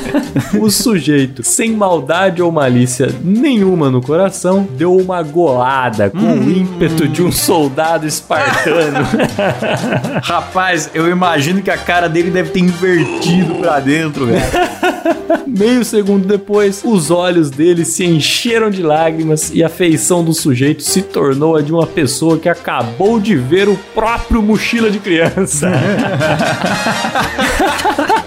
o 0.60 0.70
sujeito, 0.70 1.42
sem 1.44 1.72
maldade 1.72 2.42
ou 2.42 2.50
malícia 2.50 3.14
nenhuma 3.22 3.90
no 3.90 4.00
coração, 4.00 4.66
deu 4.76 4.96
uma 4.96 5.22
golada 5.22 6.10
com 6.10 6.18
o 6.18 6.50
ímpeto 6.50 7.06
de 7.06 7.22
um 7.22 7.30
soldado 7.30 8.06
espartano. 8.06 8.98
Rapaz, 10.22 10.90
eu 10.94 11.08
imagino 11.08 11.62
que 11.62 11.70
a 11.70 11.76
cara 11.76 12.08
dele 12.08 12.30
deve 12.30 12.50
ter 12.50 12.60
invertido 12.60 13.56
pra 13.56 13.80
dentro, 13.80 14.26
velho. 14.26 14.40
Meio 15.46 15.84
segundo 15.84 16.26
depois, 16.26 16.82
os 16.84 17.10
olhos 17.10 17.50
dele 17.50 17.84
se 17.84 18.04
encheram 18.04 18.70
de 18.70 18.82
lágrimas 18.82 19.50
e 19.52 19.62
a 19.64 19.68
feição 19.68 20.24
do 20.24 20.32
sujeito 20.32 20.82
se 20.82 21.02
tornou 21.02 21.56
a 21.56 21.62
de 21.62 21.72
uma 21.72 21.86
pessoa 21.86 22.38
que 22.38 22.48
acabou 22.48 23.20
de 23.20 23.36
ver 23.36 23.68
o 23.68 23.76
próprio 23.94 24.42
mochila 24.42 24.90
de 24.90 24.98
criança. 24.98 25.70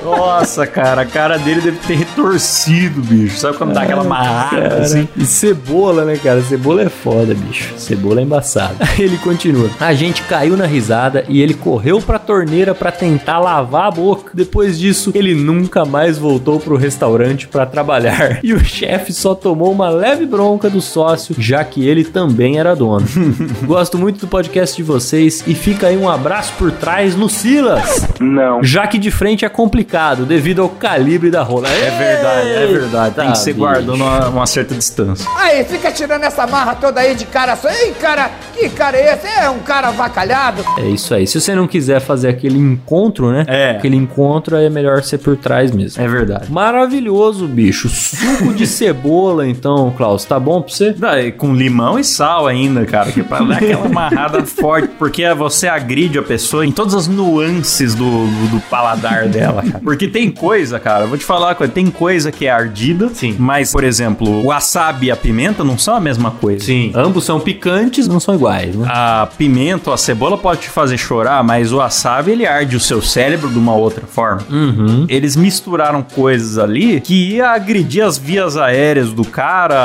Nossa, 0.03 0.67
cara, 0.67 1.03
a 1.03 1.05
cara 1.05 1.37
dele 1.37 1.61
deve 1.61 1.77
ter 1.87 1.95
retorcido, 1.95 3.01
bicho. 3.01 3.37
Sabe 3.37 3.57
quando 3.57 3.73
dá 3.73 3.83
aquela 3.83 4.01
amarrada 4.01 4.79
assim? 4.79 5.07
E 5.15 5.25
cebola, 5.25 6.03
né, 6.03 6.17
cara? 6.21 6.41
Cebola 6.41 6.81
é 6.83 6.89
foda, 6.89 7.33
bicho. 7.33 7.73
Cebola 7.77 8.19
é 8.19 8.23
embaçada. 8.23 8.75
Ele 8.99 9.17
continua. 9.17 9.69
A 9.79 9.93
gente 9.93 10.21
caiu 10.23 10.57
na 10.57 10.65
risada 10.65 11.22
e 11.27 11.41
ele 11.41 11.53
correu 11.53 12.01
pra 12.01 12.19
torneira 12.19 12.73
pra 12.73 12.91
tentar 12.91 13.39
lavar 13.39 13.87
a 13.87 13.91
boca. 13.91 14.31
Depois 14.33 14.79
disso, 14.79 15.11
ele 15.13 15.33
nunca 15.35 15.85
mais 15.85 16.17
voltou 16.17 16.59
pro 16.59 16.75
restaurante 16.75 17.47
pra 17.47 17.65
trabalhar. 17.65 18.39
E 18.43 18.53
o 18.53 18.63
chefe 18.63 19.13
só 19.13 19.33
tomou 19.33 19.71
uma 19.71 19.89
leve 19.89 20.25
bronca 20.25 20.69
do 20.69 20.81
sócio, 20.81 21.33
já 21.37 21.63
que 21.63 21.87
ele 21.87 22.03
também 22.03 22.59
era 22.59 22.75
dono. 22.75 23.05
Gosto 23.63 23.97
muito 23.97 24.19
do 24.19 24.27
podcast 24.27 24.75
de 24.75 24.83
vocês 24.83 25.43
e 25.47 25.55
fica 25.55 25.87
aí 25.87 25.97
um 25.97 26.09
abraço 26.09 26.53
por 26.57 26.71
trás 26.71 27.15
no 27.15 27.29
Silas. 27.29 28.05
Não. 28.19 28.61
Já 28.63 28.85
que 28.85 28.97
de 28.97 29.09
frente 29.11 29.45
é 29.45 29.49
complicado 29.49 30.25
devido 30.25 30.61
ao 30.61 30.69
calibre 30.69 31.31
da 31.31 31.41
rola. 31.41 31.69
É 31.69 31.89
verdade, 31.91 32.49
é 32.49 32.67
verdade. 32.67 33.15
Tem 33.15 33.31
que 33.31 33.37
ser 33.37 33.53
bicho. 33.53 33.65
guardando 33.65 33.95
uma, 33.95 34.27
uma 34.29 34.45
certa 34.45 34.75
distância. 34.75 35.25
Aí, 35.37 35.63
fica 35.63 35.91
tirando 35.91 36.23
essa 36.23 36.45
marra 36.45 36.75
toda 36.75 36.99
aí 36.99 37.15
de 37.15 37.25
cara 37.25 37.55
só. 37.55 37.69
Ei, 37.69 37.93
cara, 37.93 38.29
que 38.53 38.69
cara 38.69 38.97
é 38.97 39.13
esse? 39.13 39.27
É 39.27 39.49
um 39.49 39.59
cara 39.59 39.87
avacalhado. 39.89 40.63
É 40.77 40.85
isso 40.87 41.12
aí. 41.15 41.27
Se 41.27 41.39
você 41.39 41.55
não 41.55 41.67
quiser 41.67 41.99
fazer 41.99 42.29
aquele 42.29 42.57
encontro, 42.57 43.31
né? 43.31 43.45
É. 43.47 43.71
Aquele 43.71 43.95
encontro 43.95 44.55
é 44.55 44.69
melhor 44.69 45.03
ser 45.03 45.17
por 45.17 45.37
trás 45.37 45.71
mesmo. 45.71 46.01
É 46.01 46.07
verdade. 46.07 46.51
Maravilhoso, 46.51 47.47
bicho. 47.47 47.89
Suco 47.89 48.53
de 48.53 48.65
cebola, 48.67 49.47
então, 49.47 49.93
Klaus, 49.95 50.25
tá 50.25 50.39
bom 50.39 50.61
pra 50.61 50.73
você? 50.73 50.93
Dá, 50.93 51.13
com 51.37 51.53
limão 51.53 51.97
e 51.99 52.03
sal 52.03 52.47
ainda, 52.47 52.85
cara, 52.85 53.11
que 53.11 53.21
é 53.21 53.23
pra 53.23 53.39
dar 53.39 53.57
aquela 53.57 53.85
amarrada 53.85 54.43
forte, 54.45 54.89
porque 54.97 55.31
você 55.33 55.67
agride 55.67 56.17
a 56.17 56.23
pessoa 56.23 56.65
em 56.65 56.71
todas 56.71 56.93
as 56.93 57.07
nuances 57.07 57.95
do, 57.95 58.03
do, 58.05 58.47
do 58.51 58.59
paladar 58.69 59.27
dela, 59.27 59.63
cara. 59.63 59.79
Porque 59.83 60.07
tem 60.07 60.31
coisa, 60.31 60.79
cara, 60.79 61.05
vou 61.05 61.17
te 61.17 61.25
falar 61.25 61.47
uma 61.47 61.55
coisa, 61.55 61.71
tem 61.71 61.89
coisa 61.89 62.31
que 62.31 62.45
é 62.45 62.51
ardida, 62.51 63.09
Sim. 63.13 63.35
mas, 63.39 63.71
por 63.71 63.83
exemplo, 63.83 64.27
o 64.27 64.45
wasabi 64.47 65.07
e 65.07 65.11
a 65.11 65.15
pimenta 65.15 65.63
não 65.63 65.77
são 65.77 65.95
a 65.95 65.99
mesma 65.99 66.31
coisa. 66.31 66.63
Ambos 66.95 67.25
são 67.25 67.39
picantes, 67.39 68.07
não 68.07 68.19
são 68.19 68.35
iguais, 68.35 68.75
né? 68.75 68.87
A 68.89 69.27
pimenta 69.37 69.89
ou 69.89 69.93
a 69.93 69.97
cebola 69.97 70.37
pode 70.37 70.61
te 70.61 70.69
fazer 70.69 70.97
chorar, 71.03 71.43
mas 71.43 71.71
o 71.71 71.77
wasabi 71.77 72.31
ele 72.31 72.45
arde 72.47 72.75
o 72.75 72.79
seu 72.79 73.01
cérebro 73.01 73.49
de 73.49 73.57
uma 73.57 73.75
outra 73.75 74.05
forma. 74.07 74.41
Uhum. 74.49 75.05
Eles 75.09 75.35
misturaram 75.35 76.01
coisas 76.01 76.57
ali 76.57 76.99
que 77.01 77.33
ia 77.35 77.49
agredir 77.49 78.03
as 78.03 78.17
vias 78.17 78.57
aéreas 78.57 79.11
do 79.11 79.23
cara, 79.25 79.75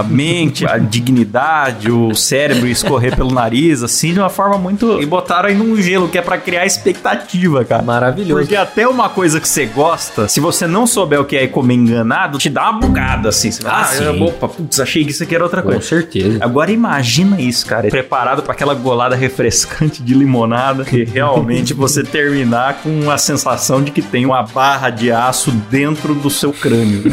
a- 0.00 0.02
mente, 0.08 0.66
a 0.66 0.78
dignidade, 0.78 1.90
o 1.90 2.14
cérebro 2.14 2.66
escorrer 2.66 3.16
pelo 3.16 3.32
nariz, 3.32 3.82
assim, 3.82 4.12
de 4.12 4.18
uma 4.18 4.28
forma 4.28 4.58
muito. 4.58 5.00
E 5.00 5.06
botaram 5.06 5.48
aí 5.48 5.54
num 5.54 5.76
gelo, 5.80 6.08
que 6.08 6.18
é 6.18 6.22
pra 6.22 6.38
criar 6.38 6.66
expectativa, 6.66 7.64
cara. 7.64 7.82
Maravilhoso. 7.82 8.40
Porque 8.40 8.56
até 8.56 8.86
uma 8.86 9.08
coisa 9.08 9.40
que 9.40 9.48
você 9.48 9.66
gosta, 9.66 10.28
se 10.28 10.40
você 10.40 10.66
não 10.66 10.86
souber 10.86 11.20
o 11.20 11.24
que 11.24 11.36
é 11.36 11.44
e 11.44 11.48
comer 11.48 11.74
enganado, 11.74 12.38
te 12.38 12.48
dá 12.50 12.70
uma 12.70 12.80
bugada, 12.80 13.28
assim. 13.28 13.50
Você 13.50 13.62
fala, 13.62 13.74
Ah, 13.78 13.82
ah, 13.82 13.84
sim. 13.86 14.22
opa, 14.22 14.48
putz, 14.48 14.80
achei 14.80 15.04
que 15.04 15.10
isso 15.10 15.22
aqui 15.22 15.34
era 15.34 15.44
outra 15.44 15.62
Com 15.62 15.70
coisa. 15.70 15.82
certeza. 15.82 16.38
Agora 16.40 16.70
imagina 16.70 17.40
isso, 17.40 17.64
cara. 17.66 17.88
Preparado 17.88 18.42
pra 18.42 18.52
aquela 18.52 18.74
golada 18.74 19.14
refrescante 19.16 20.02
de 20.02 20.14
limonada 20.42 20.84
e 20.92 21.04
realmente 21.04 21.72
você 21.72 22.02
terminar 22.02 22.80
com 22.82 23.10
a 23.10 23.16
sensação 23.16 23.82
de 23.82 23.90
que 23.90 24.02
tem 24.02 24.26
uma 24.26 24.42
barra 24.42 24.90
de 24.90 25.10
aço 25.10 25.50
dentro 25.70 26.14
do 26.14 26.30
seu 26.30 26.52
crânio. 26.52 27.02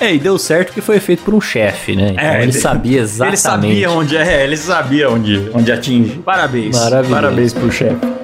É, 0.00 0.14
e 0.14 0.18
deu 0.18 0.38
certo 0.38 0.72
que 0.72 0.80
foi 0.80 0.98
feito 0.98 1.22
por 1.22 1.34
um 1.34 1.40
chefe, 1.40 1.94
né? 1.94 2.10
Então 2.12 2.24
É, 2.24 2.42
ele 2.42 2.52
sabia 2.52 3.00
exatamente. 3.00 3.30
Ele 3.30 3.36
sabia 3.36 3.90
onde 3.90 4.16
é, 4.16 4.44
ele 4.44 4.56
sabia 4.56 5.10
onde, 5.10 5.50
onde 5.52 5.72
atinge. 5.72 6.20
Parabéns. 6.24 6.76
Maravilhoso. 6.76 7.14
Parabéns 7.14 7.52
pro 7.52 7.70
chefe. 7.70 8.23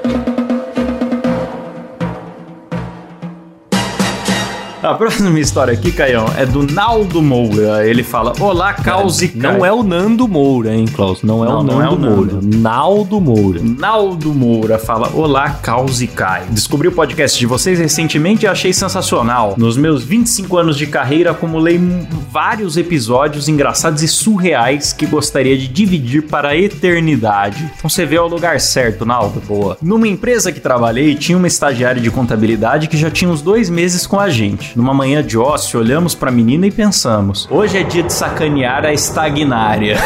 A 4.83 4.95
próxima 4.95 5.38
história 5.38 5.75
aqui, 5.75 5.93
Caião, 5.93 6.25
é 6.38 6.47
do 6.47 6.62
Naldo 6.62 7.21
Moura. 7.21 7.87
Ele 7.87 8.03
fala: 8.03 8.33
Olá, 8.40 8.73
Caos 8.73 9.21
e 9.21 9.31
Não 9.35 9.51
Caio." 9.51 9.64
é 9.66 9.73
o 9.73 9.83
Nando 9.83 10.27
Moura, 10.27 10.75
hein, 10.75 10.87
Klaus? 10.87 11.23
Não 11.23 11.45
é 11.45 11.49
Não, 11.49 11.61
o 11.61 11.62
não 11.62 11.79
Nando 11.79 11.85
é 11.85 11.88
o 11.88 11.99
Nando. 11.99 12.16
Moura. 12.16 12.40
Naldo 12.43 13.21
Moura. 13.21 13.61
Naldo 13.62 14.35
Moura 14.35 14.79
fala: 14.79 15.11
Olá, 15.14 15.51
Caos 15.51 16.01
e 16.01 16.07
Caio. 16.07 16.47
Descobri 16.51 16.88
o 16.88 16.93
podcast 16.93 17.38
de 17.38 17.45
vocês 17.45 17.79
recentemente 17.79 18.47
e 18.47 18.49
achei 18.49 18.73
sensacional. 18.73 19.55
Nos 19.59 19.77
meus 19.77 20.03
25 20.03 20.57
anos 20.57 20.79
de 20.79 20.87
carreira, 20.87 21.33
acumulei 21.33 21.79
vários 22.31 22.79
episódios 22.79 23.49
engraçados 23.49 24.03
e 24.03 24.09
surreais 24.09 24.95
que 24.95 25.05
gostaria 25.05 25.59
de 25.59 25.69
dividir 25.69 26.23
para 26.23 26.51
a 26.51 26.57
eternidade. 26.57 27.71
Então 27.77 27.90
você 27.90 28.07
vê 28.07 28.16
ao 28.16 28.29
lugar 28.29 28.59
certo, 28.59 29.05
Naldo. 29.05 29.40
Boa. 29.47 29.77
Numa 29.83 30.09
empresa 30.09 30.51
que 30.51 30.61
trabalhei, 30.61 31.14
tinha 31.14 31.37
uma 31.37 31.47
estagiária 31.47 32.01
de 32.01 32.11
contabilidade 32.11 32.88
que 32.88 32.97
já 32.97 33.11
tinha 33.11 33.31
uns 33.31 33.43
dois 33.43 33.69
meses 33.69 34.07
com 34.07 34.19
a 34.19 34.31
gente. 34.31 34.69
Numa 34.76 34.94
manhã 34.94 35.22
de 35.22 35.37
ócio, 35.38 35.80
olhamos 35.80 36.14
pra 36.14 36.30
menina 36.30 36.66
e 36.66 36.70
pensamos: 36.70 37.48
hoje 37.50 37.78
é 37.78 37.83
dia 37.83 38.02
de 38.02 38.12
sacanear 38.12 38.85
a 38.85 38.92
estagnária. 38.92 39.96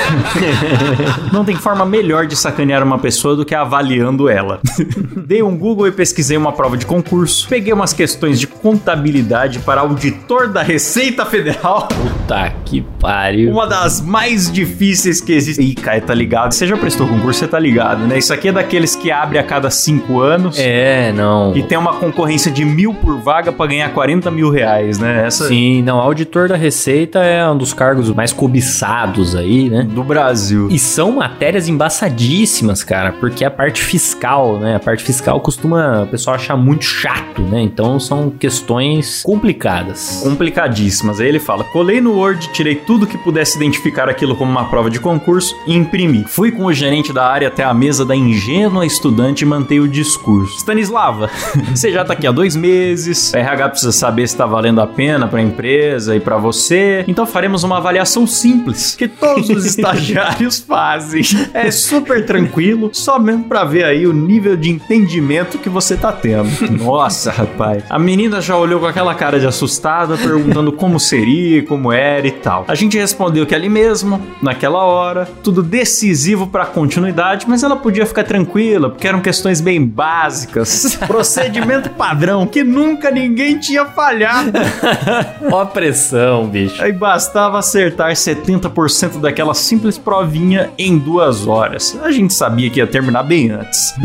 Não 1.32 1.44
tem 1.44 1.56
forma 1.56 1.84
melhor 1.84 2.26
de 2.26 2.36
sacanear 2.36 2.82
uma 2.82 2.98
pessoa 2.98 3.36
do 3.36 3.44
que 3.44 3.54
avaliando 3.54 4.28
ela. 4.28 4.60
Dei 5.26 5.42
um 5.42 5.56
Google 5.56 5.88
e 5.88 5.92
pesquisei 5.92 6.36
uma 6.36 6.52
prova 6.52 6.76
de 6.76 6.86
concurso. 6.86 7.48
Peguei 7.48 7.72
umas 7.72 7.92
questões 7.92 8.38
de 8.40 8.46
contabilidade 8.46 9.58
para 9.60 9.80
auditor 9.80 10.48
da 10.48 10.62
Receita 10.62 11.24
Federal. 11.26 11.88
Puta 11.94 12.52
que 12.64 12.82
pariu. 13.00 13.50
Uma 13.50 13.66
das 13.66 14.00
mais 14.00 14.50
difíceis 14.50 15.20
que 15.20 15.32
existe. 15.32 15.62
Ih, 15.62 15.74
Caio, 15.74 16.02
tá 16.02 16.14
ligado? 16.14 16.52
Você 16.52 16.66
já 16.66 16.76
prestou 16.76 17.06
concurso, 17.06 17.40
você 17.40 17.48
tá 17.48 17.58
ligado, 17.58 18.06
né? 18.06 18.18
Isso 18.18 18.32
aqui 18.32 18.48
é 18.48 18.52
daqueles 18.52 18.96
que 18.96 19.10
abre 19.10 19.38
a 19.38 19.42
cada 19.42 19.70
cinco 19.70 20.20
anos. 20.20 20.58
É, 20.58 21.12
não. 21.12 21.54
E 21.56 21.62
tem 21.62 21.76
uma 21.76 21.94
concorrência 21.94 22.50
de 22.50 22.64
mil 22.64 22.94
por 22.94 23.18
vaga 23.18 23.52
pra 23.52 23.66
ganhar 23.66 23.88
40 23.92 24.30
mil 24.30 24.50
reais, 24.54 24.98
né? 24.98 25.26
Essa 25.26 25.48
Sim, 25.48 25.82
não, 25.82 25.98
auditor 25.98 26.48
da 26.48 26.56
Receita 26.56 27.18
é 27.20 27.48
um 27.48 27.56
dos 27.56 27.72
cargos 27.72 28.10
mais 28.10 28.32
cobiçados 28.32 29.34
aí, 29.34 29.68
né? 29.68 29.82
do 29.82 30.02
Brasil. 30.02 30.68
E 30.70 30.78
são 30.78 31.12
matérias 31.12 31.68
embaçadíssimas, 31.68 32.82
cara, 32.82 33.12
porque 33.12 33.44
a 33.44 33.50
parte 33.50 33.82
fiscal, 33.82 34.58
né? 34.58 34.76
A 34.76 34.80
parte 34.80 35.02
fiscal 35.04 35.40
costuma 35.40 36.02
o 36.02 36.06
pessoal 36.06 36.36
achar 36.36 36.56
muito 36.56 36.84
chato, 36.84 37.42
né? 37.42 37.60
Então 37.60 37.98
são 38.00 38.30
questões 38.30 39.22
complicadas. 39.22 40.20
complicadíssimas. 40.22 41.20
Aí 41.20 41.28
ele 41.28 41.38
fala: 41.38 41.64
colei 41.64 42.00
no 42.00 42.14
Word, 42.14 42.48
tirei 42.52 42.76
tudo 42.76 43.06
que 43.06 43.18
pudesse 43.18 43.56
identificar 43.56 44.08
aquilo 44.08 44.36
como 44.36 44.50
uma 44.50 44.68
prova 44.68 44.90
de 44.90 45.00
concurso 45.00 45.54
e 45.66 45.74
imprimi. 45.74 46.24
Fui 46.26 46.50
com 46.50 46.64
o 46.64 46.72
gerente 46.72 47.12
da 47.12 47.26
área 47.26 47.48
até 47.48 47.64
a 47.64 47.74
mesa 47.74 48.04
da 48.04 48.14
ingênua 48.14 48.86
estudante 48.86 49.42
e 49.42 49.46
mantei 49.46 49.80
o 49.80 49.88
discurso. 49.88 50.58
Stanislava, 50.58 51.30
você 51.74 51.90
já 51.90 52.04
tá 52.04 52.12
aqui 52.12 52.26
há 52.26 52.32
dois 52.32 52.56
meses, 52.56 53.34
a 53.34 53.38
RH 53.38 53.68
precisa 53.70 53.92
saber 53.92 54.28
se 54.28 54.36
tá 54.36 54.43
valendo 54.46 54.80
a 54.80 54.86
pena 54.86 55.26
pra 55.26 55.40
empresa 55.40 56.14
e 56.16 56.20
pra 56.20 56.36
você, 56.36 57.04
então 57.06 57.26
faremos 57.26 57.62
uma 57.64 57.78
avaliação 57.78 58.26
simples 58.26 58.94
que 58.94 59.08
todos 59.08 59.48
os 59.50 59.64
estagiários 59.66 60.58
fazem. 60.58 61.22
É 61.52 61.70
super 61.70 62.24
tranquilo, 62.24 62.90
só 62.92 63.18
mesmo 63.18 63.44
pra 63.44 63.64
ver 63.64 63.84
aí 63.84 64.06
o 64.06 64.12
nível 64.12 64.56
de 64.56 64.70
entendimento 64.70 65.58
que 65.58 65.68
você 65.68 65.96
tá 65.96 66.12
tendo. 66.12 66.48
Nossa, 66.70 67.30
rapaz. 67.30 67.84
A 67.88 67.98
menina 67.98 68.40
já 68.40 68.56
olhou 68.56 68.80
com 68.80 68.86
aquela 68.86 69.14
cara 69.14 69.38
de 69.38 69.46
assustada, 69.46 70.16
perguntando 70.16 70.72
como 70.72 70.98
seria, 70.98 71.62
como 71.64 71.92
era 71.92 72.26
e 72.26 72.30
tal. 72.32 72.64
A 72.68 72.74
gente 72.74 72.98
respondeu 72.98 73.46
que 73.46 73.54
ali 73.54 73.68
mesmo, 73.68 74.20
naquela 74.42 74.84
hora, 74.84 75.28
tudo 75.42 75.62
decisivo 75.62 76.46
pra 76.46 76.66
continuidade, 76.66 77.46
mas 77.48 77.62
ela 77.62 77.76
podia 77.76 78.06
ficar 78.06 78.24
tranquila, 78.24 78.90
porque 78.90 79.06
eram 79.06 79.20
questões 79.20 79.60
bem 79.60 79.84
básicas. 79.84 80.96
Procedimento 81.06 81.90
padrão 81.90 82.46
que 82.46 82.62
nunca 82.62 83.10
ninguém 83.10 83.58
tinha 83.58 83.84
falhado. 83.86 84.33
Ó 85.50 85.60
a 85.60 85.66
pressão, 85.66 86.46
bicho. 86.46 86.82
Aí 86.82 86.92
bastava 86.92 87.58
acertar 87.58 88.10
70% 88.12 89.20
daquela 89.20 89.54
simples 89.54 89.98
provinha 89.98 90.70
em 90.78 90.98
duas 90.98 91.46
horas. 91.46 91.98
A 92.02 92.10
gente 92.10 92.34
sabia 92.34 92.70
que 92.70 92.78
ia 92.80 92.86
terminar 92.86 93.22
bem 93.22 93.50
antes. 93.50 93.94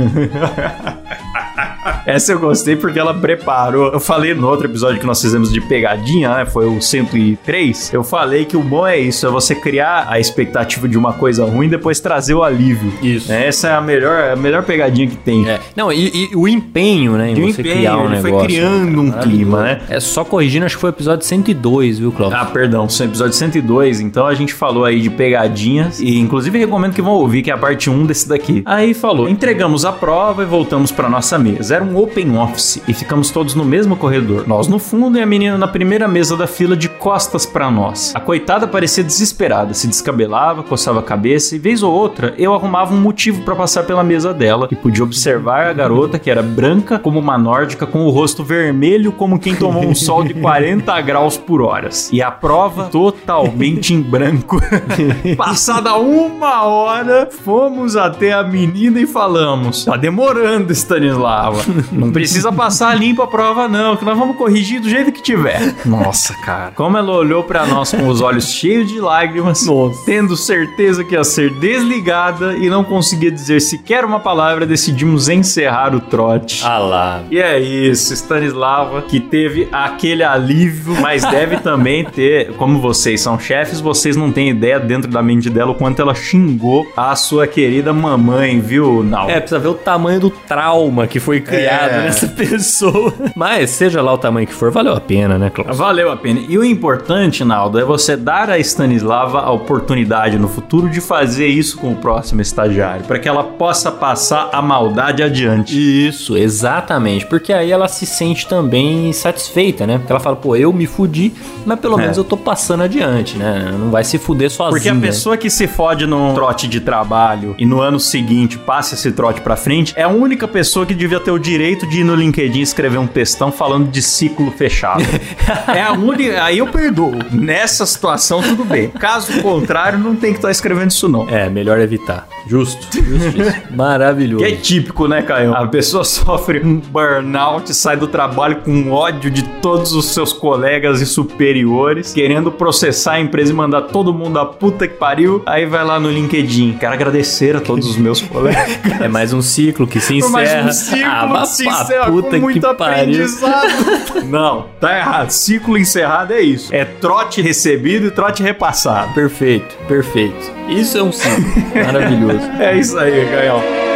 Essa 2.06 2.32
eu 2.32 2.40
gostei 2.40 2.76
porque 2.76 2.98
ela 2.98 3.14
preparou. 3.14 3.92
Eu 3.92 4.00
falei 4.00 4.34
no 4.34 4.48
outro 4.48 4.66
episódio 4.68 5.00
que 5.00 5.06
nós 5.06 5.22
fizemos 5.22 5.52
de 5.52 5.62
pegadinha, 5.62 6.34
né? 6.34 6.46
Foi 6.46 6.66
o 6.66 6.82
103. 6.82 7.94
Eu 7.94 8.04
falei 8.04 8.46
que 8.46 8.58
o 8.58 8.64
bom 8.64 8.86
é 8.88 8.98
isso, 8.98 9.28
é 9.28 9.30
você 9.30 9.54
criar 9.54 10.08
a 10.10 10.20
expectativa 10.20 10.88
de 10.88 10.98
uma 10.98 11.14
coisa 11.14 11.46
ruim 11.46 11.68
e 11.68 11.70
depois 11.70 12.00
trazer 12.00 12.34
o 12.34 12.44
alívio. 12.44 12.92
Isso. 13.02 13.32
Essa 13.32 13.70
é 13.70 13.74
a 13.74 13.82
melhor, 13.82 14.32
a 14.32 14.36
melhor 14.36 14.64
pegadinha 14.64 15.08
que 15.08 15.18
tem. 15.18 15.48
É. 15.50 15.60
Não, 15.76 15.92
e, 15.92 16.30
e 16.32 16.36
o 16.36 16.48
empenho, 16.48 17.14
né? 17.14 17.32
Em 17.32 17.38
E 17.38 17.44
o 17.44 17.54
você 17.54 17.62
empenho, 17.62 17.76
criar 17.78 17.98
um 17.98 18.06
ele 18.06 18.22
foi 18.22 18.32
negócio. 18.32 18.48
criando 18.48 19.02
um 19.02 19.12
cara, 19.12 19.24
clima, 19.24 19.64
né? 19.64 19.82
É 19.90 20.00
só 20.00 20.19
corrigindo, 20.26 20.66
acho 20.66 20.76
que 20.76 20.82
foi 20.82 20.90
o 20.90 20.94
episódio 20.94 21.26
102, 21.26 22.00
viu, 22.00 22.12
Cláudio? 22.12 22.38
Ah, 22.38 22.46
perdão, 22.46 22.88
o 22.88 23.04
episódio 23.04 23.34
102, 23.34 24.00
então 24.00 24.26
a 24.26 24.34
gente 24.34 24.54
falou 24.54 24.86
aí 24.86 25.02
de 25.02 25.10
pegadinhas 25.10 26.00
e 26.00 26.18
inclusive 26.18 26.58
recomendo 26.58 26.94
que 26.94 27.02
vão 27.02 27.14
ouvir 27.14 27.42
que 27.42 27.52
é 27.52 27.54
a 27.54 27.58
parte 27.58 27.90
1 27.90 28.06
desse 28.06 28.28
daqui. 28.28 28.62
Aí 28.66 28.94
falou: 28.94 29.28
"Entregamos 29.30 29.86
a 29.86 29.92
prova 29.92 30.44
e 30.44 30.46
voltamos 30.46 30.92
para 30.92 31.10
nossa 31.10 31.38
mesa. 31.38 31.76
Era 31.76 31.84
um 31.84 31.98
open 31.98 32.38
office 32.38 32.82
e 32.88 32.94
ficamos 32.94 33.32
todos 33.32 33.56
no 33.56 33.66
mesmo 33.66 33.96
corredor. 33.96 34.48
Nós 34.48 34.68
no 34.68 34.80
fundo 34.80 35.18
e 35.18 35.22
a 35.22 35.26
menina 35.26 35.58
na 35.58 35.68
primeira 35.68 36.08
mesa 36.08 36.36
da 36.36 36.48
fila 36.48 36.76
de 36.76 36.90
costas 36.90 37.46
para 37.46 37.70
nós. 37.70 38.14
A 38.16 38.20
coitada 38.20 38.68
parecia 38.68 39.04
desesperada, 39.04 39.74
se 39.74 39.88
descabelava, 39.88 40.64
coçava 40.64 41.00
a 41.00 41.04
cabeça 41.04 41.56
e 41.56 41.60
vez 41.60 41.84
ou 41.84 41.94
outra 41.94 42.34
eu 42.38 42.54
arrumava 42.54 42.94
um 42.94 43.00
motivo 43.00 43.42
para 43.44 43.56
passar 43.56 43.84
pela 43.84 44.04
mesa 44.04 44.34
dela 44.34 44.68
e 44.72 44.76
podia 44.76 45.04
observar 45.04 45.68
a 45.68 45.74
garota 45.74 46.20
que 46.20 46.30
era 46.30 46.42
branca 46.42 47.00
como 47.00 47.20
uma 47.20 47.38
nórdica 47.38 47.86
com 47.86 48.06
o 48.06 48.10
rosto 48.10 48.44
vermelho 48.44 49.12
como 49.12 49.40
quem 49.40 49.56
tomou 49.56 49.86
um 49.86 49.96
sol 50.10 50.24
de 50.24 50.34
40 50.34 51.02
graus 51.02 51.38
por 51.38 51.62
hora. 51.62 51.90
E 52.12 52.20
a 52.20 52.32
prova 52.32 52.86
totalmente 52.86 53.94
em 53.94 54.02
branco. 54.02 54.60
Passada 55.38 55.96
uma 55.98 56.64
hora, 56.64 57.30
fomos 57.30 57.96
até 57.96 58.34
a 58.34 58.42
menina 58.42 59.00
e 59.00 59.06
falamos: 59.06 59.86
tá 59.86 59.96
demorando, 59.96 60.74
Stanislava. 60.74 61.62
Não 61.92 62.12
precisa 62.12 62.52
passar 62.52 62.98
limpo 62.98 63.22
a 63.22 63.28
prova, 63.28 63.68
não, 63.68 63.96
que 63.96 64.04
nós 64.04 64.18
vamos 64.18 64.36
corrigir 64.36 64.82
do 64.82 64.90
jeito 64.90 65.12
que 65.12 65.22
tiver. 65.22 65.76
Nossa, 65.86 66.34
cara. 66.44 66.72
Como 66.76 66.98
ela 66.98 67.12
olhou 67.12 67.44
pra 67.44 67.68
nós 67.68 67.92
com 67.92 68.08
os 68.08 68.20
olhos 68.20 68.52
cheios 68.52 68.88
de 68.88 69.00
lágrimas, 69.00 69.64
tendo 70.06 70.36
certeza 70.36 71.04
que 71.04 71.14
ia 71.14 71.24
ser 71.24 71.52
desligada 71.60 72.58
e 72.58 72.68
não 72.68 72.84
conseguia 72.84 73.32
dizer 73.32 73.60
sequer 73.60 74.04
uma 74.04 74.20
palavra, 74.20 74.66
decidimos 74.66 75.30
encerrar 75.30 75.94
o 75.94 76.00
trote. 76.00 76.64
Ah 76.66 76.80
lá. 76.80 77.22
E 77.30 77.38
é 77.38 77.60
isso, 77.60 78.12
Stanislava, 78.12 79.04
que 79.04 79.20
teve 79.20 79.68
aquele 80.00 80.24
alívio, 80.24 80.96
mas 81.02 81.24
deve 81.26 81.58
também 81.58 82.06
ter, 82.06 82.54
como 82.54 82.80
vocês 82.80 83.20
são 83.20 83.38
chefes, 83.38 83.82
vocês 83.82 84.16
não 84.16 84.32
têm 84.32 84.50
ideia 84.50 84.80
dentro 84.80 85.12
da 85.12 85.22
mente 85.22 85.50
dela 85.50 85.72
o 85.72 85.76
quanto 85.76 86.02
ela 86.02 86.16
xingou 86.16 86.88
a 86.96 87.14
sua 87.18 87.46
querida 87.46 87.92
mamãe, 87.92 88.62
viu, 88.62 89.04
Nal? 89.04 89.30
É, 89.30 89.40
precisa 89.42 89.60
ver 89.60 89.68
o 89.68 89.74
tamanho 89.74 90.22
do 90.22 90.30
trauma 90.30 91.06
que 91.06 91.20
foi 91.20 91.42
criado 91.42 91.92
É. 91.96 92.02
nessa 92.04 92.28
pessoa. 92.32 93.14
Mas, 93.36 93.72
seja 93.72 94.02
lá 94.02 94.14
o 94.14 94.18
tamanho 94.18 94.48
que 94.48 94.54
for, 94.54 94.72
valeu 94.72 94.94
a 94.94 95.02
pena, 95.02 95.38
né, 95.38 95.50
Klaus? 95.50 95.78
Valeu 95.78 96.10
a 96.10 96.16
pena. 96.16 96.40
E 96.48 96.58
o 96.58 96.64
importante, 96.64 97.44
Naldo, 97.44 97.78
é 97.78 97.84
você 97.84 98.16
dar 98.16 98.50
a 98.50 98.58
Stanislava 98.58 99.42
a 99.42 99.52
oportunidade 99.52 100.40
no 100.40 100.48
futuro 100.48 100.88
de 100.90 101.02
fazer 101.02 101.48
isso 101.48 101.78
com 101.78 101.92
o 101.92 101.96
próximo 101.98 102.40
estagiário, 102.42 103.04
para 103.04 103.20
que 103.20 103.28
ela 103.28 103.44
possa 103.44 103.92
passar 103.92 104.50
a 104.54 104.62
maldade 104.62 105.22
adiante. 105.22 105.76
Isso, 106.08 106.38
exatamente. 106.38 107.26
Porque 107.26 107.52
aí 107.52 107.70
ela 107.70 107.90
se 107.90 108.06
sente 108.06 108.48
também 108.48 109.12
satisfeita, 109.12 109.86
né? 109.90 109.98
Porque 109.98 110.12
ela 110.12 110.20
fala, 110.20 110.36
pô, 110.36 110.56
eu 110.56 110.72
me 110.72 110.86
fudi, 110.86 111.34
mas 111.66 111.80
pelo 111.80 111.98
É. 112.00 112.02
menos 112.04 112.18
eu 112.18 112.24
tô 112.24 112.38
passando 112.38 112.84
adiante, 112.84 113.38
né? 113.38 113.74
Não 113.78 113.90
vai 113.92 114.04
se 114.04 114.18
fuder 114.18 114.50
sozinha. 114.50 114.72
Porque 114.72 114.90
a 114.90 114.96
pessoa 114.96 115.36
que 115.38 115.50
se 115.50 115.68
fode 115.68 116.06
num 116.06 116.34
trote 116.34 116.68
de 116.68 116.80
trabalho 116.80 117.56
e 117.58 117.66
no 117.66 117.82
ano 117.82 118.00
seguinte 118.00 118.58
passa 118.58 118.96
esse 118.96 119.12
trote 119.12 119.42
pra 119.42 119.56
frente, 119.56 119.94
é 119.96 120.04
a 120.04 120.08
única 120.10 120.48
pessoa 120.48 120.86
que 120.86 120.94
devia 120.94 121.20
ter 121.20 121.32
o 121.32 121.40
direito 121.40 121.88
de 121.88 122.02
ir 122.02 122.04
no 122.04 122.16
LinkedIn 122.16 122.62
escrever 122.62 122.98
um 122.98 123.08
textão 123.08 123.52
falando 123.52 123.90
de 123.90 124.02
ciclo 124.02 124.52
fechado. 124.52 125.04
é 125.76 125.82
a 125.82 125.92
única. 125.94 126.44
Aí 126.44 126.58
eu 126.60 126.68
perdoo. 126.68 127.14
Nessa 127.32 127.86
situação, 127.86 128.42
tudo 128.42 128.64
bem. 128.64 128.90
Caso 128.90 129.42
contrário, 129.42 129.98
não 130.00 130.16
tem 130.16 130.32
que 130.32 130.38
estar 130.40 130.52
escrevendo 130.52 130.92
isso, 130.92 131.08
não. 131.10 131.28
É, 131.30 131.50
melhor 131.50 131.80
evitar. 131.80 132.28
Justo. 132.48 132.80
Justíssimo. 132.94 133.54
Maravilhoso. 133.76 134.44
Que 134.46 134.52
é 134.52 134.56
típico, 134.56 135.08
né, 135.08 135.22
Caio? 135.22 135.54
A 135.56 135.68
pessoa 135.68 136.04
sofre 136.06 136.62
um 136.64 136.78
burnout, 136.80 137.74
sai 137.74 137.98
do 137.98 138.08
trabalho 138.08 138.58
com 138.58 138.92
ódio 138.92 139.30
de 139.32 139.44
todos 139.80 139.94
os 139.94 140.08
seus 140.08 140.34
colegas 140.34 141.00
e 141.00 141.06
superiores, 141.06 142.14
querendo 142.14 142.52
processar 142.52 143.14
a 143.14 143.20
empresa 143.22 143.54
e 143.54 143.56
mandar 143.56 143.84
todo 143.84 144.14
mundo 144.14 144.38
a 144.38 144.46
puta 144.46 144.86
que 144.86 144.96
pariu. 144.96 145.42
Aí 145.46 145.66
vai 145.66 145.86
lá 145.86 145.98
no 145.98 146.12
LinkedIn. 146.12 146.74
Quero 146.78 146.94
agradecer 146.94 147.56
a 147.56 147.62
todos 147.62 147.88
os 147.88 147.96
meus 147.96 148.22
colegas. 148.22 148.60
É 149.00 149.08
mais 149.08 149.32
um 149.32 149.42
ciclo 149.42 149.88
que 149.88 150.00
se 150.00 150.18
encerra. 150.18 150.64
mais 150.64 150.66
um 150.66 150.72
ciclo 150.72 151.06
ah, 151.06 151.42
que 151.42 151.48
se 151.48 151.68
encerra 151.68 152.06
puta 152.08 152.30
com 152.32 152.40
muito 152.40 152.68
que 152.68 152.76
pariu. 152.76 153.24
aprendizado. 153.24 154.26
Não, 154.28 154.66
tá 154.80 154.98
errado. 154.98 155.30
Ciclo 155.30 155.78
encerrado 155.78 156.34
é 156.34 156.42
isso. 156.42 156.74
É 156.74 156.84
trote 156.84 157.42
recebido 157.42 158.08
e 158.08 158.12
trote 158.12 158.44
repassado. 158.44 159.14
Perfeito, 159.14 159.78
perfeito. 159.88 160.52
Isso 160.68 160.98
é 160.98 161.04
um 161.04 161.14
ciclo. 161.14 161.46
Maravilhoso. 161.74 162.46
É 162.60 162.78
isso 162.78 162.98
aí, 162.98 163.26
Caio. 163.28 163.89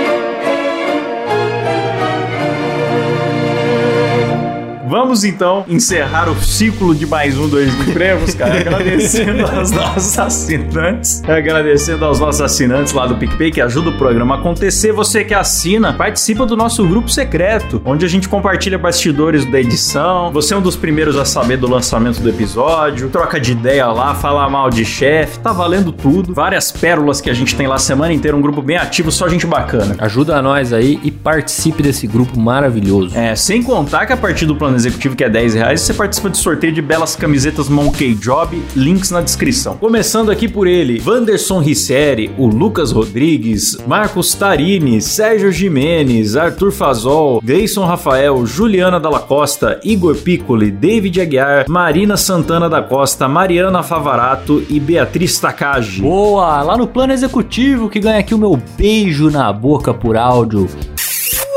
Vamos 5.14 5.26
então 5.26 5.64
encerrar 5.68 6.28
o 6.28 6.34
ciclo 6.42 6.96
de 6.96 7.06
mais 7.06 7.38
um 7.38 7.48
Dois 7.48 7.72
Empregos, 7.88 8.34
cara. 8.34 8.62
Agradecendo 8.62 9.46
aos 9.46 9.70
nossos 9.70 10.18
assinantes. 10.18 11.22
Agradecendo 11.30 12.04
aos 12.04 12.20
nossos 12.20 12.42
assinantes 12.42 12.94
lá 12.94 13.06
do 13.06 13.16
PicPay 13.16 13.52
que 13.52 13.62
ajudam 13.62 13.94
o 13.94 13.98
programa 14.00 14.34
a 14.34 14.40
acontecer. 14.40 14.92
Você 14.92 15.24
que 15.24 15.36
assina, 15.36 15.94
participa 15.94 16.48
do 16.48 16.58
nosso 16.58 16.84
grupo 16.88 17.12
secreto, 17.12 17.80
onde 17.86 18.04
a 18.04 18.10
gente 18.10 18.28
compartilha 18.28 18.76
bastidores 18.76 19.46
da 19.46 19.60
edição. 19.60 20.32
Você 20.34 20.56
é 20.56 20.58
um 20.58 20.62
dos 20.64 20.76
primeiros 20.76 21.16
a 21.16 21.26
saber 21.26 21.58
do 21.58 21.70
lançamento 21.70 22.20
do 22.20 22.28
episódio, 22.28 23.08
troca 23.10 23.40
de 23.40 23.52
ideia 23.52 23.86
lá, 23.86 24.16
fala 24.16 24.50
mal 24.50 24.72
de 24.72 24.84
chefe, 24.84 25.38
tá 25.38 25.54
valendo 25.54 25.92
tudo. 25.92 26.34
Várias 26.34 26.72
pérolas 26.72 27.22
que 27.22 27.30
a 27.30 27.36
gente 27.36 27.56
tem 27.56 27.68
lá 27.68 27.76
a 27.76 27.78
semana 27.78 28.12
inteira, 28.12 28.36
um 28.36 28.42
grupo 28.42 28.64
bem 28.64 28.78
ativo, 28.78 29.12
só 29.12 29.30
gente 29.30 29.46
bacana. 29.46 29.96
Ajuda 30.00 30.42
nós 30.42 30.74
aí 30.74 31.00
e 31.04 31.12
participe 31.12 31.84
desse 31.84 32.08
grupo 32.08 32.40
maravilhoso. 32.40 33.16
É, 33.16 33.36
sem 33.36 33.62
contar 33.62 34.08
que 34.08 34.14
a 34.14 34.18
partir 34.18 34.48
do 34.48 34.56
plano 34.56 34.76
executivo, 34.76 35.03
que 35.12 35.24
é 35.24 35.30
10 35.30 35.56
reais, 35.56 35.82
você 35.82 35.94
participa 35.94 36.30
de 36.30 36.38
sorteio 36.38 36.72
de 36.72 36.82
belas 36.82 37.16
camisetas 37.16 37.68
Monkey 37.68 38.16
Job, 38.16 38.62
links 38.76 39.12
na 39.12 39.22
descrição. 39.22 39.76
Começando 39.78 40.32
aqui 40.32 40.48
por 40.48 40.66
ele, 40.66 41.02
Wanderson 41.06 41.60
Risseri, 41.60 42.32
o 42.38 42.48
Lucas 42.48 42.92
Rodrigues, 42.92 43.78
Marcos 43.86 44.34
Tarini, 44.34 45.02
Sérgio 45.02 45.52
Jimenez, 45.52 46.38
Arthur 46.38 46.72
Fazol, 46.72 47.42
Deison 47.44 47.86
Rafael, 47.86 48.46
Juliana 48.46 49.00
Dalla 49.00 49.20
Costa, 49.20 49.80
Igor 49.84 50.16
Piccoli, 50.16 50.72
David 50.72 51.20
Aguiar, 51.20 51.66
Marina 51.68 52.16
Santana 52.16 52.70
da 52.70 52.82
Costa, 52.82 53.28
Mariana 53.28 53.84
Favarato 53.84 54.64
e 54.70 54.80
Beatriz 54.80 55.38
Takagi. 55.40 56.02
Boa! 56.02 56.62
Lá 56.62 56.78
no 56.78 56.88
plano 56.88 57.12
executivo 57.14 57.90
que 57.90 58.00
ganha 58.00 58.20
aqui 58.20 58.34
o 58.34 58.38
meu 58.38 58.58
beijo 58.78 59.30
na 59.30 59.52
boca 59.52 59.94
por 59.94 60.16
áudio. 60.16 60.70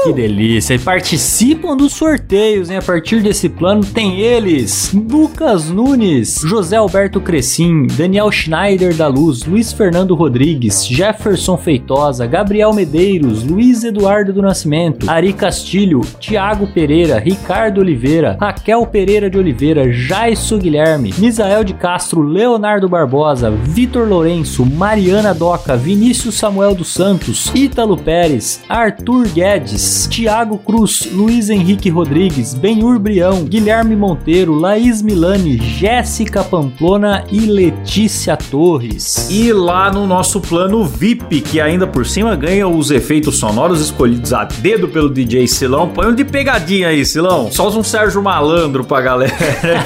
Que 0.06 0.12
delícia! 0.12 0.74
E 0.74 0.78
participam 0.78 1.76
dos 1.76 1.92
sorteios, 1.94 2.70
hein? 2.70 2.76
A 2.76 2.82
partir 2.82 3.20
desse 3.20 3.48
plano 3.48 3.84
tem 3.84 4.20
eles: 4.20 4.92
Lucas 4.94 5.68
Nunes, 5.68 6.42
José 6.44 6.76
Alberto 6.76 7.20
Crescim, 7.20 7.88
Daniel 7.88 8.30
Schneider 8.30 8.94
da 8.94 9.08
Luz, 9.08 9.44
Luiz 9.44 9.72
Fernando 9.72 10.14
Rodrigues, 10.14 10.86
Jefferson 10.86 11.56
Feitosa, 11.56 12.24
Gabriel 12.24 12.72
Medeiros, 12.72 13.42
Luiz 13.42 13.82
Eduardo 13.82 14.32
do 14.32 14.42
Nascimento, 14.42 15.10
Ari 15.10 15.32
Castilho, 15.32 16.02
Tiago 16.20 16.68
Pereira, 16.68 17.18
Ricardo 17.18 17.80
Oliveira, 17.80 18.36
Raquel 18.40 18.86
Pereira 18.86 19.28
de 19.28 19.38
Oliveira, 19.38 19.92
Jaisso 19.92 20.56
Guilherme, 20.58 21.12
Misael 21.18 21.64
de 21.64 21.74
Castro, 21.74 22.22
Leonardo 22.22 22.88
Barbosa, 22.88 23.50
Vitor 23.50 24.06
Lourenço, 24.06 24.64
Mariana 24.64 25.34
Doca, 25.34 25.76
Vinícius 25.76 26.36
Samuel 26.36 26.76
dos 26.76 26.92
Santos, 26.92 27.50
Ítalo 27.54 27.96
Pérez, 27.96 28.60
Arthur 28.68 29.26
Guedes, 29.28 29.95
Tiago 30.04 30.58
Cruz, 30.58 31.08
Luiz 31.12 31.48
Henrique 31.48 31.88
Rodrigues, 31.88 32.54
Benhur 32.54 32.98
Brião, 32.98 33.44
Guilherme 33.44 33.94
Monteiro, 33.94 34.52
Laís 34.52 35.00
Milani, 35.00 35.58
Jéssica 35.58 36.42
Pamplona 36.42 37.24
e 37.30 37.38
Letícia 37.38 38.36
Torres. 38.36 39.28
E 39.30 39.52
lá 39.52 39.92
no 39.92 40.08
nosso 40.08 40.40
plano 40.40 40.84
VIP, 40.84 41.40
que 41.40 41.60
ainda 41.60 41.86
por 41.86 42.04
cima 42.04 42.34
ganha 42.34 42.66
os 42.66 42.90
efeitos 42.90 43.38
sonoros 43.38 43.80
escolhidos 43.80 44.32
a 44.32 44.42
dedo 44.42 44.88
pelo 44.88 45.08
DJ 45.08 45.46
Silão. 45.46 45.88
Põe 45.88 46.08
um 46.08 46.14
de 46.14 46.24
pegadinha 46.24 46.88
aí, 46.88 47.04
Silão. 47.04 47.48
Só 47.52 47.68
um 47.68 47.84
Sérgio 47.84 48.20
Malandro 48.20 48.82
pra 48.82 49.00
galera 49.00 49.36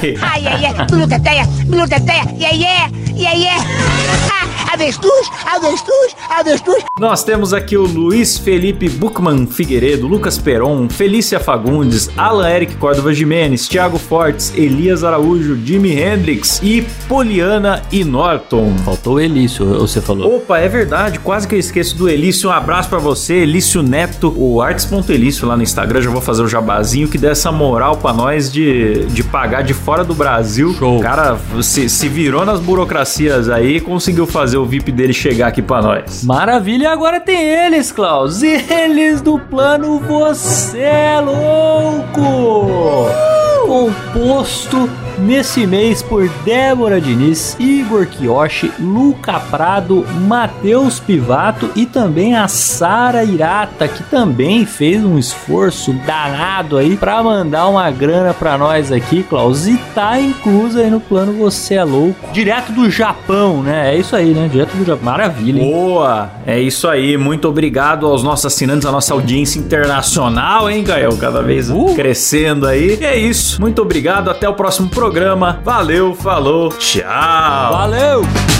aí. 0.01 0.17
Ai, 0.21 0.47
ai, 0.47 0.65
ai, 0.65 0.87
yeah, 3.15 3.37
yeah. 3.37 3.63
Avestruz, 4.73 5.29
avestruz, 5.45 6.15
avestruz. 6.29 6.83
Nós 6.97 7.23
temos 7.23 7.53
aqui 7.53 7.77
o 7.77 7.83
Luiz 7.83 8.37
Felipe 8.37 8.89
Buchmann 8.89 9.45
Figueiredo, 9.45 10.00
Lucas 10.01 10.37
Peron, 10.37 10.89
Felícia 10.89 11.39
Fagundes, 11.39 12.09
Alan 12.17 12.49
Eric 12.49 12.75
Córdova 12.75 13.13
Jimenez, 13.13 13.67
Thiago 13.67 13.97
Fortes, 13.97 14.53
Elias 14.55 15.03
Araújo, 15.03 15.57
Jimi 15.63 15.91
Hendrix 15.93 16.59
e 16.63 16.81
Poliana 17.07 17.81
e 17.91 18.03
Norton. 18.03 18.73
Faltou 18.83 19.15
o 19.15 19.19
Elício, 19.19 19.65
você 19.65 20.01
falou. 20.01 20.37
Opa, 20.37 20.59
é 20.59 20.67
verdade, 20.67 21.19
quase 21.19 21.47
que 21.47 21.55
eu 21.55 21.59
esqueço 21.59 21.97
do 21.97 22.09
Elício. 22.09 22.49
Um 22.49 22.53
abraço 22.53 22.89
pra 22.89 22.99
você, 22.99 23.35
Elício 23.35 23.81
Neto, 23.81 24.33
o 24.37 24.61
artes.elício 24.61 25.47
lá 25.47 25.55
no 25.55 25.63
Instagram. 25.63 26.01
Já 26.01 26.09
vou 26.09 26.21
fazer 26.21 26.43
o 26.43 26.47
jabazinho 26.47 27.07
que 27.07 27.17
dá 27.17 27.29
essa 27.29 27.51
moral 27.51 27.97
pra 27.97 28.13
nós 28.13 28.51
de, 28.51 29.05
de 29.05 29.23
pagar 29.23 29.61
de 29.61 29.73
fora 29.73 30.03
do 30.03 30.13
Brasil. 30.13 30.73
Show. 30.73 30.99
O 30.99 31.01
cara 31.01 31.37
se, 31.61 31.89
se 31.89 32.07
virou 32.07 32.45
nas 32.45 32.59
burocracias 32.59 33.49
aí 33.49 33.77
e 33.77 33.79
conseguiu 33.81 34.25
fazer 34.27 34.57
o 34.57 34.65
VIP 34.65 34.91
dele 34.91 35.13
chegar 35.13 35.47
aqui 35.47 35.61
pra 35.61 35.81
nós. 35.81 36.23
Maravilha, 36.23 36.83
e 36.83 36.87
agora 36.87 37.19
tem 37.19 37.41
eles, 37.41 37.91
Klaus. 37.91 38.41
Eles 38.43 39.21
do 39.21 39.39
plano 39.39 39.80
Você 39.81 40.81
é 40.81 41.19
Louco! 41.19 43.07
Composto 43.65 44.89
nesse 45.21 45.65
mês 45.67 46.01
por 46.01 46.27
Débora 46.43 46.99
Diniz, 46.99 47.55
Igor 47.59 48.05
Kiyoshi, 48.05 48.71
Luca 48.79 49.39
Prado, 49.39 50.05
Matheus 50.27 50.99
Pivato 50.99 51.69
e 51.75 51.85
também 51.85 52.35
a 52.35 52.47
Sara 52.47 53.23
Irata, 53.23 53.87
que 53.87 54.03
também 54.03 54.65
fez 54.65 55.03
um 55.03 55.17
esforço 55.17 55.93
danado 56.05 56.77
aí 56.77 56.97
pra 56.97 57.21
mandar 57.21 57.67
uma 57.67 57.89
grana 57.91 58.33
pra 58.33 58.57
nós 58.57 58.91
aqui, 58.91 59.23
Klaus. 59.23 59.67
E 59.67 59.77
tá 59.93 60.19
incluso 60.19 60.79
aí 60.79 60.89
no 60.89 60.99
plano 60.99 61.33
Você 61.33 61.75
é 61.75 61.83
Louco, 61.83 62.31
direto 62.31 62.71
do 62.71 62.89
Japão, 62.89 63.61
né? 63.61 63.93
É 63.93 63.97
isso 63.97 64.15
aí, 64.15 64.33
né? 64.33 64.49
Direto 64.51 64.75
do 64.75 64.85
Japão. 64.85 65.05
Maravilha, 65.05 65.61
hein? 65.61 65.71
Boa! 65.71 66.29
É 66.45 66.59
isso 66.59 66.87
aí. 66.87 67.17
Muito 67.17 67.47
obrigado 67.47 68.07
aos 68.07 68.23
nossos 68.23 68.45
assinantes, 68.47 68.85
a 68.85 68.91
nossa 68.91 69.13
audiência 69.13 69.59
internacional, 69.59 70.69
hein, 70.69 70.83
Gael? 70.83 71.15
Cada 71.17 71.41
vez 71.41 71.69
Uh! 71.69 71.93
crescendo 71.95 72.65
aí. 72.65 72.97
E 72.99 73.05
é 73.05 73.17
isso. 73.17 73.59
Muito 73.61 73.81
obrigado. 73.81 74.29
Até 74.29 74.47
o 74.49 74.53
próximo 74.53 74.89
programa. 74.89 75.10
Valeu, 75.63 76.15
falou, 76.15 76.69
tchau! 76.69 77.03
Valeu! 77.73 78.50